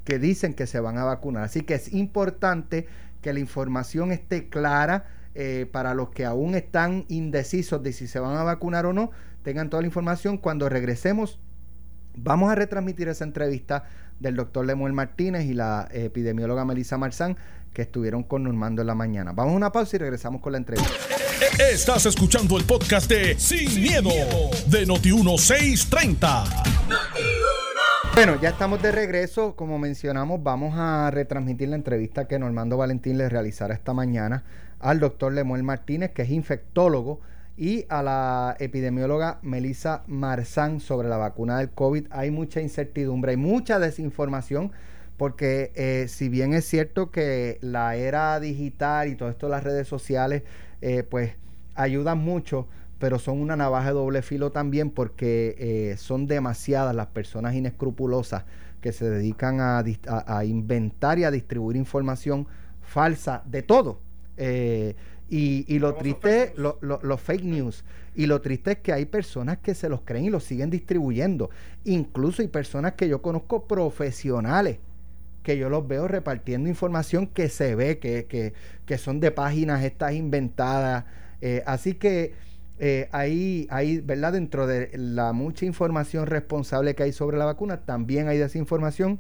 que 0.04 0.20
dicen 0.20 0.54
que 0.54 0.68
se 0.68 0.80
van 0.80 0.98
a 0.98 1.04
vacunar. 1.04 1.44
Así 1.44 1.62
que 1.62 1.76
es 1.76 1.94
importante 1.94 2.88
que 3.22 3.34
la 3.34 3.40
información 3.40 4.12
esté 4.12 4.50
clara 4.50 5.06
eh, 5.36 5.68
para 5.72 5.96
los 5.96 6.10
que 6.10 6.26
aún 6.26 6.54
están 6.54 7.06
indecisos 7.08 7.82
de 7.82 7.94
si 7.94 8.08
se 8.08 8.20
van 8.20 8.38
a 8.38 8.44
vacunar 8.44 8.86
o 8.86 8.94
no, 8.94 9.12
tengan 9.42 9.70
toda 9.70 9.82
la 9.82 9.88
información. 9.88 10.38
Cuando 10.38 10.70
regresemos, 10.70 11.40
vamos 12.16 12.52
a 12.52 12.56
retransmitir 12.56 13.08
esa 13.08 13.24
entrevista 13.24 13.86
del 14.20 14.36
doctor 14.36 14.66
Lemuel 14.66 14.94
Martínez 14.94 15.46
y 15.46 15.54
la 15.54 15.88
epidemióloga 15.92 16.66
Melissa 16.66 16.98
Marzán 16.98 17.38
que 17.74 17.82
estuvieron 17.82 18.24
con 18.24 18.44
Normando 18.44 18.82
en 18.82 18.88
la 18.88 18.96
mañana. 18.96 19.32
Vamos 19.32 19.54
a 19.54 19.58
una 19.58 19.72
pausa 19.72 19.96
y 19.96 20.00
regresamos 20.00 20.42
con 20.42 20.52
la 20.52 20.60
entrevista. 20.60 20.92
Estás 21.60 22.06
escuchando 22.06 22.58
el 22.58 22.64
podcast 22.66 23.10
de 23.10 23.38
Sin, 23.38 23.82
miedo, 23.82 24.10
de 24.68 24.88
Noti1630. 24.88 26.64
Bueno, 28.16 28.40
ya 28.40 28.50
estamos 28.50 28.82
de 28.82 28.92
regreso. 28.92 29.56
Como 29.56 29.80
mencionamos, 29.80 30.44
vamos 30.44 30.76
a 30.78 31.10
retransmitir 31.10 31.70
la 31.70 31.76
entrevista 31.76 32.28
que 32.28 32.38
Normando 32.38 32.78
Valentín 32.78 33.18
le 33.18 33.28
realizara 33.28 33.74
esta 33.74 33.94
mañana 33.94 34.44
al 34.80 35.00
doctor 35.00 35.34
Lemuel 35.34 35.64
Martínez, 35.64 36.12
que 36.12 36.22
es 36.22 36.30
infectólogo, 36.30 37.22
y 37.56 37.86
a 37.90 38.02
la 38.02 38.56
epidemióloga 38.60 39.40
Melissa 39.44 40.04
Marzán 40.08 40.80
sobre 40.80 41.08
la 41.08 41.18
vacuna 41.18 41.60
del 41.60 41.70
COVID. 41.70 42.08
Hay 42.10 42.32
mucha 42.32 42.62
incertidumbre, 42.62 43.32
hay 43.32 43.38
mucha 43.38 43.80
desinformación, 43.80 44.72
porque 45.18 45.72
eh, 45.76 46.08
si 46.08 46.30
bien 46.30 46.54
es 46.54 46.66
cierto 46.66 47.12
que 47.12 47.60
la 47.62 47.96
era 47.96 48.40
digital 48.40 49.08
y 49.08 49.16
todo 49.16 49.30
esto, 49.30 49.50
las 49.50 49.64
redes 49.64 49.88
sociales, 49.88 50.44
eh, 50.82 51.04
pues 51.04 51.34
ayudan 51.76 52.18
mucho, 52.18 52.68
pero 52.98 53.20
son 53.20 53.40
una 53.40 53.56
navaja 53.56 53.90
de 53.90 53.94
doble 53.94 54.22
filo 54.24 54.52
también 54.52 54.90
porque 54.90 55.56
eh, 55.60 55.98
son 55.98 56.26
demasiadas 56.26 56.96
las 56.96 57.08
personas 57.08 57.54
inescrupulosas 57.54 58.46
que 58.82 58.92
se 58.92 59.10
dedican 59.10 59.62
a, 59.62 59.84
a 60.08 60.46
inventar 60.46 61.20
y 61.20 61.24
a 61.24 61.32
distribuir 61.32 61.78
información 61.78 62.48
falsa 62.82 63.44
de 63.46 63.62
todo 63.62 64.00
eh, 65.30 65.66
y, 65.68 65.80
lo 65.80 65.96
triste, 65.96 66.54
los 66.56 67.22
fake 67.22 67.44
news. 67.44 67.84
Y 68.16 68.28
lo 68.28 68.42
triste 68.42 68.74
es 68.74 68.78
que 68.80 68.94
hay 68.94 69.06
personas 69.06 69.58
que 69.58 69.74
se 69.74 69.90
los 69.90 70.02
creen 70.02 70.26
y 70.26 70.30
los 70.30 70.44
siguen 70.44 70.70
distribuyendo. 70.70 71.50
Incluso 71.86 72.42
hay 72.42 72.48
personas 72.48 72.94
que 72.94 73.08
yo 73.08 73.22
conozco 73.22 73.68
profesionales 73.68 74.78
que 75.44 75.58
yo 75.58 75.70
los 75.70 75.88
veo 75.88 76.08
repartiendo 76.08 76.70
información 76.70 77.28
que 77.28 77.50
se 77.50 77.76
ve 77.76 78.00
que, 78.00 78.54
que, 78.86 78.98
son 78.98 79.20
de 79.20 79.30
páginas 79.30 79.84
estas 79.84 80.14
inventadas. 80.14 81.04
Eh, 81.42 81.62
así 81.66 81.96
que 81.96 82.34
eh, 82.80 83.10
ahí, 83.12 83.68
ahí, 83.70 84.00
¿verdad? 84.00 84.34
Dentro 84.34 84.66
de 84.66 84.90
la 84.98 85.34
mucha 85.34 85.66
información 85.66 86.26
responsable 86.26 86.96
que 86.96 87.04
hay 87.04 87.12
sobre 87.12 87.38
la 87.38 87.46
vacuna, 87.46 87.82
también 87.82 88.30
hay 88.30 88.38
desinformación 88.38 89.20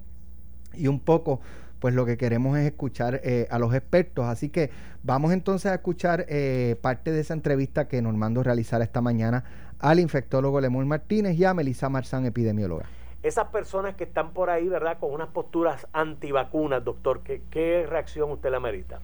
y 0.73 0.87
un 0.87 0.99
poco 0.99 1.41
pues 1.83 1.95
lo 1.95 2.05
que 2.05 2.15
queremos 2.15 2.57
es 2.57 2.65
escuchar 2.65 3.19
eh, 3.25 3.45
a 3.51 3.59
los 3.59 3.73
expertos. 3.73 4.23
Así 4.23 4.47
que 4.47 4.69
vamos 5.03 5.33
entonces 5.33 5.69
a 5.69 5.75
escuchar 5.75 6.25
eh, 6.29 6.77
parte 6.81 7.11
de 7.11 7.19
esa 7.19 7.33
entrevista 7.33 7.89
que 7.89 8.01
Normando 8.01 8.41
realizara 8.41 8.85
esta 8.85 9.01
mañana 9.01 9.43
al 9.79 9.99
infectólogo 9.99 10.61
Lemuel 10.61 10.85
Martínez 10.85 11.37
y 11.37 11.43
a 11.43 11.53
Melissa 11.53 11.89
Marzán, 11.89 12.25
epidemióloga. 12.25 12.85
Esas 13.21 13.49
personas 13.49 13.95
que 13.95 14.05
están 14.05 14.31
por 14.31 14.49
ahí, 14.49 14.69
¿verdad? 14.69 14.97
Con 14.97 15.11
unas 15.11 15.27
posturas 15.27 15.85
antivacunas, 15.91 16.85
doctor, 16.85 17.19
¿qué, 17.19 17.41
qué 17.51 17.85
reacción 17.85 18.31
usted 18.31 18.49
le 18.49 18.61
merita? 18.61 19.01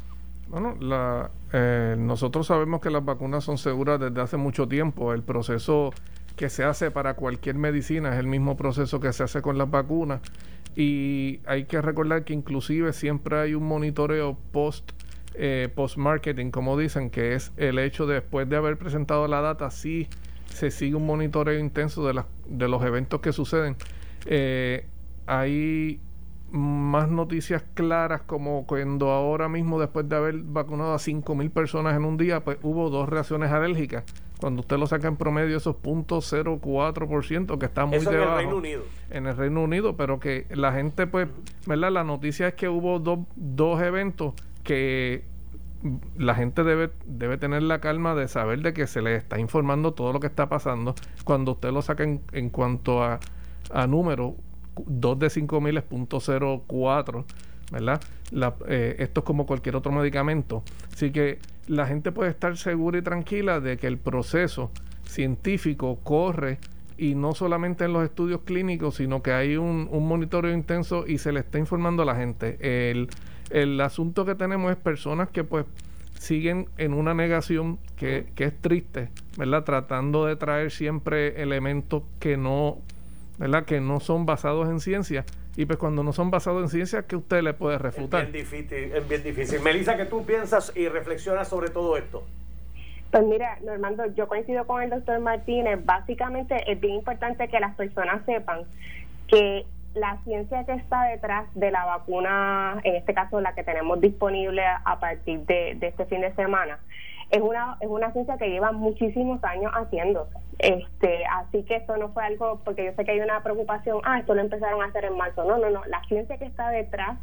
Bueno, 0.48 0.78
la, 0.80 1.32
eh, 1.52 1.98
nosotros 2.00 2.48
sabemos 2.48 2.80
que 2.80 2.92
las 2.92 3.04
vacunas 3.04 3.44
son 3.44 3.58
seguras 3.58 4.00
desde 4.00 4.22
hace 4.22 4.38
mucho 4.38 4.70
tiempo. 4.70 5.12
El 5.12 5.24
proceso 5.24 5.92
que 6.38 6.48
se 6.48 6.64
hace 6.64 6.92
para 6.92 7.16
cualquier 7.16 7.56
medicina 7.56 8.14
es 8.14 8.20
el 8.20 8.28
mismo 8.28 8.56
proceso 8.56 9.02
que 9.02 9.12
se 9.12 9.24
hace 9.24 9.42
con 9.42 9.58
las 9.58 9.70
vacunas 9.70 10.22
y 10.76 11.40
hay 11.46 11.66
que 11.66 11.82
recordar 11.82 12.24
que 12.24 12.34
inclusive 12.34 12.94
siempre 12.94 13.38
hay 13.40 13.54
un 13.54 13.64
monitoreo 13.64 14.38
post 14.52 14.92
eh, 15.36 15.70
post 15.74 15.98
marketing 15.98 16.52
como 16.52 16.78
dicen 16.78 17.10
que 17.10 17.34
es 17.34 17.52
el 17.58 17.80
hecho 17.80 18.06
de 18.08 18.16
después 18.16 18.50
de 18.50 18.56
haber 18.56 18.78
presentado 18.78 19.28
la 19.28 19.42
data 19.42 19.72
sí 19.72 20.08
se 20.54 20.72
sigue 20.72 20.96
un 20.96 21.06
monitoreo 21.06 21.60
intenso 21.60 22.06
de, 22.08 22.22
de 22.48 22.68
los 22.68 22.84
eventos 22.84 23.22
que 23.22 23.32
suceden. 23.32 23.76
Eh, 24.26 24.86
hay 25.26 26.00
más 26.52 27.10
noticias 27.10 27.64
claras 27.76 28.22
como 28.24 28.66
cuando 28.66 29.12
ahora 29.12 29.48
mismo 29.48 29.80
después 29.80 30.10
de 30.10 30.16
haber 30.16 30.36
vacunado 30.40 30.94
a 30.94 30.98
5.000 30.98 31.52
personas 31.52 31.96
en 31.96 32.06
un 32.06 32.18
día 32.18 32.44
pues 32.44 32.58
hubo 32.64 32.90
dos 32.90 33.08
reacciones 33.08 33.52
alérgicas 33.52 34.04
cuando 34.40 34.62
usted 34.62 34.78
lo 34.78 34.88
saca 34.88 35.08
en 35.08 35.18
promedio 35.18 35.58
esos 35.58 35.76
.04% 35.82 37.58
que 37.58 37.66
está 37.66 37.86
muy 37.86 37.98
Eso 37.98 38.12
en 38.12 38.22
el 38.22 38.36
Reino 38.36 38.56
Unido. 38.56 38.84
En 39.10 39.28
el 39.28 39.36
Reino 39.36 39.62
Unido, 39.62 39.98
pero 39.98 40.20
que 40.20 40.46
la 40.52 40.72
gente 40.72 41.08
pues, 41.08 41.28
¿verdad? 41.66 41.92
La 41.92 42.04
noticia 42.04 42.50
es 42.50 42.54
que 42.54 42.70
hubo 42.70 43.00
dos, 43.00 43.20
dos 43.36 43.82
eventos 43.82 44.34
que 44.64 45.24
la 46.18 46.36
gente 46.36 46.64
debe, 46.64 46.92
debe 47.06 47.38
tener 47.38 47.64
la 47.64 47.80
calma 47.80 48.16
de 48.16 48.28
saber 48.28 48.62
de 48.62 48.74
que 48.74 48.88
se 48.88 49.02
le 49.02 49.16
está 49.16 49.40
informando 49.40 49.94
todo 49.94 50.14
lo 50.14 50.20
que 50.20 50.28
está 50.28 50.50
pasando. 50.50 50.96
Cuando 51.24 51.54
usted 51.54 51.72
lo 51.72 51.82
saca 51.82 52.04
en, 52.04 52.22
en 52.32 52.50
cuanto 52.50 53.04
a, 53.04 53.20
a 53.72 53.88
números, 53.88 54.34
2 54.86 55.20
de 55.20 55.30
5 55.30 55.62
mil 55.62 55.78
es 55.78 55.84
.04, 55.90 57.26
¿verdad? 57.72 58.02
Eh, 58.68 58.96
esto 59.00 59.22
es 59.22 59.26
como 59.26 59.46
cualquier 59.46 59.76
otro 59.76 59.92
medicamento. 59.92 60.64
Así 60.94 61.12
que 61.12 61.40
la 61.70 61.86
gente 61.86 62.12
puede 62.12 62.32
estar 62.32 62.58
segura 62.58 62.98
y 62.98 63.04
tranquila 63.04 63.60
de 63.60 63.78
que 63.78 63.86
el 63.86 64.00
proceso 64.00 64.72
científico 65.06 66.00
corre 66.04 66.58
y 66.98 67.14
no 67.14 67.36
solamente 67.36 67.86
en 67.86 67.94
los 67.94 68.04
estudios 68.04 68.42
clínicos, 68.42 68.96
sino 68.96 69.22
que 69.22 69.34
hay 69.34 69.56
un, 69.56 69.88
monitoreo 69.92 70.52
intenso 70.52 71.06
y 71.08 71.20
se 71.20 71.32
le 71.32 71.42
está 71.42 71.60
informando 71.60 72.02
a 72.02 72.06
la 72.08 72.16
gente. 72.16 72.58
El, 72.90 73.08
el 73.52 73.80
asunto 73.82 74.26
que 74.26 74.34
tenemos 74.34 74.72
es 74.72 74.78
personas 74.78 75.30
que 75.30 75.44
pues 75.44 75.66
siguen 76.18 76.68
en 76.80 76.96
una 76.96 77.14
negación 77.14 77.78
que, 77.98 78.26
que 78.34 78.46
es 78.46 78.58
triste, 78.60 79.10
¿verdad? 79.38 79.64
Tratando 79.64 80.26
de 80.26 80.36
traer 80.38 80.72
siempre 80.72 81.40
elementos 81.42 82.02
que 82.20 82.36
no, 82.36 82.80
¿verdad? 83.38 83.66
Que 83.66 83.80
no 83.80 84.00
son 84.00 84.26
basados 84.26 84.68
en 84.70 84.80
ciencia 84.80 85.24
y 85.56 85.66
pues 85.66 85.78
cuando 85.78 86.04
no 86.04 86.14
son 86.14 86.32
basados 86.32 86.64
en 86.64 86.70
ciencia, 86.70 87.04
¿qué 87.04 87.16
usted 87.16 87.42
le 87.42 87.54
puede 87.54 87.78
refutar? 87.78 88.26
Es 88.26 88.32
bien 88.32 88.46
difícil. 88.46 88.94
Es 88.94 89.08
bien 89.08 89.24
difícil. 89.24 89.62
Melissa, 89.62 89.98
¿qué 89.98 90.06
tú 90.06 90.26
piensas 90.26 90.72
y 90.76 90.88
reflexionas 90.88 91.48
sobre 91.48 91.70
todo 91.70 91.98
esto? 91.98 92.24
Pues 93.12 93.24
mira, 93.24 93.58
Normando, 93.64 94.06
yo 94.14 94.28
coincido 94.28 94.66
con 94.68 94.84
el 94.84 94.90
doctor 94.90 95.20
Martínez. 95.20 95.84
Básicamente 95.84 96.72
es 96.72 96.80
bien 96.80 96.96
importante 96.96 97.48
que 97.48 97.60
las 97.60 97.76
personas 97.76 98.24
sepan 98.26 98.62
que 99.28 99.66
la 99.96 100.18
ciencia 100.24 100.64
que 100.66 100.74
está 100.74 101.04
detrás 101.06 101.46
de 101.56 101.72
la 101.72 101.84
vacuna, 101.86 102.80
en 102.84 102.96
este 102.96 103.14
caso 103.14 103.42
la 103.42 103.56
que 103.56 103.64
tenemos 103.64 104.00
disponible 104.00 104.64
a 104.64 105.00
partir 105.00 105.40
de, 105.42 105.76
de 105.76 105.88
este 105.88 106.06
fin 106.06 106.22
de 106.22 106.34
semana, 106.36 106.80
es 107.32 107.42
una, 107.42 107.78
es 107.80 107.88
una 107.88 108.12
ciencia 108.12 108.38
que 108.38 108.50
lleva 108.50 108.72
muchísimos 108.72 109.44
años 109.44 109.72
haciéndose. 109.74 110.36
Este, 110.60 111.26
así 111.26 111.64
que 111.64 111.78
esto 111.78 111.96
no 111.98 112.10
fue 112.10 112.24
algo, 112.26 112.60
porque 112.66 112.86
yo 112.86 112.92
sé 112.94 113.06
que 113.06 113.12
hay 113.12 113.20
una 113.22 113.42
preocupación, 113.44 114.00
ah, 114.04 114.20
esto 114.20 114.34
lo 114.34 114.42
empezaron 114.42 114.82
a 114.82 114.86
hacer 114.86 115.06
en 115.06 115.16
marzo. 115.18 115.44
No, 115.44 115.58
no, 115.58 115.70
no. 115.70 115.86
La 115.86 116.04
ciencia 116.06 116.38
que 116.38 116.46
está 116.46 116.70
detrás 116.70 117.18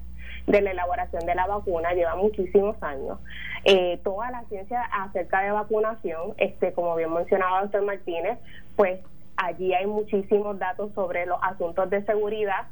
de 0.46 0.60
la 0.60 0.70
elaboración 0.70 1.26
de 1.26 1.34
la 1.34 1.46
vacuna 1.46 1.92
lleva 1.92 2.16
muchísimos 2.16 2.80
años. 2.82 3.18
Eh, 3.64 4.00
toda 4.04 4.30
la 4.30 4.44
ciencia 4.44 4.82
acerca 4.82 5.42
de 5.42 5.50
vacunación, 5.50 6.34
este, 6.38 6.72
como 6.72 6.94
bien 6.94 7.12
mencionaba 7.12 7.62
doctor 7.62 7.82
Martínez, 7.82 8.38
pues 8.76 9.00
Allí 9.36 9.74
hay 9.74 9.86
muchísimos 9.86 10.58
datos 10.58 10.92
sobre 10.94 11.26
los 11.26 11.38
asuntos 11.42 11.90
de 11.90 12.02
seguridad 12.04 12.66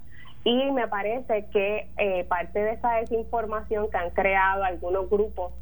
y 0.45 0.71
me 0.73 0.89
parece 0.89 1.47
que 1.53 1.89
eh, 1.99 2.25
parte 2.25 2.59
de 2.59 2.73
esa 2.73 2.95
desinformación 2.95 3.91
que 3.91 3.97
han 3.99 4.11
creado 4.11 4.65
algunos 4.65 5.11
grupos 5.11 5.53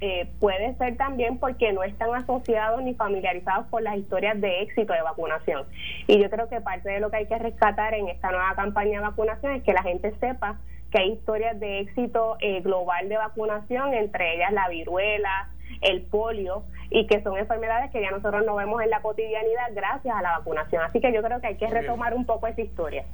eh, 0.00 0.30
puede 0.40 0.74
ser 0.76 0.96
también 0.96 1.38
porque 1.38 1.72
no 1.72 1.82
están 1.82 2.14
asociados 2.14 2.82
ni 2.82 2.94
familiarizados 2.94 3.66
con 3.68 3.84
las 3.84 3.96
historias 3.96 4.40
de 4.40 4.62
éxito 4.62 4.92
de 4.92 5.02
vacunación. 5.02 5.64
Y 6.06 6.20
yo 6.20 6.28
creo 6.30 6.48
que 6.48 6.60
parte 6.60 6.90
de 6.90 7.00
lo 7.00 7.10
que 7.10 7.18
hay 7.18 7.26
que 7.26 7.38
rescatar 7.38 7.94
en 7.94 8.08
esta 8.08 8.30
nueva 8.30 8.54
campaña 8.54 9.00
de 9.00 9.06
vacunación 9.06 9.52
es 9.52 9.62
que 9.62 9.72
la 9.72 9.82
gente 9.82 10.12
sepa 10.20 10.58
que 10.90 10.98
hay 10.98 11.12
historias 11.12 11.58
de 11.58 11.80
éxito 11.80 12.36
eh, 12.40 12.60
global 12.60 13.08
de 13.08 13.16
vacunación, 13.16 13.94
entre 13.94 14.36
ellas 14.36 14.52
la 14.52 14.68
viruela, 14.68 15.50
el 15.80 16.02
polio, 16.02 16.64
y 16.90 17.06
que 17.06 17.22
son 17.22 17.36
enfermedades 17.36 17.90
que 17.90 18.00
ya 18.00 18.10
nosotros 18.10 18.44
no 18.44 18.54
vemos 18.56 18.82
en 18.82 18.90
la 18.90 19.02
cotidianidad 19.02 19.70
gracias 19.74 20.14
a 20.14 20.22
la 20.22 20.38
vacunación. 20.38 20.82
Así 20.82 21.00
que 21.00 21.12
yo 21.12 21.22
creo 21.22 21.40
que 21.40 21.48
hay 21.48 21.56
que 21.56 21.66
retomar 21.66 22.14
un 22.14 22.26
poco 22.26 22.46
esa 22.46 22.60
historia. 22.60 23.04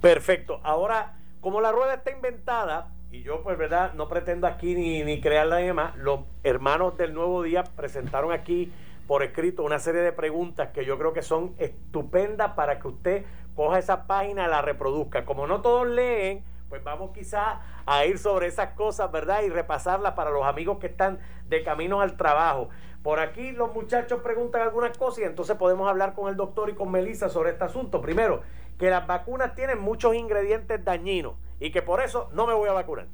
Perfecto. 0.00 0.60
Ahora, 0.62 1.14
como 1.40 1.60
la 1.60 1.72
rueda 1.72 1.94
está 1.94 2.12
inventada, 2.12 2.88
y 3.16 3.22
yo 3.22 3.42
pues 3.42 3.56
verdad 3.56 3.94
no 3.94 4.08
pretendo 4.08 4.46
aquí 4.46 4.74
ni, 4.74 5.02
ni 5.02 5.20
crearla 5.22 5.60
ni 5.60 5.66
demás, 5.66 5.96
los 5.96 6.20
hermanos 6.42 6.98
del 6.98 7.14
Nuevo 7.14 7.42
Día 7.42 7.64
presentaron 7.64 8.30
aquí 8.30 8.70
por 9.06 9.22
escrito 9.22 9.62
una 9.62 9.78
serie 9.78 10.02
de 10.02 10.12
preguntas 10.12 10.68
que 10.74 10.84
yo 10.84 10.98
creo 10.98 11.14
que 11.14 11.22
son 11.22 11.54
estupendas 11.56 12.52
para 12.52 12.78
que 12.78 12.88
usted 12.88 13.24
coja 13.54 13.78
esa 13.78 14.06
página 14.06 14.46
y 14.46 14.50
la 14.50 14.60
reproduzca. 14.60 15.24
Como 15.24 15.46
no 15.46 15.62
todos 15.62 15.86
leen, 15.86 16.44
pues 16.68 16.84
vamos 16.84 17.12
quizás 17.14 17.58
a 17.86 18.04
ir 18.04 18.18
sobre 18.18 18.48
esas 18.48 18.72
cosas, 18.72 19.10
¿verdad? 19.10 19.42
Y 19.44 19.48
repasarlas 19.48 20.12
para 20.12 20.30
los 20.30 20.44
amigos 20.44 20.78
que 20.78 20.88
están 20.88 21.18
de 21.48 21.62
camino 21.62 22.02
al 22.02 22.18
trabajo. 22.18 22.68
Por 23.02 23.20
aquí 23.20 23.52
los 23.52 23.72
muchachos 23.72 24.20
preguntan 24.20 24.60
algunas 24.60 24.98
cosas 24.98 25.20
y 25.20 25.22
entonces 25.22 25.56
podemos 25.56 25.88
hablar 25.88 26.12
con 26.12 26.28
el 26.28 26.36
doctor 26.36 26.68
y 26.68 26.74
con 26.74 26.90
Melissa 26.90 27.30
sobre 27.30 27.50
este 27.50 27.64
asunto. 27.64 28.02
Primero, 28.02 28.42
que 28.78 28.90
las 28.90 29.06
vacunas 29.06 29.54
tienen 29.54 29.80
muchos 29.80 30.14
ingredientes 30.14 30.84
dañinos 30.84 31.34
y 31.60 31.70
que 31.70 31.82
por 31.82 32.02
eso 32.02 32.28
no 32.34 32.46
me 32.46 32.54
voy 32.54 32.68
a 32.68 32.72
vacunar. 32.72 33.06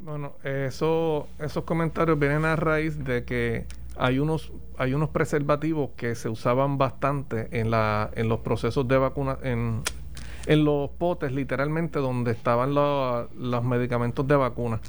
Bueno, 0.00 0.32
eso, 0.42 1.28
esos 1.38 1.64
comentarios 1.64 2.18
vienen 2.18 2.44
a 2.44 2.56
raíz 2.56 3.02
de 3.04 3.24
que 3.24 3.66
hay 3.96 4.18
unos, 4.18 4.52
hay 4.76 4.92
unos 4.92 5.10
preservativos 5.10 5.90
que 5.96 6.14
se 6.14 6.28
usaban 6.28 6.78
bastante 6.78 7.48
en, 7.58 7.70
la, 7.70 8.10
en 8.14 8.28
los 8.28 8.40
procesos 8.40 8.86
de 8.88 8.98
vacuna, 8.98 9.38
en, 9.42 9.82
en 10.46 10.64
los 10.64 10.90
potes 10.90 11.32
literalmente 11.32 12.00
donde 12.00 12.32
estaban 12.32 12.74
los, 12.74 13.32
los 13.34 13.64
medicamentos 13.64 14.26
de 14.26 14.36
vacuna. 14.36 14.80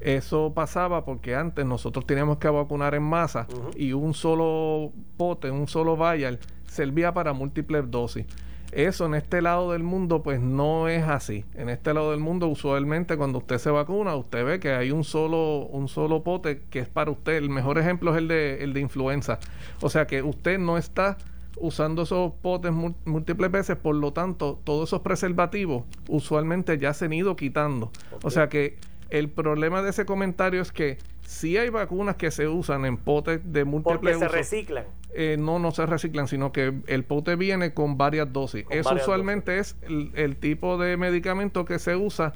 Eso 0.00 0.52
pasaba 0.54 1.04
porque 1.04 1.34
antes 1.34 1.66
nosotros 1.66 2.06
teníamos 2.06 2.38
que 2.38 2.48
vacunar 2.48 2.94
en 2.94 3.02
masa 3.02 3.46
y 3.76 3.92
un 3.92 4.14
solo 4.14 4.92
pote, 5.16 5.50
un 5.50 5.68
solo 5.68 5.96
vial 5.96 6.38
servía 6.66 7.12
para 7.12 7.32
múltiples 7.32 7.90
dosis. 7.90 8.26
Eso 8.72 9.06
en 9.06 9.14
este 9.14 9.42
lado 9.42 9.72
del 9.72 9.82
mundo 9.82 10.22
pues 10.22 10.40
no 10.40 10.88
es 10.88 11.04
así. 11.04 11.44
En 11.54 11.68
este 11.68 11.92
lado 11.92 12.12
del 12.12 12.20
mundo 12.20 12.46
usualmente 12.46 13.16
cuando 13.16 13.38
usted 13.38 13.58
se 13.58 13.70
vacuna 13.70 14.14
usted 14.16 14.44
ve 14.44 14.60
que 14.60 14.72
hay 14.72 14.90
un 14.90 15.04
solo 15.04 15.66
un 15.66 15.88
solo 15.88 16.22
pote 16.22 16.62
que 16.70 16.80
es 16.80 16.88
para 16.88 17.10
usted. 17.10 17.32
El 17.32 17.50
mejor 17.50 17.78
ejemplo 17.78 18.12
es 18.12 18.18
el 18.18 18.28
de 18.28 18.62
el 18.62 18.72
de 18.72 18.80
influenza. 18.80 19.38
O 19.80 19.90
sea 19.90 20.06
que 20.06 20.22
usted 20.22 20.58
no 20.58 20.78
está 20.78 21.18
usando 21.60 22.02
esos 22.02 22.32
potes 22.40 22.72
múltiples 23.04 23.50
veces, 23.50 23.76
por 23.76 23.94
lo 23.94 24.12
tanto, 24.12 24.58
todos 24.64 24.88
esos 24.88 25.00
preservativos 25.00 25.84
usualmente 26.08 26.78
ya 26.78 26.94
se 26.94 27.04
han 27.04 27.12
ido 27.12 27.36
quitando. 27.36 27.92
O 28.22 28.30
sea 28.30 28.48
que 28.48 28.78
el 29.10 29.28
problema 29.28 29.82
de 29.82 29.90
ese 29.90 30.06
comentario 30.06 30.62
es 30.62 30.72
que 30.72 30.98
si 31.22 31.56
hay 31.56 31.68
vacunas 31.68 32.16
que 32.16 32.30
se 32.30 32.48
usan 32.48 32.84
en 32.84 32.96
potes 32.96 33.40
de 33.52 33.64
múltiples 33.64 34.16
Porque 34.16 34.18
se 34.18 34.28
reciclan. 34.28 34.84
Eh, 35.14 35.36
no, 35.38 35.58
no 35.58 35.72
se 35.72 35.86
reciclan, 35.86 36.28
sino 36.28 36.52
que 36.52 36.72
el 36.86 37.04
pote 37.04 37.36
viene 37.36 37.74
con 37.74 37.98
varias 37.98 38.32
dosis. 38.32 38.64
Eso 38.70 38.94
usualmente 38.94 39.58
es 39.58 39.76
el, 39.82 40.36
tipo 40.36 40.78
de 40.78 40.96
medicamento 40.96 41.64
que 41.64 41.78
se 41.78 41.96
usa 41.96 42.32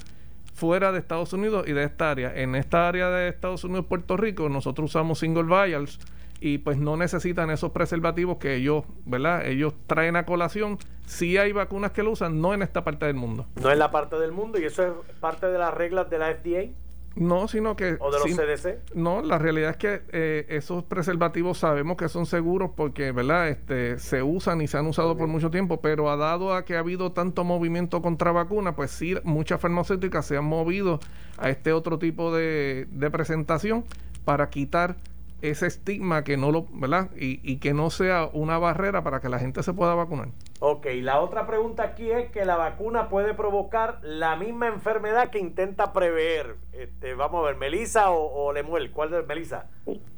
fuera 0.54 0.92
de 0.92 0.98
Estados 0.98 1.32
Unidos 1.32 1.66
y 1.68 1.72
de 1.72 1.84
esta 1.84 2.10
área. 2.10 2.34
En 2.34 2.54
esta 2.54 2.88
área 2.88 3.10
de 3.10 3.28
Estados 3.28 3.64
Unidos, 3.64 3.86
Puerto 3.86 4.16
Rico, 4.16 4.48
nosotros 4.48 4.90
usamos 4.90 5.18
single 5.20 5.44
vials 5.44 5.98
y 6.40 6.58
pues 6.58 6.76
no 6.76 6.96
necesitan 6.96 7.50
esos 7.50 7.70
preservativos 7.70 8.38
que 8.38 8.56
ellos, 8.56 8.84
¿verdad? 9.04 9.46
Ellos 9.46 9.74
traen 9.86 10.16
a 10.16 10.26
colación. 10.26 10.78
Sí 11.06 11.38
hay 11.38 11.52
vacunas 11.52 11.92
que 11.92 12.02
lo 12.02 12.10
usan, 12.10 12.40
no 12.40 12.54
en 12.54 12.62
esta 12.62 12.84
parte 12.84 13.06
del 13.06 13.14
mundo. 13.14 13.46
No 13.62 13.70
en 13.70 13.78
la 13.78 13.90
parte 13.90 14.16
del 14.18 14.32
mundo 14.32 14.58
y 14.58 14.64
eso 14.64 14.82
es 14.82 15.16
parte 15.20 15.46
de 15.46 15.58
las 15.58 15.72
reglas 15.72 16.10
de 16.10 16.18
la 16.18 16.34
FDA. 16.34 16.70
No, 17.16 17.46
sino 17.46 17.76
que... 17.76 17.96
¿O 18.00 18.10
de 18.10 18.18
los 18.18 18.36
CDC? 18.36 18.94
No, 18.94 19.22
la 19.22 19.38
realidad 19.38 19.70
es 19.70 19.76
que 19.76 20.02
eh, 20.10 20.46
esos 20.48 20.84
preservativos 20.84 21.58
sabemos 21.58 21.96
que 21.96 22.08
son 22.08 22.26
seguros 22.26 22.72
porque, 22.74 23.12
¿verdad? 23.12 23.48
Este, 23.48 23.98
se 23.98 24.22
usan 24.22 24.60
y 24.60 24.66
se 24.66 24.78
han 24.78 24.86
usado 24.86 25.16
por 25.16 25.28
mucho 25.28 25.50
tiempo, 25.50 25.80
pero 25.80 26.10
ha 26.10 26.16
dado 26.16 26.54
a 26.54 26.64
que 26.64 26.76
ha 26.76 26.80
habido 26.80 27.12
tanto 27.12 27.44
movimiento 27.44 28.02
contra 28.02 28.32
vacuna, 28.32 28.74
pues 28.74 28.90
sí, 28.90 29.14
muchas 29.22 29.60
farmacéuticas 29.60 30.26
se 30.26 30.36
han 30.36 30.44
movido 30.44 30.98
a 31.38 31.50
este 31.50 31.72
otro 31.72 31.98
tipo 31.98 32.34
de, 32.34 32.88
de 32.90 33.10
presentación 33.10 33.84
para 34.24 34.50
quitar 34.50 34.96
ese 35.42 35.66
estigma 35.66 36.24
que 36.24 36.36
no 36.36 36.50
lo, 36.50 36.66
¿verdad? 36.72 37.10
Y, 37.16 37.40
y, 37.42 37.58
que 37.58 37.74
no 37.74 37.90
sea 37.90 38.30
una 38.32 38.58
barrera 38.58 39.04
para 39.04 39.20
que 39.20 39.28
la 39.28 39.38
gente 39.38 39.62
se 39.62 39.74
pueda 39.74 39.94
vacunar. 39.94 40.28
Ok, 40.66 40.86
la 41.02 41.20
otra 41.20 41.46
pregunta 41.46 41.82
aquí 41.82 42.10
es 42.10 42.30
que 42.30 42.46
la 42.46 42.56
vacuna 42.56 43.10
puede 43.10 43.34
provocar 43.34 43.98
la 44.00 44.34
misma 44.34 44.66
enfermedad 44.68 45.28
que 45.28 45.38
intenta 45.38 45.92
prever. 45.92 46.56
Este, 46.72 47.12
vamos 47.12 47.42
a 47.42 47.48
ver, 47.48 47.56
Melisa 47.56 48.10
o, 48.10 48.50
Lemuel, 48.50 48.90
¿cuál 48.90 49.12
es 49.12 49.26
Melisa? 49.26 49.66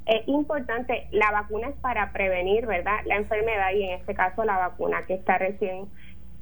Es 0.06 0.28
importante, 0.28 1.09
la 1.11 1.32
vacuna 1.32 1.70
es 1.70 1.74
para 1.80 2.12
prevenir, 2.12 2.64
¿verdad? 2.64 2.98
La 3.06 3.16
enfermedad 3.16 3.72
y 3.74 3.82
en 3.82 3.98
este 3.98 4.14
caso 4.14 4.44
la 4.44 4.56
vacuna 4.56 5.04
que 5.06 5.14
está 5.14 5.37
recién 5.37 5.88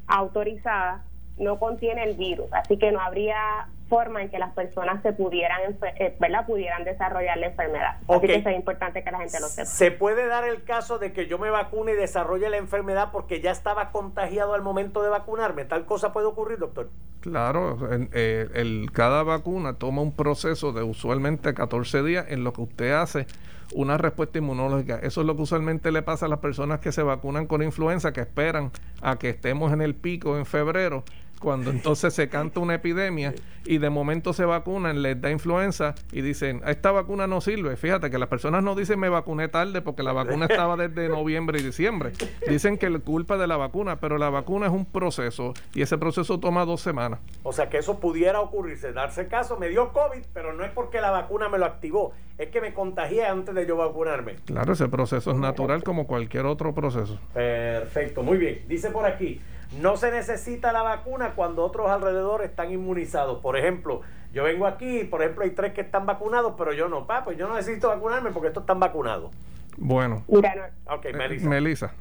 autorizada 0.06 1.06
no 1.37 1.59
contiene 1.59 2.05
el 2.05 2.14
virus, 2.16 2.47
así 2.53 2.79
que 2.79 2.92
no 2.92 3.01
habría 3.01 3.68
forma 3.88 4.23
en 4.23 4.31
que 4.31 4.38
las 4.38 4.53
personas 4.55 5.03
se 5.03 5.12
pudieran, 5.12 5.61
eh, 5.99 6.16
¿verdad? 6.18 6.47
pudieran 6.47 6.85
desarrollar 6.85 7.37
la 7.38 7.47
enfermedad. 7.47 7.97
Así 8.09 8.27
que 8.27 8.35
es 8.37 8.57
importante 8.57 9.05
que 9.05 9.11
la 9.11 9.18
gente 9.18 9.38
lo 9.40 9.47
sepa. 9.47 9.66
¿Se 9.66 9.90
puede 9.90 10.27
dar 10.27 10.44
el 10.44 10.64
caso 10.64 10.99
de 10.99 11.12
que 11.12 11.27
yo 11.27 11.38
me 11.38 11.51
vacune 11.51 11.92
y 11.92 11.94
desarrolle 11.94 12.49
la 12.51 12.57
enfermedad 12.57 13.11
porque 13.12 13.40
ya 13.40 13.51
estaba 13.51 13.90
contagiado 13.90 14.55
al 14.55 14.62
momento 14.62 15.03
de 15.03 15.11
vacunarme? 15.11 15.64
¿Tal 15.64 15.85
cosa 15.85 16.12
puede 16.12 16.27
ocurrir, 16.27 16.59
doctor? 16.59 16.90
Claro, 17.20 17.79
eh, 18.12 18.49
el, 18.55 18.90
cada 18.92 19.23
vacuna 19.23 19.75
toma 19.75 20.03
un 20.03 20.12
proceso 20.12 20.73
de 20.73 20.83
usualmente 20.83 21.55
14 21.55 22.03
días 22.03 22.27
en 22.29 22.44
lo 22.44 22.53
que 22.53 22.62
usted 22.62 22.92
hace 22.92 23.27
una 23.75 23.97
respuesta 23.97 24.38
inmunológica. 24.38 24.97
Eso 24.97 25.20
es 25.20 25.27
lo 25.27 25.37
que 25.37 25.42
usualmente 25.42 25.90
le 25.90 26.03
pasa 26.03 26.27
a 26.27 26.29
las 26.29 26.38
personas 26.40 26.81
que 26.81 26.92
se 26.92 27.03
vacunan 27.03 27.47
con 27.47 27.62
influenza, 27.62 28.12
que 28.12 28.20
esperan 28.20 28.70
a 29.01 29.16
que 29.16 29.31
estemos 29.31 29.73
en 29.73 29.81
el 29.81 29.94
pico 29.94 30.37
en 30.37 30.47
febrero 30.47 31.05
cuando 31.44 31.70
entonces 31.70 32.14
se 32.14 32.30
canta 32.30 32.59
una 32.59 32.74
epidemia 32.74 33.35
y 33.66 33.78
de 33.78 33.90
momento 33.90 34.33
se 34.33 34.46
vacunan, 34.46 35.02
les 35.02 35.20
da 35.20 35.30
influenza 35.30 35.94
y 36.11 36.22
dicen, 36.22 36.62
esta 36.66 36.90
vacuna 36.90 37.26
no 37.26 37.42
sirve. 37.42 37.76
Fíjate 37.76 38.11
que 38.11 38.18
las 38.18 38.28
personas 38.28 38.64
no 38.64 38.74
dicen 38.74 38.98
me 38.98 39.11
vacuné 39.11 39.48
tarde 39.48 39.83
porque 39.83 40.02
la 40.02 40.12
vacuna 40.12 40.46
estaba 40.46 40.76
desde 40.76 41.09
noviembre 41.11 41.61
y 41.61 41.62
diciembre. 41.62 42.12
Dicen 42.48 42.78
que 42.78 42.87
es 42.87 42.94
culpa 43.00 43.37
de 43.37 43.46
la 43.46 43.59
vacuna, 43.59 44.00
pero 44.00 44.16
la 44.16 44.30
vacuna 44.30 44.66
es 44.66 44.72
un 44.72 44.87
proceso 44.87 45.52
y 45.74 45.83
ese 45.83 45.98
proceso 45.98 46.40
toma 46.40 46.64
dos 46.64 46.80
semanas. 46.80 47.20
O 47.42 47.52
sea 47.52 47.68
que 47.68 47.76
eso 47.76 48.00
pudiera 48.00 48.40
ocurrirse, 48.40 48.92
darse 48.92 49.28
caso, 49.28 49.59
me 49.59 49.68
dio 49.68 49.92
COVID, 49.92 50.22
pero 50.33 50.54
no 50.54 50.64
es 50.64 50.70
porque 50.70 51.02
la 51.02 51.11
vacuna 51.11 51.50
me 51.50 51.59
lo 51.59 51.66
activó, 51.66 52.12
es 52.38 52.48
que 52.48 52.62
me 52.62 52.72
contagié 52.72 53.26
antes 53.26 53.54
de 53.54 53.66
yo 53.66 53.76
vacunarme. 53.76 54.37
Claro, 54.46 54.72
ese 54.72 54.88
proceso 54.88 55.30
es 55.30 55.37
natural 55.37 55.85
como 55.85 56.07
cualquier 56.07 56.46
otro 56.46 56.74
proceso. 56.74 57.20
Perfecto, 57.35 58.22
muy 58.22 58.38
bien. 58.38 58.64
Dice 58.66 58.90
por 58.90 59.04
aquí, 59.04 59.40
no 59.80 59.96
se 59.96 60.10
necesita 60.10 60.72
la 60.72 60.82
vacuna 60.82 61.34
cuando 61.34 61.64
otros 61.64 61.90
alrededor 61.90 62.42
están 62.42 62.72
inmunizados. 62.72 63.40
Por 63.40 63.56
ejemplo, 63.56 64.02
yo 64.32 64.44
vengo 64.44 64.66
aquí, 64.66 65.04
por 65.04 65.22
ejemplo, 65.22 65.44
hay 65.44 65.50
tres 65.50 65.72
que 65.72 65.80
están 65.80 66.06
vacunados, 66.06 66.54
pero 66.58 66.72
yo 66.72 66.88
no. 66.88 67.06
Pa, 67.06 67.24
pues 67.24 67.38
yo 67.38 67.48
no 67.48 67.54
necesito 67.54 67.88
vacunarme 67.88 68.30
porque 68.30 68.48
estos 68.48 68.62
están 68.62 68.80
vacunados. 68.80 69.30
Bueno. 69.76 70.22
Mira, 70.28 70.70
Ok, 70.88 71.06
eh, 71.06 71.12
Melissa. 71.12 71.48
Melissa. 71.48 71.94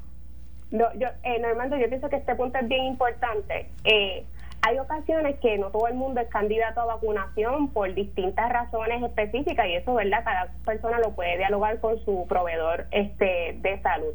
No, 0.72 0.86
yo, 0.96 1.08
eh, 1.24 1.40
Normando, 1.40 1.78
yo 1.78 1.88
pienso 1.88 2.10
que 2.10 2.16
este 2.16 2.36
punto 2.36 2.58
es 2.58 2.68
bien 2.68 2.86
importante. 2.86 3.70
Eh, 3.84 4.26
hay 4.66 4.80
ocasiones 4.80 5.38
que 5.40 5.58
no 5.58 5.68
todo 5.70 5.88
el 5.88 5.94
mundo 5.94 6.22
es 6.22 6.30
candidato 6.30 6.82
a 6.82 6.86
vacunación 6.86 7.68
por 7.70 7.94
distintas 7.94 8.50
razones 8.52 9.04
específicas 9.04 9.68
y 9.68 9.76
eso, 9.76 9.94
¿verdad? 9.94 10.24
Cada 10.24 10.52
persona 10.66 11.00
lo 11.00 11.12
puede 11.12 11.38
dialogar 11.38 11.80
con 11.80 12.00
su 12.06 12.26
proveedor 12.28 12.86
este 12.92 13.58
de 13.62 13.82
salud. 13.82 14.14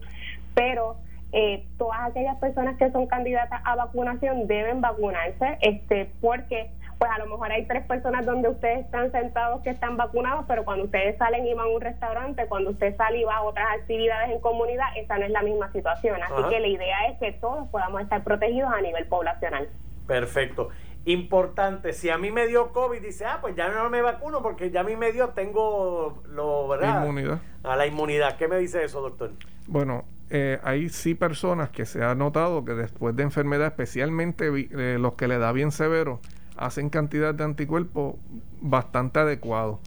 Pero 0.54 0.96
eh, 1.32 1.66
todas 1.76 2.00
aquellas 2.00 2.36
personas 2.38 2.76
que 2.78 2.90
son 2.90 3.06
candidatas 3.06 3.60
a 3.64 3.76
vacunación 3.76 4.46
deben 4.46 4.80
vacunarse, 4.80 5.58
este, 5.60 6.10
porque 6.20 6.70
pues 6.98 7.10
a 7.12 7.18
lo 7.18 7.26
mejor 7.26 7.52
hay 7.52 7.64
tres 7.66 7.86
personas 7.86 8.26
donde 8.26 8.48
ustedes 8.48 8.84
están 8.84 9.12
sentados 9.12 9.62
que 9.62 9.70
están 9.70 9.96
vacunados, 9.96 10.44
pero 10.48 10.64
cuando 10.64 10.84
ustedes 10.84 11.16
salen 11.16 11.46
y 11.46 11.54
van 11.54 11.66
a 11.66 11.70
un 11.70 11.80
restaurante, 11.80 12.46
cuando 12.48 12.70
usted 12.70 12.96
sale 12.96 13.20
y 13.20 13.24
va 13.24 13.36
a 13.36 13.42
otras 13.42 13.66
actividades 13.78 14.30
en 14.30 14.40
comunidad, 14.40 14.86
esa 14.96 15.16
no 15.16 15.24
es 15.24 15.30
la 15.30 15.42
misma 15.42 15.70
situación. 15.72 16.20
Así 16.22 16.42
que 16.50 16.58
la 16.58 16.66
idea 16.66 17.06
es 17.08 17.18
que 17.20 17.32
todos 17.32 17.68
podamos 17.68 18.02
estar 18.02 18.24
protegidos 18.24 18.72
a 18.72 18.80
nivel 18.80 19.06
poblacional. 19.06 19.68
Perfecto. 20.08 20.70
Importante, 21.04 21.92
si 21.92 22.10
a 22.10 22.18
mí 22.18 22.32
me 22.32 22.48
dio 22.48 22.72
COVID, 22.72 23.00
dice, 23.00 23.24
ah, 23.26 23.38
pues 23.40 23.54
ya 23.54 23.68
no 23.68 23.88
me 23.90 24.02
vacuno 24.02 24.42
porque 24.42 24.70
ya 24.70 24.80
a 24.80 24.84
mí 24.84 24.96
me 24.96 25.12
dio, 25.12 25.28
tengo 25.30 26.22
lo, 26.26 26.66
¿verdad? 26.66 27.02
Inmunidad. 27.02 27.38
A 27.62 27.76
la 27.76 27.86
inmunidad. 27.86 28.36
¿Qué 28.36 28.48
me 28.48 28.58
dice 28.58 28.82
eso, 28.82 29.00
doctor? 29.00 29.30
Bueno, 29.68 30.04
eh, 30.30 30.58
hay 30.62 30.88
sí 30.88 31.14
personas 31.14 31.70
que 31.70 31.86
se 31.86 32.04
ha 32.04 32.14
notado 32.14 32.64
que 32.64 32.74
después 32.74 33.16
de 33.16 33.22
enfermedad, 33.22 33.68
especialmente 33.68 34.48
eh, 34.48 34.98
los 34.98 35.14
que 35.14 35.28
le 35.28 35.38
da 35.38 35.52
bien 35.52 35.72
severo, 35.72 36.20
hacen 36.56 36.90
cantidad 36.90 37.34
de 37.34 37.44
anticuerpos 37.44 38.16
bastante 38.60 39.20
adecuados. 39.20 39.78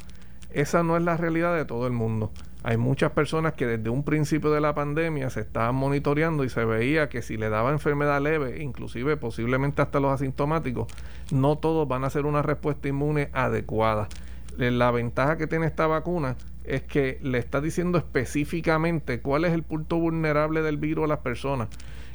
Esa 0.52 0.84
no 0.84 0.98
es 0.98 1.04
la 1.04 1.18
realidad 1.18 1.56
de 1.56 1.66
todo 1.66 1.86
el 1.86 1.94
mundo. 1.94 2.32
Hay 2.64 2.78
muchas 2.78 3.12
personas 3.12 3.54
que 3.54 3.66
desde 3.66 3.90
un 3.90 4.04
principio 4.04 4.52
de 4.52 4.62
la 4.62 4.76
pandemia 4.76 5.30
se 5.30 5.42
estaban 5.42 5.76
monitoreando 5.76 6.44
y 6.44 6.50
se 6.50 6.64
veía 6.66 7.10
que 7.10 7.22
si 7.22 7.38
le 7.38 7.50
daba 7.50 7.72
enfermedad 7.72 8.22
leve, 8.22 8.62
inclusive 8.62 9.18
posiblemente 9.18 9.82
hasta 9.82 10.00
los 10.00 10.12
asintomáticos, 10.12 10.88
no 11.32 11.58
todos 11.58 11.88
van 11.88 12.04
a 12.04 12.08
hacer 12.08 12.26
una 12.26 12.42
respuesta 12.42 12.88
inmune 12.88 13.30
adecuada. 13.34 14.10
La 14.58 14.92
ventaja 14.92 15.38
que 15.38 15.48
tiene 15.48 15.66
esta 15.66 15.88
vacuna 15.88 16.36
es 16.64 16.84
que 16.84 17.20
le 17.22 17.38
está 17.38 17.62
diciendo 17.62 17.98
específicamente 17.98 19.22
cuál 19.22 19.46
es 19.46 19.54
el 19.54 19.64
punto 19.64 19.98
vulnerable 19.98 20.62
del 20.62 20.78
virus 20.78 21.06
a 21.06 21.08
las 21.08 21.20
personas. 21.20 21.70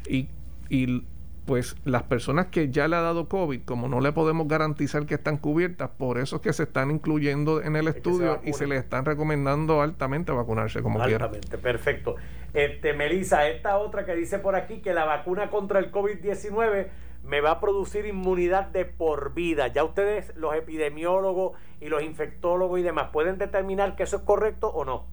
Y, 0.08 0.28
y 0.68 1.04
pues 1.46 1.76
las 1.84 2.02
personas 2.02 2.46
que 2.46 2.70
ya 2.70 2.88
le 2.88 2.96
ha 2.96 3.00
dado 3.00 3.28
COVID, 3.28 3.62
como 3.62 3.88
no 3.88 4.00
le 4.00 4.12
podemos 4.12 4.48
garantizar 4.48 5.06
que 5.06 5.14
están 5.14 5.36
cubiertas, 5.36 5.90
por 5.90 6.18
eso 6.18 6.36
es 6.36 6.42
que 6.42 6.52
se 6.52 6.64
están 6.64 6.90
incluyendo 6.90 7.62
en 7.62 7.76
el 7.76 7.86
estudio 7.86 8.40
y 8.44 8.52
se 8.52 8.66
les 8.66 8.80
están 8.80 9.04
recomendando 9.04 9.80
altamente 9.80 10.32
vacunarse 10.32 10.82
como 10.82 11.00
altamente, 11.00 11.56
perfecto. 11.56 12.16
Este, 12.52 12.94
Melissa, 12.94 13.48
esta 13.48 13.78
otra 13.78 14.04
que 14.04 14.16
dice 14.16 14.40
por 14.40 14.56
aquí 14.56 14.78
que 14.78 14.92
la 14.92 15.04
vacuna 15.04 15.50
contra 15.50 15.78
el 15.78 15.92
COVID-19 15.92 16.88
me 17.22 17.40
va 17.40 17.52
a 17.52 17.60
producir 17.60 18.06
inmunidad 18.06 18.68
de 18.68 18.84
por 18.84 19.34
vida. 19.34 19.68
Ya 19.68 19.84
ustedes, 19.84 20.34
los 20.36 20.54
epidemiólogos 20.54 21.52
y 21.80 21.88
los 21.88 22.02
infectólogos 22.02 22.80
y 22.80 22.82
demás, 22.82 23.10
pueden 23.12 23.38
determinar 23.38 23.96
que 23.96 24.04
eso 24.04 24.16
es 24.16 24.22
correcto 24.22 24.68
o 24.68 24.84
no. 24.84 25.04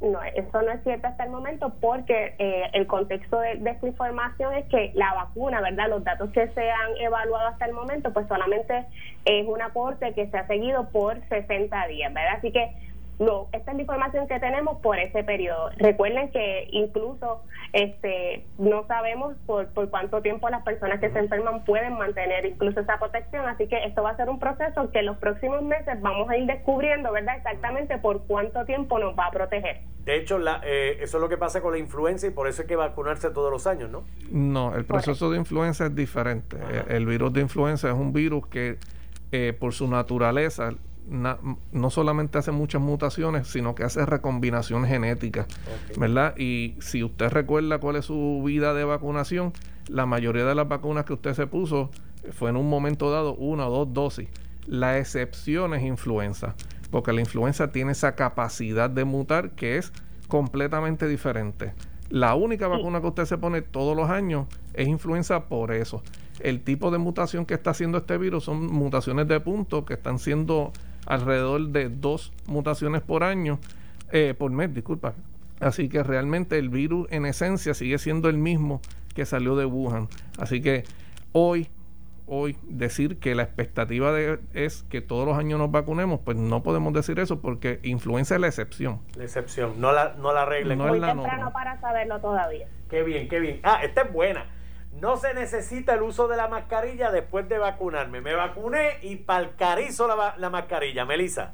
No, 0.00 0.22
eso 0.22 0.60
no 0.60 0.70
es 0.72 0.82
cierto 0.82 1.06
hasta 1.06 1.24
el 1.24 1.30
momento 1.30 1.72
porque 1.80 2.34
eh, 2.38 2.64
el 2.74 2.86
contexto 2.86 3.40
de, 3.40 3.52
esta 3.52 3.86
información 3.86 4.54
es 4.54 4.66
que 4.66 4.92
la 4.94 5.14
vacuna, 5.14 5.62
¿verdad? 5.62 5.88
Los 5.88 6.04
datos 6.04 6.30
que 6.32 6.48
se 6.48 6.70
han 6.70 6.96
evaluado 6.98 7.48
hasta 7.48 7.64
el 7.64 7.72
momento, 7.72 8.12
pues 8.12 8.28
solamente 8.28 8.84
es 9.24 9.46
un 9.48 9.62
aporte 9.62 10.12
que 10.12 10.28
se 10.28 10.36
ha 10.36 10.46
seguido 10.46 10.90
por 10.90 11.18
60 11.28 11.86
días, 11.86 12.12
¿verdad? 12.12 12.34
Así 12.36 12.52
que 12.52 12.74
no, 13.18 13.48
esta 13.52 13.70
es 13.70 13.76
la 13.76 13.82
información 13.82 14.28
que 14.28 14.38
tenemos 14.38 14.78
por 14.80 14.98
ese 14.98 15.24
periodo. 15.24 15.70
Recuerden 15.78 16.30
que 16.30 16.68
incluso 16.70 17.42
este 17.72 18.44
no 18.58 18.86
sabemos 18.86 19.36
por, 19.46 19.68
por 19.68 19.88
cuánto 19.88 20.20
tiempo 20.20 20.48
las 20.50 20.62
personas 20.62 21.00
que 21.00 21.10
se 21.10 21.18
enferman 21.18 21.64
pueden 21.64 21.94
mantener 21.94 22.44
incluso 22.44 22.80
esa 22.80 22.98
protección, 22.98 23.46
así 23.48 23.68
que 23.68 23.84
esto 23.84 24.02
va 24.02 24.10
a 24.10 24.16
ser 24.16 24.28
un 24.28 24.38
proceso 24.38 24.90
que 24.90 24.98
en 24.98 25.06
los 25.06 25.16
próximos 25.16 25.62
meses 25.62 26.00
vamos 26.00 26.28
a 26.28 26.36
ir 26.36 26.46
descubriendo, 26.46 27.10
¿verdad? 27.12 27.36
Exactamente 27.36 27.96
por 27.98 28.22
cuánto 28.26 28.64
tiempo 28.64 28.98
nos 28.98 29.18
va 29.18 29.26
a 29.26 29.30
proteger. 29.30 29.80
De 30.04 30.16
hecho, 30.16 30.38
la, 30.38 30.60
eh, 30.64 30.98
eso 31.00 31.16
es 31.16 31.20
lo 31.20 31.28
que 31.28 31.36
pasa 31.36 31.60
con 31.60 31.72
la 31.72 31.78
influenza 31.78 32.26
y 32.26 32.30
por 32.30 32.46
eso 32.46 32.62
hay 32.62 32.68
que 32.68 32.76
vacunarse 32.76 33.30
todos 33.30 33.50
los 33.50 33.66
años, 33.66 33.90
¿no? 33.90 34.04
No, 34.30 34.76
el 34.76 34.84
proceso 34.84 35.30
de 35.30 35.38
influenza 35.38 35.86
es 35.86 35.94
diferente. 35.94 36.56
El, 36.88 37.06
virus 37.06 37.32
de 37.32 37.40
influenza 37.40 37.88
es 37.88 37.94
un 37.94 38.12
virus 38.12 38.46
que 38.46 38.78
eh, 39.32 39.52
por 39.58 39.72
su 39.72 39.88
naturaleza 39.88 40.74
no 41.08 41.90
solamente 41.90 42.38
hace 42.38 42.50
muchas 42.52 42.80
mutaciones, 42.80 43.48
sino 43.48 43.74
que 43.74 43.84
hace 43.84 44.04
recombinación 44.04 44.86
genética, 44.86 45.46
¿verdad? 45.96 46.36
Y 46.36 46.76
si 46.80 47.04
usted 47.04 47.30
recuerda 47.30 47.78
cuál 47.78 47.96
es 47.96 48.06
su 48.06 48.42
vida 48.44 48.74
de 48.74 48.84
vacunación, 48.84 49.52
la 49.88 50.06
mayoría 50.06 50.44
de 50.44 50.54
las 50.54 50.68
vacunas 50.68 51.04
que 51.04 51.12
usted 51.12 51.34
se 51.34 51.46
puso 51.46 51.90
fue 52.32 52.50
en 52.50 52.56
un 52.56 52.68
momento 52.68 53.10
dado 53.10 53.34
una 53.34 53.68
o 53.68 53.70
dos 53.70 53.92
dosis. 53.92 54.28
La 54.66 54.98
excepción 54.98 55.74
es 55.74 55.84
influenza, 55.84 56.56
porque 56.90 57.12
la 57.12 57.20
influenza 57.20 57.70
tiene 57.70 57.92
esa 57.92 58.16
capacidad 58.16 58.90
de 58.90 59.04
mutar 59.04 59.52
que 59.52 59.78
es 59.78 59.92
completamente 60.26 61.06
diferente. 61.06 61.72
La 62.08 62.34
única 62.34 62.68
vacuna 62.68 63.00
que 63.00 63.08
usted 63.08 63.24
se 63.24 63.38
pone 63.38 63.62
todos 63.62 63.96
los 63.96 64.10
años 64.10 64.46
es 64.74 64.88
influenza 64.88 65.46
por 65.46 65.72
eso. 65.72 66.02
El 66.40 66.62
tipo 66.62 66.90
de 66.90 66.98
mutación 66.98 67.46
que 67.46 67.54
está 67.54 67.70
haciendo 67.70 67.98
este 67.98 68.18
virus 68.18 68.44
son 68.44 68.66
mutaciones 68.66 69.26
de 69.26 69.40
punto 69.40 69.84
que 69.84 69.94
están 69.94 70.18
siendo 70.18 70.72
alrededor 71.06 71.68
de 71.68 71.88
dos 71.88 72.32
mutaciones 72.46 73.02
por 73.02 73.24
año, 73.24 73.58
eh, 74.12 74.34
por 74.36 74.50
mes, 74.50 74.74
disculpa. 74.74 75.14
Así 75.60 75.88
que 75.88 76.02
realmente 76.02 76.58
el 76.58 76.68
virus 76.68 77.06
en 77.10 77.24
esencia 77.24 77.74
sigue 77.74 77.98
siendo 77.98 78.28
el 78.28 78.36
mismo 78.36 78.80
que 79.14 79.24
salió 79.24 79.56
de 79.56 79.64
Wuhan. 79.64 80.08
Así 80.38 80.60
que 80.60 80.84
hoy, 81.32 81.68
hoy 82.26 82.58
decir 82.64 83.18
que 83.18 83.34
la 83.34 83.44
expectativa 83.44 84.12
de, 84.12 84.38
es 84.52 84.82
que 84.90 85.00
todos 85.00 85.26
los 85.26 85.38
años 85.38 85.58
nos 85.58 85.70
vacunemos, 85.70 86.20
pues 86.20 86.36
no 86.36 86.62
podemos 86.62 86.92
decir 86.92 87.18
eso 87.18 87.40
porque 87.40 87.80
influenza 87.82 88.34
es 88.34 88.40
la 88.42 88.48
excepción. 88.48 89.00
La 89.16 89.24
excepción, 89.24 89.80
no 89.80 89.92
la, 89.92 90.14
no 90.18 90.34
la 90.34 90.44
regla. 90.44 90.76
No 90.76 90.94
es 90.94 91.00
temprano 91.00 91.52
para 91.52 91.80
saberlo 91.80 92.20
todavía. 92.20 92.68
Qué 92.90 93.02
bien, 93.02 93.28
qué 93.28 93.40
bien. 93.40 93.60
Ah, 93.62 93.80
esta 93.82 94.02
es 94.02 94.12
buena. 94.12 94.44
No 95.00 95.16
se 95.16 95.34
necesita 95.34 95.94
el 95.94 96.02
uso 96.02 96.26
de 96.26 96.36
la 96.36 96.48
mascarilla 96.48 97.10
después 97.10 97.48
de 97.48 97.58
vacunarme. 97.58 98.20
Me 98.20 98.34
vacuné 98.34 98.98
y 99.02 99.16
palcarizo 99.16 100.06
la, 100.08 100.34
la 100.38 100.50
mascarilla. 100.50 101.04
Melissa. 101.04 101.52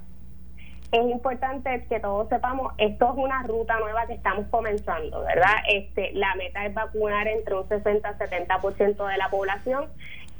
Es 0.92 1.10
importante 1.10 1.86
que 1.88 2.00
todos 2.00 2.28
sepamos, 2.28 2.74
esto 2.76 3.12
es 3.12 3.16
una 3.16 3.42
ruta 3.44 3.78
nueva 3.80 4.06
que 4.06 4.12
estamos 4.12 4.46
comenzando, 4.50 5.22
¿verdad? 5.22 5.56
Este, 5.66 6.12
la 6.12 6.34
meta 6.34 6.66
es 6.66 6.74
vacunar 6.74 7.26
entre 7.28 7.54
un 7.54 7.66
60 7.66 8.06
a 8.06 8.18
70% 8.18 9.08
de 9.08 9.16
la 9.16 9.30
población 9.30 9.86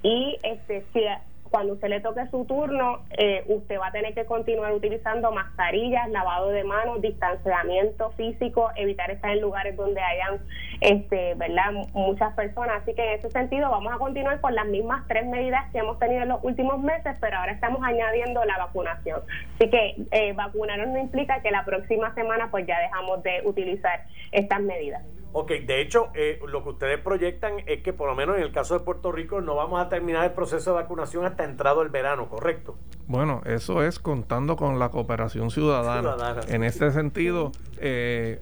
y 0.03 0.39
este, 0.43 0.85
si 0.93 1.05
cuando 1.53 1.75
usted 1.75 1.89
le 1.89 2.01
toque 2.01 2.27
su 2.31 2.47
turno, 2.47 3.05
eh, 3.11 3.45
usted 3.47 3.79
va 3.79 3.89
a 3.89 3.93
tener 3.93 4.15
que 4.15 4.25
continuar 4.25 4.73
utilizando 4.73 5.31
mascarillas, 5.33 6.09
lavado 6.09 6.49
de 6.49 6.65
manos, 6.65 7.03
distanciamiento 7.03 8.11
físico, 8.13 8.71
evitar 8.75 9.11
estar 9.11 9.31
en 9.31 9.43
lugares 9.43 9.77
donde 9.77 10.01
hayan, 10.01 10.41
este, 10.81 11.35
¿verdad? 11.35 11.73
Muchas 11.93 12.35
personas. 12.35 12.83
Así 12.83 12.95
que 12.95 13.05
en 13.05 13.19
ese 13.19 13.31
sentido 13.31 13.71
vamos 13.71 13.93
a 13.93 13.99
continuar 13.99 14.41
con 14.41 14.55
las 14.55 14.67
mismas 14.67 15.07
tres 15.07 15.27
medidas 15.27 15.71
que 15.73 15.79
hemos 15.79 15.99
tenido 15.99 16.23
en 16.23 16.31
los 16.31 16.43
últimos 16.43 16.81
meses, 16.81 17.17
pero 17.21 17.37
ahora 17.37 17.53
estamos 17.53 17.83
añadiendo 17.85 18.43
la 18.47 18.57
vacunación. 18.57 19.21
Así 19.57 19.69
que 19.69 19.97
eh, 20.11 20.33
vacunarnos 20.33 20.89
no 20.89 20.99
implica 20.99 21.43
que 21.43 21.51
la 21.51 21.67
próxima 21.67 22.15
semana 22.15 22.51
pues 22.51 22.67
ya 22.67 22.81
dejamos 22.81 23.23
de 23.23 23.43
utilizar 23.45 24.05
estas 24.33 24.61
medidas. 24.63 25.03
Ok, 25.35 25.51
de 25.67 25.81
hecho, 25.81 26.09
eh, 26.15 26.39
lo 26.47 26.63
que 26.63 26.71
ustedes 26.71 26.99
proyectan 27.01 27.61
es 27.67 27.83
que 27.83 27.93
por 27.93 28.09
lo 28.09 28.15
menos 28.15 28.37
en 28.37 28.43
el 28.43 28.53
caso 28.53 28.79
de 28.79 28.85
Puerto 28.85 29.13
Rico 29.13 29.41
no 29.41 29.55
vamos 29.55 29.81
a 29.81 29.89
terminar 29.89 30.25
el 30.25 30.33
proceso 30.33 30.71
de 30.71 30.83
vacunación 30.83 31.25
hasta 31.25 31.45
entrado 31.45 31.81
el 31.83 31.89
verano, 31.89 32.29
¿correcto? 32.29 32.77
Bueno, 33.07 33.41
eso 33.47 33.83
es 33.83 33.99
contando 33.99 34.57
con 34.57 34.79
la 34.79 34.91
cooperación 34.91 35.51
ciudadana. 35.51 36.41
En 36.49 36.65
este 36.65 36.91
sentido, 36.91 37.53
eh, 37.79 38.41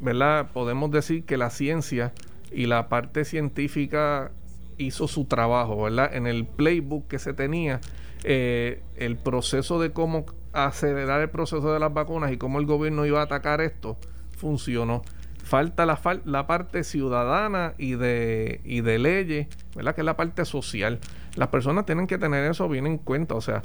¿verdad? 0.00 0.48
Podemos 0.52 0.90
decir 0.90 1.24
que 1.24 1.36
la 1.36 1.50
ciencia 1.50 2.12
y 2.50 2.66
la 2.66 2.88
parte 2.88 3.24
científica 3.24 4.32
hizo 4.78 5.06
su 5.06 5.26
trabajo, 5.26 5.82
¿verdad? 5.82 6.12
En 6.12 6.26
el 6.26 6.44
playbook 6.44 7.06
que 7.06 7.20
se 7.20 7.34
tenía, 7.34 7.80
eh, 8.24 8.82
el 8.96 9.16
proceso 9.16 9.80
de 9.80 9.92
cómo 9.92 10.26
acelerar 10.52 11.20
el 11.20 11.30
proceso 11.30 11.72
de 11.72 11.78
las 11.78 11.94
vacunas 11.94 12.32
y 12.32 12.36
cómo 12.36 12.58
el 12.58 12.66
gobierno 12.66 13.06
iba 13.06 13.20
a 13.20 13.24
atacar 13.24 13.60
esto 13.60 13.96
funcionó 14.36 15.02
falta 15.42 15.86
la, 15.86 15.98
la 16.24 16.46
parte 16.46 16.84
ciudadana 16.84 17.74
y 17.78 17.94
de, 17.94 18.60
y 18.64 18.80
de 18.80 18.98
leyes, 18.98 19.48
¿verdad? 19.74 19.94
Que 19.94 20.00
es 20.00 20.04
la 20.04 20.16
parte 20.16 20.44
social. 20.44 20.98
Las 21.36 21.48
personas 21.48 21.86
tienen 21.86 22.06
que 22.06 22.18
tener 22.18 22.50
eso 22.50 22.68
bien 22.68 22.86
en 22.86 22.98
cuenta. 22.98 23.34
O 23.34 23.40
sea, 23.40 23.62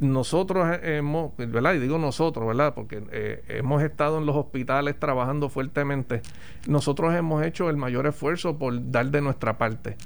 nosotros 0.00 0.78
hemos, 0.82 1.36
¿verdad? 1.36 1.74
Y 1.74 1.78
digo 1.78 1.98
nosotros, 1.98 2.46
¿verdad? 2.46 2.74
Porque 2.74 3.02
eh, 3.10 3.42
hemos 3.48 3.82
estado 3.82 4.18
en 4.18 4.26
los 4.26 4.36
hospitales 4.36 4.98
trabajando 4.98 5.48
fuertemente. 5.48 6.22
Nosotros 6.66 7.14
hemos 7.14 7.44
hecho 7.44 7.68
el 7.70 7.76
mayor 7.76 8.06
esfuerzo 8.06 8.58
por 8.58 8.90
dar 8.90 9.10
de 9.10 9.20
nuestra 9.20 9.58
parte. 9.58 9.96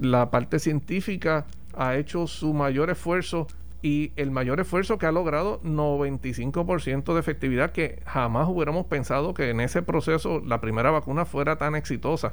La 0.00 0.30
parte 0.30 0.58
científica 0.58 1.46
ha 1.74 1.96
hecho 1.96 2.26
su 2.26 2.54
mayor 2.54 2.90
esfuerzo 2.90 3.46
y 3.86 4.10
el 4.16 4.32
mayor 4.32 4.58
esfuerzo 4.58 4.98
que 4.98 5.06
ha 5.06 5.12
logrado 5.12 5.60
95% 5.62 7.14
de 7.14 7.20
efectividad 7.20 7.70
que 7.70 8.02
jamás 8.04 8.48
hubiéramos 8.48 8.86
pensado 8.86 9.32
que 9.32 9.50
en 9.50 9.60
ese 9.60 9.80
proceso 9.80 10.42
la 10.44 10.60
primera 10.60 10.90
vacuna 10.90 11.24
fuera 11.24 11.54
tan 11.54 11.76
exitosa, 11.76 12.32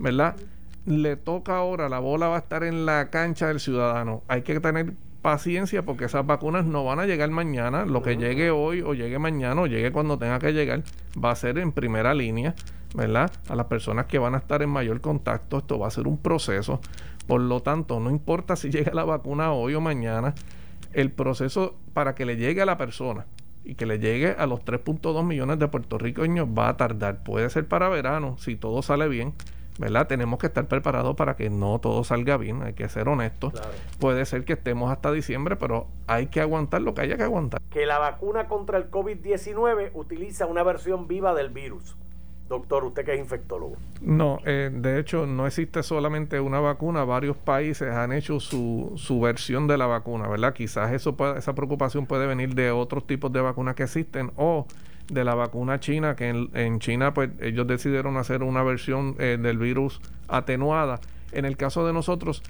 ¿verdad? 0.00 0.34
Le 0.86 1.14
toca 1.14 1.56
ahora, 1.56 1.88
la 1.88 2.00
bola 2.00 2.26
va 2.26 2.34
a 2.34 2.40
estar 2.40 2.64
en 2.64 2.84
la 2.84 3.10
cancha 3.10 3.46
del 3.46 3.60
ciudadano. 3.60 4.24
Hay 4.26 4.42
que 4.42 4.58
tener 4.58 4.94
paciencia 5.22 5.84
porque 5.84 6.06
esas 6.06 6.26
vacunas 6.26 6.64
no 6.64 6.84
van 6.84 6.98
a 6.98 7.06
llegar 7.06 7.30
mañana. 7.30 7.86
Lo 7.86 8.02
que 8.02 8.16
llegue 8.16 8.50
hoy 8.50 8.82
o 8.82 8.92
llegue 8.92 9.20
mañana 9.20 9.60
o 9.60 9.66
llegue 9.68 9.92
cuando 9.92 10.18
tenga 10.18 10.40
que 10.40 10.52
llegar 10.52 10.82
va 11.22 11.30
a 11.30 11.36
ser 11.36 11.58
en 11.58 11.70
primera 11.70 12.12
línea, 12.12 12.56
¿verdad? 12.96 13.30
A 13.48 13.54
las 13.54 13.66
personas 13.66 14.06
que 14.06 14.18
van 14.18 14.34
a 14.34 14.38
estar 14.38 14.62
en 14.62 14.70
mayor 14.70 15.00
contacto, 15.00 15.58
esto 15.58 15.78
va 15.78 15.86
a 15.86 15.92
ser 15.92 16.08
un 16.08 16.18
proceso. 16.18 16.80
Por 17.28 17.42
lo 17.42 17.60
tanto, 17.60 18.00
no 18.00 18.10
importa 18.10 18.56
si 18.56 18.68
llega 18.72 18.92
la 18.94 19.04
vacuna 19.04 19.52
hoy 19.52 19.76
o 19.76 19.80
mañana, 19.80 20.34
el 20.92 21.12
proceso 21.12 21.76
para 21.92 22.14
que 22.14 22.24
le 22.24 22.36
llegue 22.36 22.62
a 22.62 22.66
la 22.66 22.76
persona 22.76 23.26
y 23.64 23.74
que 23.74 23.86
le 23.86 23.98
llegue 23.98 24.30
a 24.30 24.46
los 24.46 24.64
3.2 24.64 25.24
millones 25.24 25.58
de 25.58 25.68
puertorriqueños 25.68 26.48
va 26.48 26.70
a 26.70 26.76
tardar. 26.76 27.22
Puede 27.22 27.50
ser 27.50 27.66
para 27.66 27.88
verano, 27.88 28.36
si 28.38 28.56
todo 28.56 28.82
sale 28.82 29.08
bien, 29.08 29.34
¿verdad? 29.78 30.06
Tenemos 30.06 30.38
que 30.38 30.46
estar 30.46 30.66
preparados 30.66 31.16
para 31.16 31.36
que 31.36 31.50
no 31.50 31.78
todo 31.78 32.02
salga 32.04 32.36
bien, 32.36 32.62
hay 32.62 32.72
que 32.72 32.88
ser 32.88 33.08
honestos. 33.08 33.52
Puede 33.98 34.24
ser 34.26 34.44
que 34.44 34.54
estemos 34.54 34.90
hasta 34.90 35.12
diciembre, 35.12 35.56
pero 35.56 35.86
hay 36.06 36.26
que 36.26 36.40
aguantar 36.40 36.82
lo 36.82 36.94
que 36.94 37.02
haya 37.02 37.16
que 37.16 37.24
aguantar. 37.24 37.60
Que 37.70 37.86
la 37.86 37.98
vacuna 37.98 38.48
contra 38.48 38.78
el 38.78 38.90
COVID-19 38.90 39.90
utiliza 39.94 40.46
una 40.46 40.62
versión 40.62 41.06
viva 41.06 41.34
del 41.34 41.50
virus. 41.50 41.96
Doctor, 42.48 42.84
usted 42.84 43.04
que 43.04 43.14
es 43.14 43.20
infectólogo. 43.20 43.76
No, 44.00 44.38
eh, 44.44 44.70
de 44.72 44.98
hecho 44.98 45.26
no 45.26 45.46
existe 45.46 45.82
solamente 45.82 46.40
una 46.40 46.60
vacuna, 46.60 47.04
varios 47.04 47.36
países 47.36 47.92
han 47.92 48.12
hecho 48.12 48.40
su, 48.40 48.92
su 48.96 49.20
versión 49.20 49.66
de 49.66 49.76
la 49.78 49.86
vacuna, 49.86 50.28
¿verdad? 50.28 50.54
Quizás 50.54 50.92
eso 50.92 51.16
esa 51.36 51.54
preocupación 51.54 52.06
puede 52.06 52.26
venir 52.26 52.54
de 52.54 52.70
otros 52.70 53.06
tipos 53.06 53.32
de 53.32 53.40
vacunas 53.40 53.74
que 53.74 53.84
existen 53.84 54.32
o 54.36 54.66
de 55.08 55.24
la 55.24 55.34
vacuna 55.34 55.80
china, 55.80 56.16
que 56.16 56.28
en, 56.28 56.78
China 56.80 57.14
pues 57.14 57.30
ellos 57.40 57.66
decidieron 57.66 58.16
hacer 58.16 58.42
una 58.42 58.62
versión 58.62 59.16
eh, 59.18 59.38
del 59.40 59.58
virus 59.58 60.00
atenuada. 60.28 61.00
En 61.32 61.44
el 61.44 61.56
caso 61.56 61.86
de 61.86 61.92
nosotros, 61.92 62.42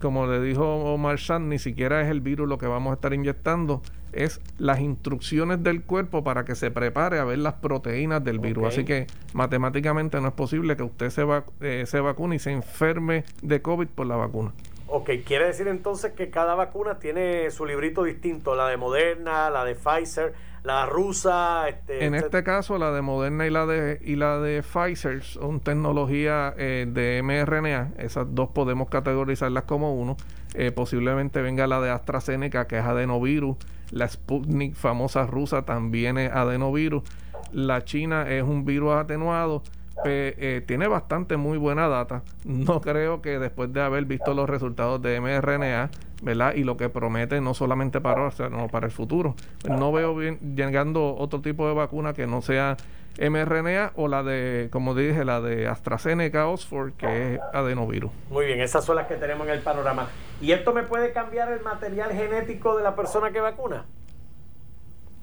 como 0.00 0.26
le 0.26 0.40
dijo 0.40 0.64
Omar 0.64 1.16
Shan, 1.16 1.48
ni 1.48 1.58
siquiera 1.58 2.02
es 2.02 2.08
el 2.08 2.20
virus 2.20 2.48
lo 2.48 2.58
que 2.58 2.66
vamos 2.66 2.90
a 2.90 2.94
estar 2.94 3.12
inyectando, 3.12 3.82
es 4.12 4.40
las 4.58 4.80
instrucciones 4.80 5.62
del 5.62 5.82
cuerpo 5.82 6.24
para 6.24 6.44
que 6.44 6.54
se 6.54 6.70
prepare 6.70 7.18
a 7.18 7.24
ver 7.24 7.38
las 7.38 7.54
proteínas 7.54 8.24
del 8.24 8.38
virus. 8.38 8.68
Así 8.68 8.84
que 8.84 9.06
matemáticamente 9.32 10.20
no 10.20 10.28
es 10.28 10.34
posible 10.34 10.76
que 10.76 10.82
usted 10.82 11.10
se, 11.10 11.26
eh, 11.60 11.84
se 11.86 12.00
vacune 12.00 12.36
y 12.36 12.38
se 12.38 12.50
enferme 12.50 13.24
de 13.42 13.60
COVID 13.62 13.88
por 13.88 14.06
la 14.06 14.16
vacuna. 14.16 14.52
Ok, 14.90 15.10
quiere 15.26 15.46
decir 15.46 15.68
entonces 15.68 16.12
que 16.12 16.30
cada 16.30 16.54
vacuna 16.54 16.98
tiene 16.98 17.50
su 17.50 17.66
librito 17.66 18.04
distinto, 18.04 18.56
la 18.56 18.68
de 18.68 18.78
Moderna, 18.78 19.50
la 19.50 19.64
de 19.64 19.74
Pfizer, 19.74 20.32
la 20.68 20.84
rusa. 20.84 21.66
Este, 21.68 22.04
en 22.04 22.14
este 22.14 22.44
caso, 22.44 22.76
la 22.78 22.92
de 22.92 23.00
Moderna 23.00 23.46
y 23.46 23.50
la 23.50 23.64
de, 23.64 23.98
y 24.04 24.16
la 24.16 24.38
de 24.38 24.62
Pfizer 24.62 25.22
son 25.22 25.60
tecnología 25.60 26.54
eh, 26.58 26.86
de 26.86 27.22
mRNA. 27.22 27.94
Esas 27.96 28.26
dos 28.34 28.50
podemos 28.50 28.90
categorizarlas 28.90 29.64
como 29.64 29.94
uno. 29.94 30.18
Eh, 30.54 30.70
posiblemente 30.70 31.40
venga 31.40 31.66
la 31.66 31.80
de 31.80 31.90
AstraZeneca, 31.90 32.66
que 32.66 32.78
es 32.78 32.84
adenovirus. 32.84 33.56
La 33.90 34.06
Sputnik, 34.06 34.74
famosa 34.74 35.26
rusa, 35.26 35.62
también 35.62 36.18
es 36.18 36.30
adenovirus. 36.30 37.02
La 37.50 37.82
china 37.84 38.28
es 38.28 38.42
un 38.42 38.66
virus 38.66 38.92
atenuado. 38.92 39.62
Eh, 40.04 40.62
tiene 40.66 40.86
bastante 40.86 41.38
muy 41.38 41.56
buena 41.56 41.88
data. 41.88 42.22
No 42.44 42.82
creo 42.82 43.22
que 43.22 43.38
después 43.38 43.72
de 43.72 43.80
haber 43.80 44.04
visto 44.04 44.34
los 44.34 44.48
resultados 44.48 45.00
de 45.00 45.18
mRNA, 45.18 45.90
¿verdad? 46.22 46.54
Y 46.54 46.64
lo 46.64 46.76
que 46.76 46.88
promete 46.88 47.40
no 47.40 47.54
solamente 47.54 48.00
para 48.00 48.20
ahora, 48.20 48.30
sino 48.30 48.68
para 48.68 48.86
el 48.86 48.92
futuro. 48.92 49.34
No 49.68 49.92
veo 49.92 50.14
bien 50.14 50.38
llegando 50.56 51.16
otro 51.16 51.40
tipo 51.40 51.66
de 51.68 51.74
vacuna 51.74 52.12
que 52.12 52.26
no 52.26 52.42
sea 52.42 52.76
mRNA 53.18 53.92
o 53.96 54.08
la 54.08 54.22
de, 54.22 54.68
como 54.70 54.94
dije, 54.94 55.24
la 55.24 55.40
de 55.40 55.66
AstraZeneca 55.66 56.46
Oxford, 56.48 56.92
que 56.92 57.34
es 57.34 57.40
adenovirus. 57.52 58.10
Muy 58.30 58.46
bien, 58.46 58.60
esas 58.60 58.84
son 58.84 58.96
las 58.96 59.06
que 59.06 59.16
tenemos 59.16 59.46
en 59.48 59.54
el 59.54 59.60
panorama. 59.60 60.08
¿Y 60.40 60.52
esto 60.52 60.72
me 60.72 60.84
puede 60.84 61.12
cambiar 61.12 61.50
el 61.52 61.60
material 61.60 62.12
genético 62.12 62.76
de 62.76 62.84
la 62.84 62.94
persona 62.94 63.30
que 63.30 63.40
vacuna? 63.40 63.84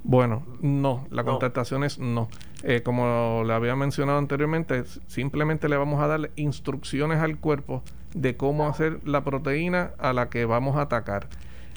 Bueno, 0.03 0.43
no, 0.61 1.07
la 1.09 1.23
contestación 1.23 1.83
es 1.83 1.97
no. 1.97 2.29
Eh, 2.63 2.83
como 2.83 3.43
le 3.43 3.53
había 3.53 3.75
mencionado 3.75 4.19
anteriormente, 4.19 4.83
simplemente 5.07 5.67
le 5.67 5.77
vamos 5.77 5.99
a 5.99 6.07
dar 6.07 6.29
instrucciones 6.35 7.19
al 7.19 7.39
cuerpo 7.39 7.81
de 8.15 8.35
cómo 8.35 8.67
hacer 8.67 8.99
la 9.05 9.23
proteína 9.23 9.91
a 9.99 10.13
la 10.13 10.29
que 10.29 10.45
vamos 10.45 10.77
a 10.77 10.81
atacar. 10.81 11.27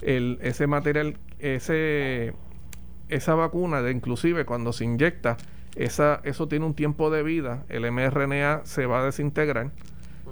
El, 0.01 0.39
ese 0.41 0.65
material, 0.65 1.17
ese, 1.37 2.33
esa 3.09 3.35
vacuna, 3.35 3.81
de, 3.81 3.91
inclusive 3.91 4.45
cuando 4.45 4.73
se 4.73 4.85
inyecta, 4.85 5.37
esa, 5.75 6.21
eso 6.23 6.47
tiene 6.47 6.65
un 6.65 6.73
tiempo 6.73 7.11
de 7.11 7.21
vida, 7.21 7.63
el 7.69 7.89
mRNA 7.91 8.61
se 8.63 8.85
va 8.87 9.01
a 9.01 9.05
desintegrar 9.05 9.71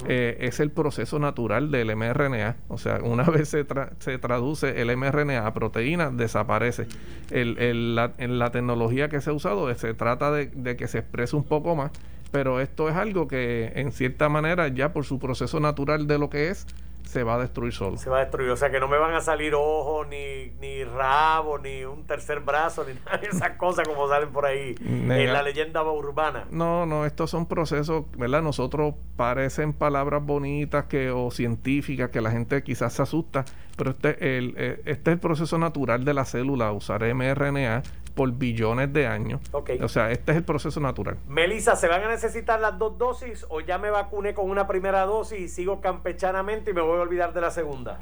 eh, 0.06 0.38
es 0.41 0.60
el 0.60 0.72
proceso 0.72 1.20
natural 1.20 1.72
del 1.72 1.96
mRNA. 1.96 2.58
O 2.67 2.78
sea, 2.78 3.00
una 3.04 3.24
vez 3.32 3.50
se, 3.50 3.65
se 4.00 4.17
traduce 4.17 4.82
el 4.82 4.96
mRNA 4.96 5.46
a 5.46 5.54
proteína, 5.54 6.12
desaparece. 6.12 6.88
El, 7.32 7.96
la, 7.96 8.13
en 8.17 8.39
la 8.39 8.52
tecnología 8.52 9.10
que 9.10 9.22
se 9.22 9.30
ha 9.30 9.34
usado 9.34 9.74
se 9.76 9.93
trata 9.93 10.32
de, 10.32 10.48
de 10.48 10.76
que 10.76 10.88
se 10.88 11.00
exprese 11.00 11.36
un 11.36 11.43
poco 11.43 11.76
más, 11.76 11.91
pero 12.32 12.60
esto 12.60 12.90
es 12.90 12.96
algo 12.96 13.28
que 13.28 13.72
en 13.76 13.92
cierta 13.92 14.30
manera 14.30 14.68
ya 14.68 14.94
por 14.94 15.06
su 15.06 15.20
proceso 15.20 15.60
natural 15.60 16.08
de 16.08 16.18
lo 16.18 16.30
que 16.30 16.50
es, 16.50 16.68
se 17.08 17.24
va 17.24 17.36
a 17.36 17.38
destruir 17.40 17.74
solo. 17.74 17.98
Se 17.98 18.10
va 18.10 18.18
a 18.18 18.20
destruir, 18.22 18.50
o 18.50 18.58
sea 18.58 18.70
que 18.70 18.80
no 18.80 18.88
me 18.88 18.98
van 18.98 19.13
a 19.13 19.22
salir 19.22 19.56
ojos, 19.56 20.08
ni, 20.08 20.52
ni 20.60 20.84
rabo, 20.84 21.58
ni 21.58 21.86
un 21.86 22.06
tercer 22.06 22.42
brazo, 22.42 22.86
ni 22.86 22.94
nada 23.06 23.18
de 23.18 23.28
esas 23.28 23.52
cosas 23.52 23.88
como 23.88 24.08
salen 24.08 24.30
por 24.30 24.46
ahí 24.46 24.76
en 24.80 25.34
la 25.34 25.42
leyenda 25.42 25.84
urbana. 25.84 26.46
No, 26.52 26.86
no, 26.86 27.06
estos 27.06 27.30
son 27.30 27.46
procesos, 27.46 28.06
¿verdad? 28.18 28.42
Nosotros 28.42 28.94
parecen 29.16 29.74
palabras 29.74 30.24
bonitas 30.24 30.86
que 30.86 31.10
o 31.10 31.32
científicas 31.32 32.10
que 32.10 32.22
la 32.22 32.32
gente 32.32 32.62
quizás 32.62 32.94
se 32.94 33.02
asusta, 33.02 33.46
pero 33.78 33.92
este, 33.92 34.38
el, 34.38 34.56
eh, 34.58 34.82
este 34.86 35.12
es 35.12 35.16
el 35.16 35.20
proceso 35.20 35.58
natural 35.58 36.04
de 36.04 36.13
la 36.13 36.26
célula, 36.26 36.72
usar 36.72 37.04
mRNA 37.13 37.84
por 38.16 38.32
billones 38.32 38.92
de 38.92 39.08
años. 39.08 39.40
O 39.54 39.88
sea, 39.88 40.12
este 40.12 40.32
es 40.32 40.38
el 40.40 40.44
proceso 40.44 40.80
natural. 40.80 41.18
Melissa, 41.28 41.76
¿se 41.76 41.88
van 41.88 42.04
a 42.04 42.08
necesitar 42.10 42.60
las 42.60 42.78
dos 42.80 42.98
dosis 42.98 43.46
o 43.50 43.62
ya 43.62 43.78
me 43.78 43.92
vacuné 43.92 44.34
con 44.34 44.50
una 44.50 44.68
primera 44.68 45.04
dosis 45.06 45.40
y 45.40 45.48
sigo 45.48 45.80
campechanamente 45.80 46.72
y 46.72 46.74
me 46.74 46.82
voy 46.82 46.98
a 46.98 47.02
olvidar 47.02 47.32
de 47.34 47.42
la 47.42 47.52
segunda? 47.52 48.00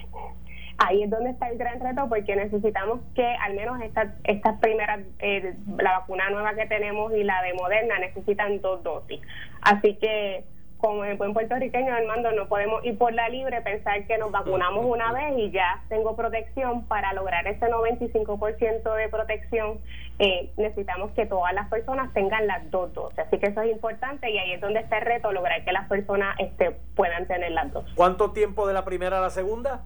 Ahí 0.78 1.04
es 1.04 1.10
donde 1.10 1.32
está 1.32 1.50
el 1.50 1.58
gran 1.58 1.80
reto 1.80 2.08
porque 2.10 2.36
necesitamos 2.36 3.02
que 3.14 3.26
al 3.26 3.56
menos 3.56 3.82
estas 3.82 4.10
esta 4.24 4.60
primeras, 4.60 5.02
eh, 5.20 5.56
la 5.78 6.00
vacuna 6.00 6.30
nueva 6.30 6.54
que 6.56 6.66
tenemos 6.66 7.14
y 7.14 7.24
la 7.24 7.42
de 7.44 7.54
Moderna 7.54 8.00
necesitan 8.00 8.62
dos 8.62 8.84
dosis. 8.84 9.22
Así 9.62 9.96
que 9.96 10.46
como 10.86 11.04
en 11.04 11.18
buen 11.18 11.34
puertorriqueño, 11.34 11.92
Armando, 11.92 12.32
no 12.34 12.48
podemos 12.48 12.86
ir 12.86 12.96
por 12.96 13.12
la 13.12 13.28
libre, 13.28 13.60
pensar 13.62 14.06
que 14.06 14.20
nos 14.20 14.32
vacunamos 14.32 14.86
una 14.86 15.12
vez 15.14 15.34
y 15.36 15.50
ya 15.50 15.84
tengo 15.90 16.16
protección. 16.16 16.86
Para 16.86 17.12
lograr 17.14 17.48
ese 17.48 17.66
95% 17.66 18.96
de 18.96 19.10
protección, 19.10 19.80
eh, 20.20 20.52
necesitamos 20.58 21.10
que 21.14 21.26
todas 21.26 21.56
las 21.56 21.70
personas 21.70 22.14
tengan 22.14 22.46
las 22.46 22.70
dos 22.70 22.94
dosis. 22.94 23.18
Así 23.18 23.40
que 23.40 23.48
eso 23.48 23.62
es 23.62 23.72
importante 23.72 24.30
y 24.30 24.38
ahí 24.38 24.52
es 24.52 24.62
donde 24.62 24.82
está 24.82 25.00
el 25.00 25.06
reto, 25.06 25.32
lograr 25.32 25.66
que 25.66 25.72
las 25.72 25.90
personas 25.90 26.36
este, 26.38 26.78
puedan 26.96 27.26
tener 27.26 27.52
las 27.52 27.74
dos. 27.74 27.92
¿Cuánto 27.96 28.30
tiempo 28.32 28.68
de 28.68 28.76
la 28.76 28.86
primera 28.86 29.18
a 29.18 29.22
la 29.22 29.32
segunda? 29.32 29.82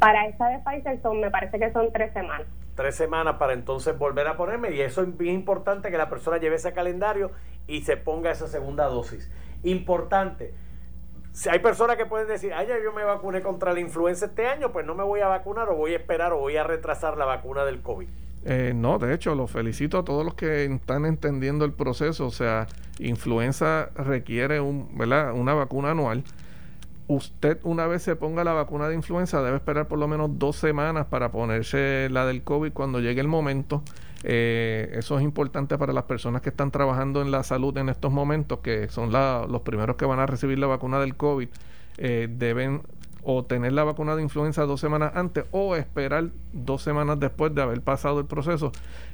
Para 0.00 0.26
esa 0.26 0.48
de 0.48 0.58
Pfizer 0.58 1.00
son, 1.00 1.18
me 1.18 1.30
parece 1.30 1.58
que 1.58 1.72
son 1.72 1.90
tres 1.92 2.12
semanas 2.12 2.46
tres 2.74 2.94
semanas 2.94 3.36
para 3.38 3.52
entonces 3.52 3.96
volver 3.98 4.26
a 4.26 4.36
ponerme 4.36 4.72
y 4.72 4.80
eso 4.80 5.02
es 5.02 5.16
bien 5.16 5.34
importante 5.34 5.90
que 5.90 5.98
la 5.98 6.08
persona 6.08 6.38
lleve 6.38 6.56
ese 6.56 6.72
calendario 6.72 7.30
y 7.66 7.82
se 7.82 7.96
ponga 7.96 8.30
esa 8.30 8.48
segunda 8.48 8.86
dosis. 8.86 9.30
Importante. 9.62 10.54
Si 11.32 11.48
hay 11.48 11.60
personas 11.60 11.96
que 11.96 12.04
pueden 12.04 12.28
decir, 12.28 12.52
ay, 12.52 12.68
yo 12.84 12.92
me 12.92 13.04
vacuné 13.04 13.40
contra 13.40 13.72
la 13.72 13.80
influenza 13.80 14.26
este 14.26 14.46
año, 14.46 14.72
pues 14.72 14.84
no 14.84 14.94
me 14.94 15.02
voy 15.02 15.20
a 15.20 15.28
vacunar 15.28 15.68
o 15.70 15.76
voy 15.76 15.94
a 15.94 15.96
esperar 15.96 16.32
o 16.32 16.38
voy 16.38 16.56
a 16.56 16.64
retrasar 16.64 17.16
la 17.16 17.24
vacuna 17.24 17.64
del 17.64 17.80
COVID. 17.80 18.08
Eh, 18.44 18.72
no, 18.74 18.98
de 18.98 19.14
hecho, 19.14 19.34
los 19.34 19.50
felicito 19.50 19.98
a 19.98 20.04
todos 20.04 20.24
los 20.24 20.34
que 20.34 20.64
están 20.64 21.06
entendiendo 21.06 21.64
el 21.64 21.72
proceso. 21.72 22.26
O 22.26 22.30
sea, 22.30 22.66
influenza 22.98 23.90
requiere 23.94 24.60
un, 24.60 24.98
¿verdad? 24.98 25.32
una 25.32 25.54
vacuna 25.54 25.92
anual 25.92 26.24
usted 27.14 27.58
una 27.62 27.86
vez 27.86 28.02
se 28.02 28.16
ponga 28.16 28.44
la 28.44 28.52
vacuna 28.52 28.88
de 28.88 28.94
influenza 28.94 29.42
debe 29.42 29.56
esperar 29.56 29.88
por 29.88 29.98
lo 29.98 30.08
menos 30.08 30.38
dos 30.38 30.56
semanas 30.56 31.06
para 31.06 31.30
ponerse 31.30 32.08
la 32.10 32.26
del 32.26 32.42
COVID 32.42 32.72
cuando 32.72 33.00
llegue 33.00 33.20
el 33.20 33.28
momento. 33.28 33.82
Eh, 34.24 34.92
eso 34.94 35.18
es 35.18 35.24
importante 35.24 35.76
para 35.78 35.92
las 35.92 36.04
personas 36.04 36.42
que 36.42 36.50
están 36.50 36.70
trabajando 36.70 37.22
en 37.22 37.30
la 37.30 37.42
salud 37.42 37.76
en 37.78 37.88
estos 37.88 38.12
momentos, 38.12 38.60
que 38.60 38.88
son 38.88 39.12
los 39.12 39.62
primeros 39.62 39.96
que 39.96 40.04
van 40.04 40.20
a 40.20 40.26
recibir 40.26 40.58
la 40.58 40.66
vacuna 40.66 41.00
del 41.00 41.16
COVID. 41.16 41.48
Eh, 41.98 42.28
deben 42.30 42.82
o 43.22 43.44
tener 43.44 43.72
la 43.72 43.84
vacuna 43.84 44.16
de 44.16 44.22
influenza 44.22 44.66
dos 44.66 44.80
semanas 44.80 45.12
antes 45.14 45.44
o 45.50 45.76
esperar 45.76 46.30
dos 46.52 46.82
semanas 46.82 47.20
después 47.20 47.54
de 47.54 47.62
haber 47.62 47.80
pasado 47.80 48.20
el 48.20 48.26
proceso. 48.26 48.72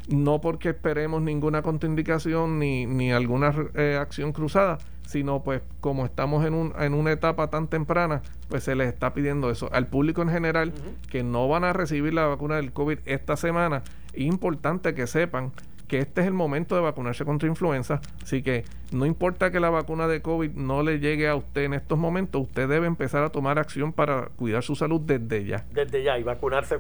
No 0.09 0.41
porque 0.41 0.71
esperemos 0.71 1.23
ninguna 1.23 1.63
contraindicación 1.63 2.59
ni, 2.59 2.87
ni 2.87 3.13
alguna 3.13 3.55
eh, 3.75 3.99
acción 4.01 4.33
cruzada, 4.33 4.79
sino 5.07 5.43
pues 5.43 5.63
como 5.81 6.05
estamos 6.05 6.45
en, 6.47 6.55
un, 6.55 6.73
en 6.79 6.95
una 6.95 7.13
etapa 7.13 7.51
tan 7.51 7.69
temprana, 7.69 8.23
pues 8.49 8.65
se 8.65 8.75
les 8.75 8.89
está 8.89 9.13
pidiendo 9.13 9.51
eso. 9.51 9.69
Al 9.73 9.87
público 9.87 10.23
en 10.23 10.31
general 10.31 10.73
que 11.11 11.23
no 11.23 11.49
van 11.49 11.65
a 11.65 11.73
recibir 11.73 12.15
la 12.15 12.27
vacuna 12.27 12.57
del 12.57 12.73
COVID 12.73 12.99
esta 13.05 13.37
semana, 13.37 13.83
es 14.15 14.23
importante 14.23 14.95
que 14.95 15.07
sepan 15.07 15.53
que 15.89 15.99
este 15.99 16.21
es 16.21 16.27
el 16.27 16.35
momento 16.35 16.75
de 16.75 16.83
vacunarse 16.83 17.25
contra 17.25 17.49
influenza, 17.49 18.01
así 18.23 18.43
que 18.43 18.65
no 18.93 19.07
importa 19.07 19.51
que 19.51 19.59
la 19.59 19.71
vacuna 19.71 20.07
de 20.07 20.23
COVID 20.23 20.53
no 20.53 20.83
le 20.83 21.01
llegue 21.01 21.29
a 21.29 21.35
usted 21.35 21.63
en 21.63 21.75
estos 21.75 21.99
momentos, 21.99 22.43
usted 22.43 22.69
debe 22.69 22.87
empezar 22.87 23.25
a 23.25 23.31
tomar 23.31 23.59
acción 23.59 23.93
para 23.93 24.29
cuidar 24.37 24.63
su 24.63 24.77
salud 24.77 25.01
desde 25.01 25.45
ya. 25.45 25.65
Desde 25.73 26.03
ya 26.03 26.19
y 26.19 26.23
vacunarse 26.23 26.79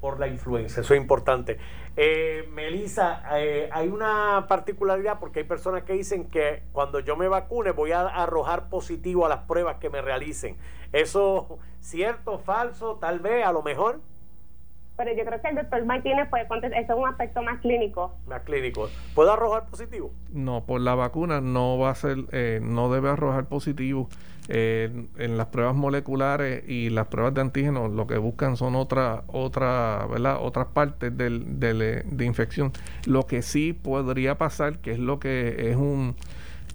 por 0.00 0.20
la 0.20 0.28
influenza, 0.28 0.80
eso 0.80 0.94
es 0.94 1.00
importante. 1.00 1.58
Eh, 1.96 2.48
Melissa, 2.52 3.22
eh, 3.38 3.68
hay 3.72 3.88
una 3.88 4.46
particularidad 4.48 5.18
porque 5.18 5.40
hay 5.40 5.44
personas 5.44 5.82
que 5.82 5.94
dicen 5.94 6.26
que 6.26 6.62
cuando 6.72 7.00
yo 7.00 7.16
me 7.16 7.26
vacune 7.26 7.72
voy 7.72 7.92
a 7.92 8.02
arrojar 8.02 8.68
positivo 8.68 9.26
a 9.26 9.28
las 9.28 9.40
pruebas 9.40 9.78
que 9.78 9.90
me 9.90 10.00
realicen. 10.00 10.56
¿Eso 10.92 11.58
cierto, 11.80 12.38
falso, 12.38 12.98
tal 13.00 13.18
vez, 13.18 13.44
a 13.44 13.52
lo 13.52 13.62
mejor? 13.62 14.00
Pero 14.98 15.14
yo 15.16 15.24
creo 15.24 15.40
que 15.40 15.48
el 15.48 15.54
doctor 15.54 15.84
Martínez 15.84 16.28
puede 16.28 16.48
contestar, 16.48 16.82
eso 16.82 16.92
es 16.92 16.98
un 16.98 17.08
aspecto 17.08 17.40
más 17.40 17.60
clínico. 17.60 18.16
Más 18.26 18.42
clínico. 18.42 18.90
¿Puedo 19.14 19.32
arrojar 19.32 19.66
positivo? 19.66 20.12
No, 20.32 20.64
por 20.66 20.80
la 20.80 20.96
vacuna 20.96 21.40
no 21.40 21.78
va 21.78 21.90
a 21.90 21.94
ser, 21.94 22.18
eh, 22.32 22.58
no 22.60 22.92
debe 22.92 23.08
arrojar 23.08 23.46
positivo. 23.46 24.08
Eh, 24.50 25.06
en 25.18 25.36
las 25.36 25.48
pruebas 25.48 25.76
moleculares 25.76 26.64
y 26.66 26.88
las 26.88 27.08
pruebas 27.08 27.34
de 27.34 27.42
antígenos 27.42 27.92
lo 27.92 28.06
que 28.06 28.16
buscan 28.16 28.56
son 28.56 28.76
otra, 28.76 29.24
otra, 29.26 30.06
¿verdad? 30.10 30.38
otras 30.40 30.68
partes 30.68 31.14
del, 31.16 31.60
del, 31.60 31.82
eh, 31.82 32.02
de 32.04 32.24
infección. 32.24 32.72
Lo 33.06 33.26
que 33.26 33.42
sí 33.42 33.74
podría 33.74 34.36
pasar, 34.36 34.78
que 34.78 34.92
es 34.92 34.98
lo 34.98 35.20
que 35.20 35.70
es 35.70 35.76
un 35.76 36.16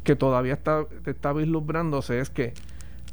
que 0.04 0.16
todavía 0.16 0.54
está, 0.54 0.86
está 1.06 1.34
vislumbrándose, 1.34 2.20
es 2.20 2.30
que 2.30 2.54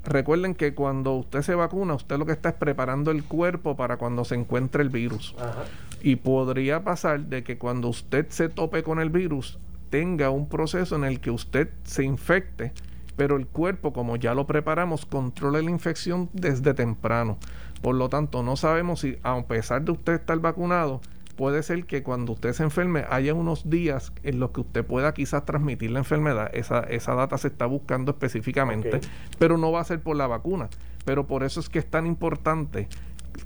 recuerden 0.04 0.54
que 0.54 0.74
cuando 0.74 1.14
usted 1.14 1.42
se 1.42 1.54
vacuna, 1.54 1.94
usted 1.94 2.18
lo 2.18 2.26
que 2.26 2.32
está 2.32 2.50
es 2.50 2.54
preparando 2.54 3.10
el 3.10 3.24
cuerpo 3.24 3.76
para 3.76 3.96
cuando 3.96 4.24
se 4.24 4.34
encuentre 4.34 4.82
el 4.82 4.88
virus. 4.88 5.34
Ajá. 5.38 5.64
Y 6.02 6.16
podría 6.16 6.82
pasar 6.82 7.20
de 7.26 7.42
que 7.44 7.58
cuando 7.58 7.88
usted 7.88 8.26
se 8.30 8.48
tope 8.48 8.82
con 8.82 9.00
el 9.00 9.10
virus, 9.10 9.58
tenga 9.90 10.30
un 10.30 10.48
proceso 10.48 10.96
en 10.96 11.04
el 11.04 11.20
que 11.20 11.30
usted 11.30 11.68
se 11.84 12.04
infecte, 12.04 12.72
pero 13.16 13.36
el 13.36 13.46
cuerpo, 13.46 13.92
como 13.92 14.16
ya 14.16 14.34
lo 14.34 14.46
preparamos, 14.46 15.04
controla 15.04 15.60
la 15.60 15.70
infección 15.70 16.30
desde 16.32 16.72
temprano. 16.72 17.36
Por 17.82 17.94
lo 17.96 18.08
tanto, 18.08 18.42
no 18.42 18.56
sabemos 18.56 19.00
si, 19.00 19.18
a 19.22 19.42
pesar 19.42 19.82
de 19.82 19.92
usted 19.92 20.14
estar 20.14 20.38
vacunado, 20.38 21.00
puede 21.40 21.62
ser 21.62 21.86
que 21.86 22.02
cuando 22.02 22.32
usted 22.32 22.52
se 22.52 22.64
enferme 22.64 23.06
haya 23.08 23.32
unos 23.32 23.70
días 23.70 24.12
en 24.24 24.40
los 24.40 24.50
que 24.50 24.60
usted 24.60 24.84
pueda 24.84 25.14
quizás 25.14 25.46
transmitir 25.46 25.90
la 25.90 26.00
enfermedad. 26.00 26.50
Esa, 26.52 26.80
esa 26.80 27.14
data 27.14 27.38
se 27.38 27.48
está 27.48 27.64
buscando 27.64 28.10
específicamente, 28.10 29.00
pero 29.38 29.56
no 29.56 29.72
va 29.72 29.80
a 29.80 29.84
ser 29.84 30.02
por 30.02 30.16
la 30.16 30.26
vacuna. 30.26 30.68
Pero 31.06 31.26
por 31.26 31.42
eso 31.42 31.58
es 31.60 31.70
que 31.70 31.78
es 31.78 31.86
tan 31.86 32.06
importante 32.06 32.88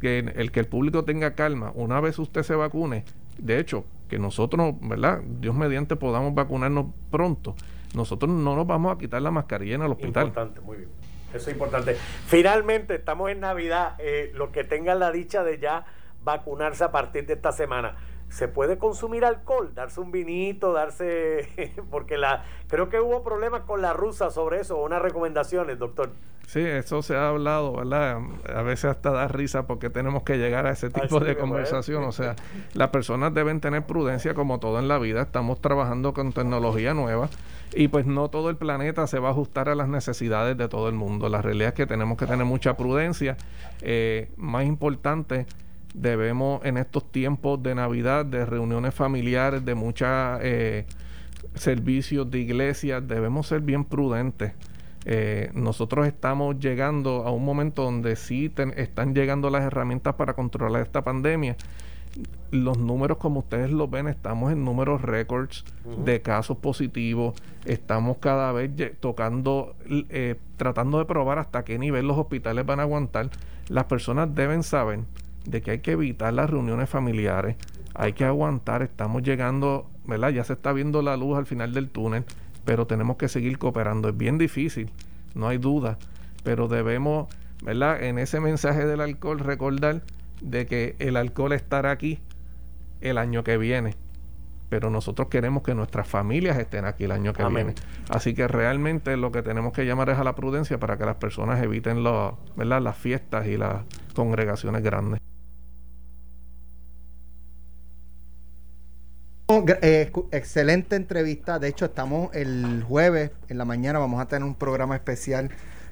que 0.01 0.19
el 0.19 0.51
que 0.51 0.59
el 0.59 0.67
público 0.67 1.05
tenga 1.05 1.37
calma. 1.37 1.71
Una 1.77 2.01
vez 2.01 2.19
usted 2.19 2.43
se 2.43 2.57
vacune, 2.57 3.05
de 3.39 3.61
hecho, 3.61 3.85
que 4.09 4.19
nosotros, 4.19 4.75
¿verdad? 4.81 5.21
Dios 5.39 5.55
mediante 5.55 5.95
podamos 5.95 6.35
vacunarnos 6.35 6.87
pronto. 7.13 7.55
Nosotros 7.95 8.29
no 8.29 8.57
nos 8.57 8.67
vamos 8.67 8.93
a 8.93 8.99
quitar 8.99 9.23
la 9.23 9.31
mascarilla 9.31 9.77
en 9.77 9.83
el 9.83 9.93
hospital. 9.93 10.27
Importante, 10.27 10.61
muy 10.63 10.79
bien. 10.79 10.89
Eso 11.33 11.49
es 11.49 11.55
importante. 11.55 11.95
Finalmente, 12.27 12.97
estamos 12.97 13.31
en 13.31 13.39
Navidad. 13.39 13.95
Eh, 14.01 14.33
los 14.35 14.51
que 14.51 14.65
tengan 14.65 14.99
la 14.99 15.13
dicha 15.13 15.45
de 15.45 15.61
ya 15.61 15.87
vacunarse 16.25 16.85
a 16.85 16.91
partir 16.91 17.27
de 17.27 17.35
esta 17.35 17.53
semana. 17.53 17.97
¿Se 18.29 18.49
puede 18.49 18.79
consumir 18.79 19.25
alcohol? 19.25 19.73
Darse 19.75 20.01
un 20.01 20.11
vinito, 20.11 20.73
darse... 20.73 21.49
Porque 21.91 22.17
la 22.19 22.45
creo 22.69 22.89
que 22.89 22.99
hubo 23.01 23.23
problemas 23.23 23.63
con 23.63 23.81
la 23.83 23.93
rusa 23.93 24.31
sobre 24.31 24.61
eso, 24.61 24.79
unas 24.79 25.01
recomendaciones, 25.03 25.79
doctor. 25.79 26.11
Sí, 26.47 26.61
eso 26.61 27.01
se 27.03 27.17
ha 27.17 27.29
hablado, 27.29 27.73
¿verdad? 27.73 28.19
A 28.55 28.63
veces 28.63 28.87
hasta 28.87 29.11
da 29.11 29.29
risa 29.29 29.67
porque 29.67 29.89
tenemos 29.89 30.25
que 30.25 30.37
llegar 30.37 30.67
a 30.67 30.73
ese 30.73 30.89
Ah, 30.89 31.01
tipo 31.01 31.19
sí, 31.19 31.25
de 31.25 31.37
conversación. 31.39 32.05
O 32.05 32.13
sea, 32.13 32.37
las 32.75 32.91
personas 32.91 33.33
deben 33.33 33.61
tener 33.61 33.87
prudencia 33.87 34.35
como 34.35 34.61
todo 34.61 34.79
en 34.79 34.87
la 34.87 34.99
vida. 34.99 35.23
Estamos 35.23 35.61
trabajando 35.63 36.13
con 36.13 36.33
tecnología 36.33 36.93
nueva 36.93 37.31
y 37.73 37.89
pues 37.89 38.05
no 38.05 38.29
todo 38.29 38.51
el 38.51 38.57
planeta 38.57 39.07
se 39.07 39.19
va 39.21 39.29
a 39.29 39.31
ajustar 39.33 39.71
a 39.71 39.75
las 39.75 39.89
necesidades 39.89 40.59
de 40.59 40.69
todo 40.69 40.89
el 40.89 40.95
mundo. 40.95 41.31
La 41.31 41.41
realidad 41.41 41.69
es 41.69 41.75
que 41.75 41.87
tenemos 41.87 42.19
que 42.19 42.27
tener 42.27 42.45
mucha 42.45 42.77
prudencia. 42.77 43.39
Eh, 43.81 44.31
más 44.37 44.67
importante, 44.67 45.47
debemos 45.95 46.65
en 46.65 46.77
estos 46.77 47.11
tiempos 47.11 47.63
de 47.63 47.75
Navidad, 47.75 48.27
de 48.27 48.45
reuniones 48.45 48.95
familiares, 48.95 49.65
de 49.65 49.75
muchos 49.75 50.09
servicios 51.55 52.31
de 52.31 52.41
iglesias, 52.41 53.07
debemos 53.07 53.47
ser 53.47 53.61
bien 53.61 53.85
prudentes. 53.85 54.53
Eh, 55.07 55.51
nosotros 55.55 56.07
estamos 56.07 56.59
llegando 56.59 57.25
a 57.27 57.31
un 57.31 57.45
momento 57.45 57.83
donde 57.83 58.17
sí 58.17 58.49
ten- 58.49 58.73
están 58.77 59.15
llegando 59.15 59.51
las 59.51 59.63
herramientas 59.63 60.15
para 60.15 60.33
controlar 60.35 60.83
esta 60.83 61.03
pandemia. 61.05 61.57
Los 62.51 62.79
números, 62.79 63.19
como 63.19 63.41
ustedes 63.41 63.71
lo 63.71 63.89
ven, 63.89 64.07
estamos 64.07 64.53
en 64.53 64.65
números 64.65 65.03
récords 65.03 65.65
de 66.05 66.23
casos 66.23 66.57
positivos. 66.59 67.35
Estamos 67.65 68.19
cada 68.19 68.53
vez 68.53 68.71
tocando, 69.01 69.75
eh, 69.89 70.37
tratando 70.57 70.99
de 70.99 71.05
probar 71.05 71.39
hasta 71.39 71.65
qué 71.65 71.79
nivel 71.79 72.07
los 72.07 72.17
hospitales 72.17 72.65
van 72.65 72.79
a 72.81 72.85
aguantar. 72.85 73.31
Las 73.69 73.85
personas 73.85 74.33
deben 74.35 74.63
saber 74.63 75.01
de 75.45 75.63
que 75.63 75.73
hay 75.73 75.79
que 75.81 75.93
evitar 75.93 76.33
las 76.33 76.51
reuniones 76.51 76.89
familiares. 76.89 77.57
Hay 77.95 78.13
que 78.13 78.25
aguantar. 78.25 78.83
Estamos 78.83 79.23
llegando, 79.23 79.91
¿verdad? 80.07 80.31
Ya 80.31 80.45
se 80.45 80.55
está 80.55 80.73
viendo 80.73 81.03
la 81.03 81.17
luz 81.17 81.39
al 81.39 81.47
final 81.47 81.73
del 81.73 81.91
túnel 81.91 82.25
pero 82.65 82.87
tenemos 82.87 83.17
que 83.17 83.29
seguir 83.29 83.59
cooperando. 83.59 84.09
Es 84.09 84.17
bien 84.17 84.39
difícil, 84.39 84.91
no 85.35 85.49
hay 85.49 85.59
duda, 85.59 85.99
pero 86.43 86.69
debemos, 86.69 87.29
¿verdad? 87.63 88.03
En 88.03 88.19
ese 88.19 88.41
mensaje 88.41 88.87
del 88.87 89.01
alcohol 89.01 89.39
recordar 89.39 90.03
de 90.41 90.67
que 90.67 90.97
el 90.99 91.17
alcohol 91.17 91.53
estará 91.53 91.91
aquí 91.91 92.19
el 93.01 93.19
año 93.19 93.45
que 93.45 93.59
viene, 93.59 93.95
pero 94.69 94.91
nosotros 94.91 95.29
queremos 95.29 95.63
que 95.63 95.75
nuestras 95.75 96.09
familias 96.09 96.59
estén 96.59 96.85
aquí 96.85 97.05
el 97.05 97.13
año 97.13 97.33
que 97.33 97.43
Amén. 97.43 97.67
viene. 97.67 97.81
Así 98.09 98.35
que 98.35 98.49
realmente 98.49 99.17
lo 99.17 99.31
que 99.31 99.43
tenemos 99.43 99.73
que 99.73 99.85
llamar 99.85 100.11
es 100.11 100.19
a 100.19 100.25
la 100.25 100.35
prudencia 100.35 100.79
para 100.79 100.97
que 100.97 101.05
las 101.05 101.17
personas 101.17 101.63
eviten 101.63 102.03
¿verdad? 102.03 102.83
las 102.83 102.97
fiestas 102.97 103.47
y 103.47 103.57
las 103.57 103.83
congregaciones 104.15 104.83
grandes. 104.83 105.21
Eh, 109.49 110.11
excelente 110.33 110.97
entrevista. 110.97 111.59
De 111.59 111.69
hecho, 111.69 111.85
estamos 111.87 112.35
el 112.35 112.83
jueves 112.87 113.31
en 113.49 113.59
la 113.59 113.65
mañana. 113.65 113.99
Vamos 113.99 114.21
a 114.21 114.27
tener 114.27 114.45
un 114.45 114.55
programa 114.55 114.95
especial 114.97 115.51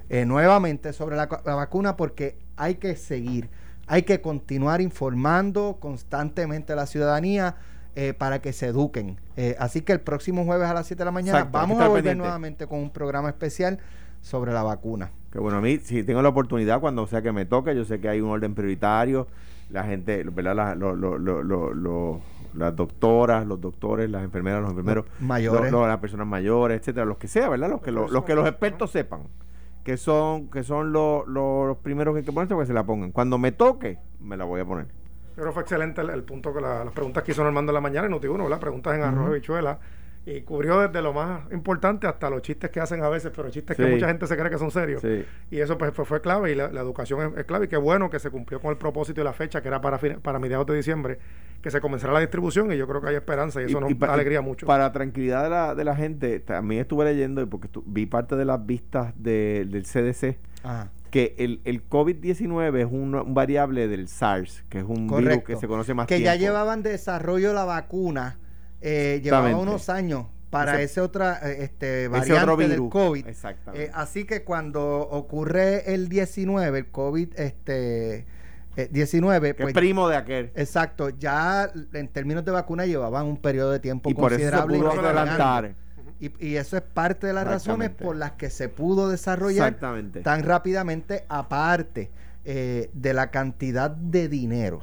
eh, 0.08 0.24
nuevamente 0.24 0.92
sobre 0.92 1.16
la, 1.16 1.28
cu- 1.28 1.36
la 1.44 1.54
vacuna 1.54 1.96
porque 1.96 2.36
hay 2.56 2.76
que 2.76 2.96
seguir, 2.96 3.48
hay 3.86 4.02
que 4.02 4.20
continuar 4.20 4.80
informando 4.80 5.76
constantemente 5.80 6.72
a 6.72 6.76
la 6.76 6.86
ciudadanía 6.86 7.56
eh, 7.94 8.14
para 8.14 8.40
que 8.40 8.52
se 8.52 8.66
eduquen. 8.68 9.18
Así 9.58 9.82
que 9.82 9.92
el 9.92 10.00
próximo 10.00 10.44
jueves 10.44 10.68
a 10.68 10.74
las 10.74 10.86
7 10.86 11.00
de 11.00 11.04
la 11.04 11.10
mañana 11.10 11.38
Exacto, 11.38 11.58
vamos 11.58 11.80
a 11.80 11.88
volver 11.88 12.02
pendiente. 12.04 12.18
nuevamente 12.22 12.66
con 12.66 12.78
un 12.78 12.90
programa 12.90 13.28
especial 13.28 13.78
sobre 14.20 14.52
la 14.52 14.62
vacuna. 14.62 15.10
Que 15.30 15.38
bueno, 15.38 15.58
a 15.58 15.60
mí, 15.60 15.78
si 15.78 16.02
tengo 16.04 16.20
la 16.22 16.28
oportunidad, 16.28 16.80
cuando 16.80 17.06
sea 17.06 17.22
que 17.22 17.32
me 17.32 17.44
toque, 17.46 17.74
yo 17.74 17.84
sé 17.84 18.00
que 18.00 18.08
hay 18.08 18.20
un 18.20 18.30
orden 18.30 18.54
prioritario, 18.54 19.26
la 19.70 19.84
gente, 19.84 20.22
¿verdad? 20.24 20.54
La- 20.54 20.74
lo- 20.74 20.94
lo- 20.94 21.18
lo- 21.18 21.42
lo- 21.42 21.72
lo- 21.74 22.20
las 22.54 22.74
doctoras, 22.76 23.46
los 23.46 23.60
doctores, 23.60 24.08
las 24.10 24.22
enfermeras, 24.24 24.60
los 24.62 24.70
enfermeros, 24.70 25.06
mayores. 25.20 25.72
las 25.72 25.98
personas 25.98 26.26
mayores, 26.26 26.80
etcétera, 26.80 27.06
los 27.06 27.18
que 27.18 27.28
sea, 27.28 27.48
¿verdad? 27.48 27.70
Los 27.70 27.80
que, 27.82 27.90
lo- 27.92 28.08
los, 28.08 28.24
que 28.24 28.34
los 28.34 28.46
expertos 28.48 28.90
sepan 28.90 29.22
que 29.84 29.96
son 29.96 30.48
que 30.48 30.62
son 30.62 30.92
lo- 30.92 31.24
lo- 31.26 31.66
los 31.66 31.76
primeros 31.78 32.14
que 32.14 32.20
hay 32.20 32.24
que 32.24 32.32
ponerse, 32.32 32.56
que 32.56 32.66
se 32.66 32.72
la 32.72 32.84
pongan. 32.84 33.10
Cuando 33.10 33.36
me 33.38 33.50
toque, 33.52 33.98
me 34.20 34.36
la 34.36 34.44
voy 34.44 34.60
a 34.60 34.64
poner. 34.64 34.86
Yo 34.86 35.34
creo 35.36 35.46
que 35.46 35.52
fue 35.52 35.62
excelente 35.62 36.00
el, 36.02 36.10
el 36.10 36.22
punto 36.22 36.52
que 36.54 36.60
la- 36.60 36.84
las 36.84 36.92
preguntas 36.92 37.22
que 37.24 37.32
hizo 37.32 37.42
Normando 37.42 37.70
en 37.72 37.74
la 37.74 37.80
mañana 37.80 38.06
en 38.06 38.12
Noti1, 38.12 38.42
¿verdad? 38.44 38.60
Preguntas 38.60 38.94
en 38.94 39.02
arroz 39.02 39.30
y 39.30 39.34
bichuela. 39.34 39.78
Y 40.24 40.42
cubrió 40.42 40.78
desde 40.80 41.02
lo 41.02 41.12
más 41.12 41.50
importante 41.52 42.06
hasta 42.06 42.30
los 42.30 42.42
chistes 42.42 42.70
que 42.70 42.78
hacen 42.78 43.02
a 43.02 43.08
veces, 43.08 43.32
pero 43.34 43.50
chistes 43.50 43.76
que 43.76 43.84
mucha 43.86 44.06
gente 44.06 44.26
se 44.28 44.36
cree 44.36 44.50
que 44.50 44.58
son 44.58 44.70
serios. 44.70 45.02
Sí. 45.02 45.24
Y 45.50 45.58
eso 45.58 45.76
pues 45.76 45.92
fue, 45.92 46.04
fue 46.04 46.20
clave 46.20 46.52
y 46.52 46.54
la, 46.54 46.70
la 46.70 46.80
educación 46.80 47.32
es, 47.32 47.38
es 47.40 47.44
clave. 47.44 47.64
Y 47.64 47.68
qué 47.68 47.76
bueno 47.76 48.08
que 48.08 48.20
se 48.20 48.30
cumplió 48.30 48.60
con 48.60 48.70
el 48.70 48.76
propósito 48.76 49.20
y 49.20 49.24
la 49.24 49.32
fecha 49.32 49.60
que 49.62 49.66
era 49.66 49.80
para, 49.80 49.98
fin- 49.98 50.20
para 50.22 50.38
mediados 50.38 50.64
de 50.66 50.76
diciembre, 50.76 51.18
que 51.60 51.72
se 51.72 51.80
comenzara 51.80 52.12
la 52.12 52.20
distribución 52.20 52.72
y 52.72 52.76
yo 52.76 52.86
creo 52.86 53.00
que 53.00 53.08
hay 53.08 53.16
esperanza 53.16 53.60
y 53.60 53.64
eso 53.64 53.80
nos 53.80 53.98
da 53.98 54.14
alegría 54.14 54.42
mucho. 54.42 54.64
Para 54.64 54.92
tranquilidad 54.92 55.42
de 55.42 55.50
la, 55.50 55.74
de 55.74 55.84
la 55.84 55.96
gente, 55.96 56.38
también 56.38 56.82
estuve 56.82 57.04
leyendo, 57.04 57.42
y 57.42 57.46
porque 57.46 57.66
estu- 57.68 57.82
vi 57.84 58.06
parte 58.06 58.36
de 58.36 58.44
las 58.44 58.64
vistas 58.64 59.12
de- 59.16 59.66
del 59.68 59.82
CDC, 59.84 60.38
Ajá. 60.62 60.92
que 61.10 61.34
el, 61.38 61.60
el 61.64 61.88
COVID-19 61.88 62.76
es 62.78 62.86
un, 62.88 63.16
un 63.16 63.34
variable 63.34 63.88
del 63.88 64.06
SARS, 64.06 64.62
que 64.68 64.78
es 64.78 64.84
un 64.84 65.08
virus 65.08 65.42
que 65.42 65.56
se 65.56 65.66
conoce 65.66 65.94
más 65.94 66.06
que 66.06 66.20
ya 66.20 66.36
llevaban 66.36 66.84
desarrollo 66.84 67.52
la 67.52 67.64
vacuna, 67.64 68.38
eh, 68.82 69.20
llevaba 69.22 69.54
unos 69.56 69.88
años 69.88 70.26
para 70.50 70.74
Ese- 70.74 70.84
ese, 70.84 71.00
otra 71.00 71.38
eh, 71.42 71.62
este, 71.64 72.00
Ese 72.02 72.08
variante 72.08 72.42
otro 72.42 72.56
del 72.58 72.70
virus. 72.70 72.90
COVID. 72.90 73.26
Exactamente. 73.26 73.86
Eh, 73.86 73.90
así 73.94 74.24
que 74.24 74.44
cuando 74.44 75.00
ocurre 75.00 75.94
el 75.94 76.08
19, 76.10 76.78
el 76.80 76.90
COVID 76.90 77.38
este, 77.38 78.26
eh, 78.76 78.88
19, 78.90 79.48
que 79.48 79.54
pues 79.62 79.68
es 79.68 79.74
primo 79.74 80.08
de 80.08 80.16
aquel. 80.16 80.50
exacto, 80.54 81.08
ya 81.10 81.70
en 81.94 82.08
términos 82.08 82.44
de 82.44 82.50
vacuna 82.50 82.84
llevaban 82.84 83.26
un 83.26 83.36
periodo 83.38 83.70
de 83.70 83.80
tiempo 83.80 84.10
Y 84.10 84.14
por 84.14 84.32
eso 84.32 84.40
se 84.40 84.50
considerable. 84.50 84.78
pudo 84.78 84.90
investigando. 84.90 85.20
adelantar. 85.20 85.74
Y, 86.20 86.46
y 86.46 86.56
eso 86.56 86.76
es 86.76 86.82
parte 86.82 87.26
de 87.26 87.32
las 87.32 87.46
razones 87.46 87.90
por 87.90 88.14
las 88.16 88.32
que 88.32 88.48
se 88.50 88.68
pudo 88.68 89.08
desarrollar 89.08 89.76
tan 90.22 90.42
rápidamente, 90.44 91.24
aparte 91.28 92.10
eh, 92.44 92.90
de 92.92 93.14
la 93.14 93.30
cantidad 93.30 93.90
de 93.90 94.28
dinero 94.28 94.80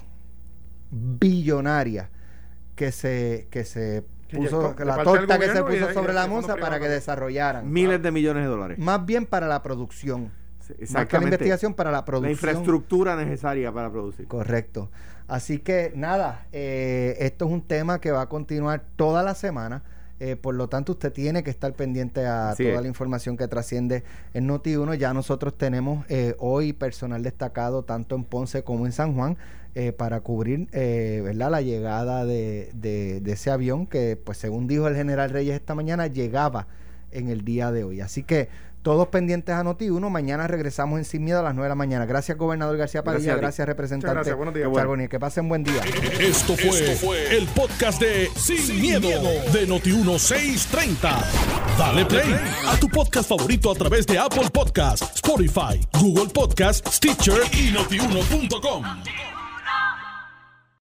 billonaria 0.91 2.09
que 2.80 2.93
se, 2.93 3.47
que 3.51 3.65
se 3.65 4.05
puso, 4.32 4.73
que 4.73 4.86
la 4.86 5.03
torta 5.03 5.38
que 5.38 5.49
se 5.49 5.61
puso 5.63 5.91
y 5.91 5.93
sobre 5.93 6.13
la 6.13 6.27
mesa 6.30 6.55
para 6.55 6.80
que 6.80 6.88
desarrollaran. 6.88 7.69
Miles 7.69 8.01
de 8.01 8.09
millones 8.09 8.43
de 8.43 8.49
dólares. 8.49 8.80
Más 8.80 9.05
bien 9.05 9.25
para 9.25 9.47
la 9.49 9.61
producción. 9.61 10.23
Más 10.23 10.67
que 10.69 10.73
la 10.77 10.84
Exactamente. 10.86 11.36
investigación 11.36 11.73
para 11.73 11.91
la 11.91 11.97
La 11.97 12.05
producción. 12.05 12.32
infraestructura 12.32 13.17
necesaria 13.17 13.69
para 13.73 13.91
producir. 13.91 14.27
Correcto. 14.30 14.89
Así 15.27 15.59
que 15.59 15.91
nada, 15.93 16.47
eh, 16.53 17.17
esto 17.19 17.47
es 17.47 17.51
un 17.51 17.63
tema 17.67 17.99
que 17.99 18.11
va 18.11 18.21
a 18.21 18.30
continuar 18.30 18.86
toda 18.95 19.23
la 19.23 19.36
semana. 19.36 19.84
Eh, 20.20 20.36
por 20.36 20.53
lo 20.55 20.67
tanto, 20.67 20.91
usted 20.93 21.13
tiene 21.13 21.43
que 21.43 21.49
estar 21.49 21.74
pendiente 21.74 22.26
a 22.26 22.49
Así 22.49 22.63
toda 22.63 22.76
es. 22.76 22.82
la 22.82 22.88
información 22.88 23.38
que 23.38 23.47
trasciende 23.47 24.03
en 24.34 24.47
Noti1. 24.49 24.95
Ya 24.97 25.13
nosotros 25.13 25.57
tenemos 25.57 26.05
eh, 26.09 26.36
hoy 26.39 26.74
personal 26.74 27.24
destacado 27.24 27.84
tanto 27.84 28.15
en 28.15 28.24
Ponce 28.26 28.63
como 28.63 28.86
en 28.86 28.91
San 28.91 29.15
Juan 29.15 29.38
eh, 29.76 29.91
para 29.93 30.20
cubrir 30.22 30.67
eh, 30.74 31.22
¿verdad? 31.24 31.51
la 31.51 31.61
llegada 31.61 32.26
de, 32.26 32.70
de- 32.74 33.22
de 33.22 33.32
ese 33.32 33.49
avión 33.51 33.86
que, 33.88 34.17
pues 34.22 34.38
según 34.38 34.67
dijo 34.67 34.88
el 34.88 34.95
general 34.95 35.30
Reyes 35.30 35.55
esta 35.55 35.74
mañana, 35.76 36.07
llegaba 36.07 36.67
en 37.11 37.30
el 37.30 37.45
día 37.45 37.72
de 37.72 37.84
hoy. 37.86 38.01
Así 38.01 38.24
que 38.24 38.49
todos 38.82 39.07
pendientes 39.07 39.55
a 39.55 39.63
Noti1. 39.63 40.09
Mañana 40.09 40.47
regresamos 40.47 40.99
en 40.99 41.05
Sin 41.05 41.23
Miedo 41.23 41.39
a 41.39 41.43
las 41.43 41.53
9 41.53 41.65
de 41.65 41.69
la 41.69 41.75
mañana. 41.75 42.05
Gracias, 42.05 42.38
gobernador 42.38 42.77
García 42.77 43.03
Padilla. 43.03 43.36
Gracias 43.36 43.67
representante. 43.67 44.13
Gracias, 44.13 44.36
buenos 44.36 44.53
días. 44.53 44.69
Que 45.09 45.19
pasen 45.19 45.49
buen 45.49 45.63
día. 45.63 45.82
Esto 46.19 46.55
fue, 46.55 47.38
el 47.38 47.47
podcast 47.47 48.01
de 48.01 48.30
Sin, 48.36 48.82
miedo, 48.82 49.09
de 49.09 49.67
Noti1630. 49.67 50.99
Dale 51.77 52.05
play 52.05 52.36
a 52.67 52.77
tu 52.77 52.89
podcast 52.89 53.30
favorito 53.30 53.71
a 53.71 53.75
través 53.75 54.05
de 54.05 54.19
Apple 54.19 54.49
Podcasts, 54.51 55.15
Spotify, 55.15 55.80
Google 55.99 56.27
Podcasts, 56.27 56.95
Stitcher 56.95 57.41
y 57.53 57.71
notiuno.com. 57.71 59.38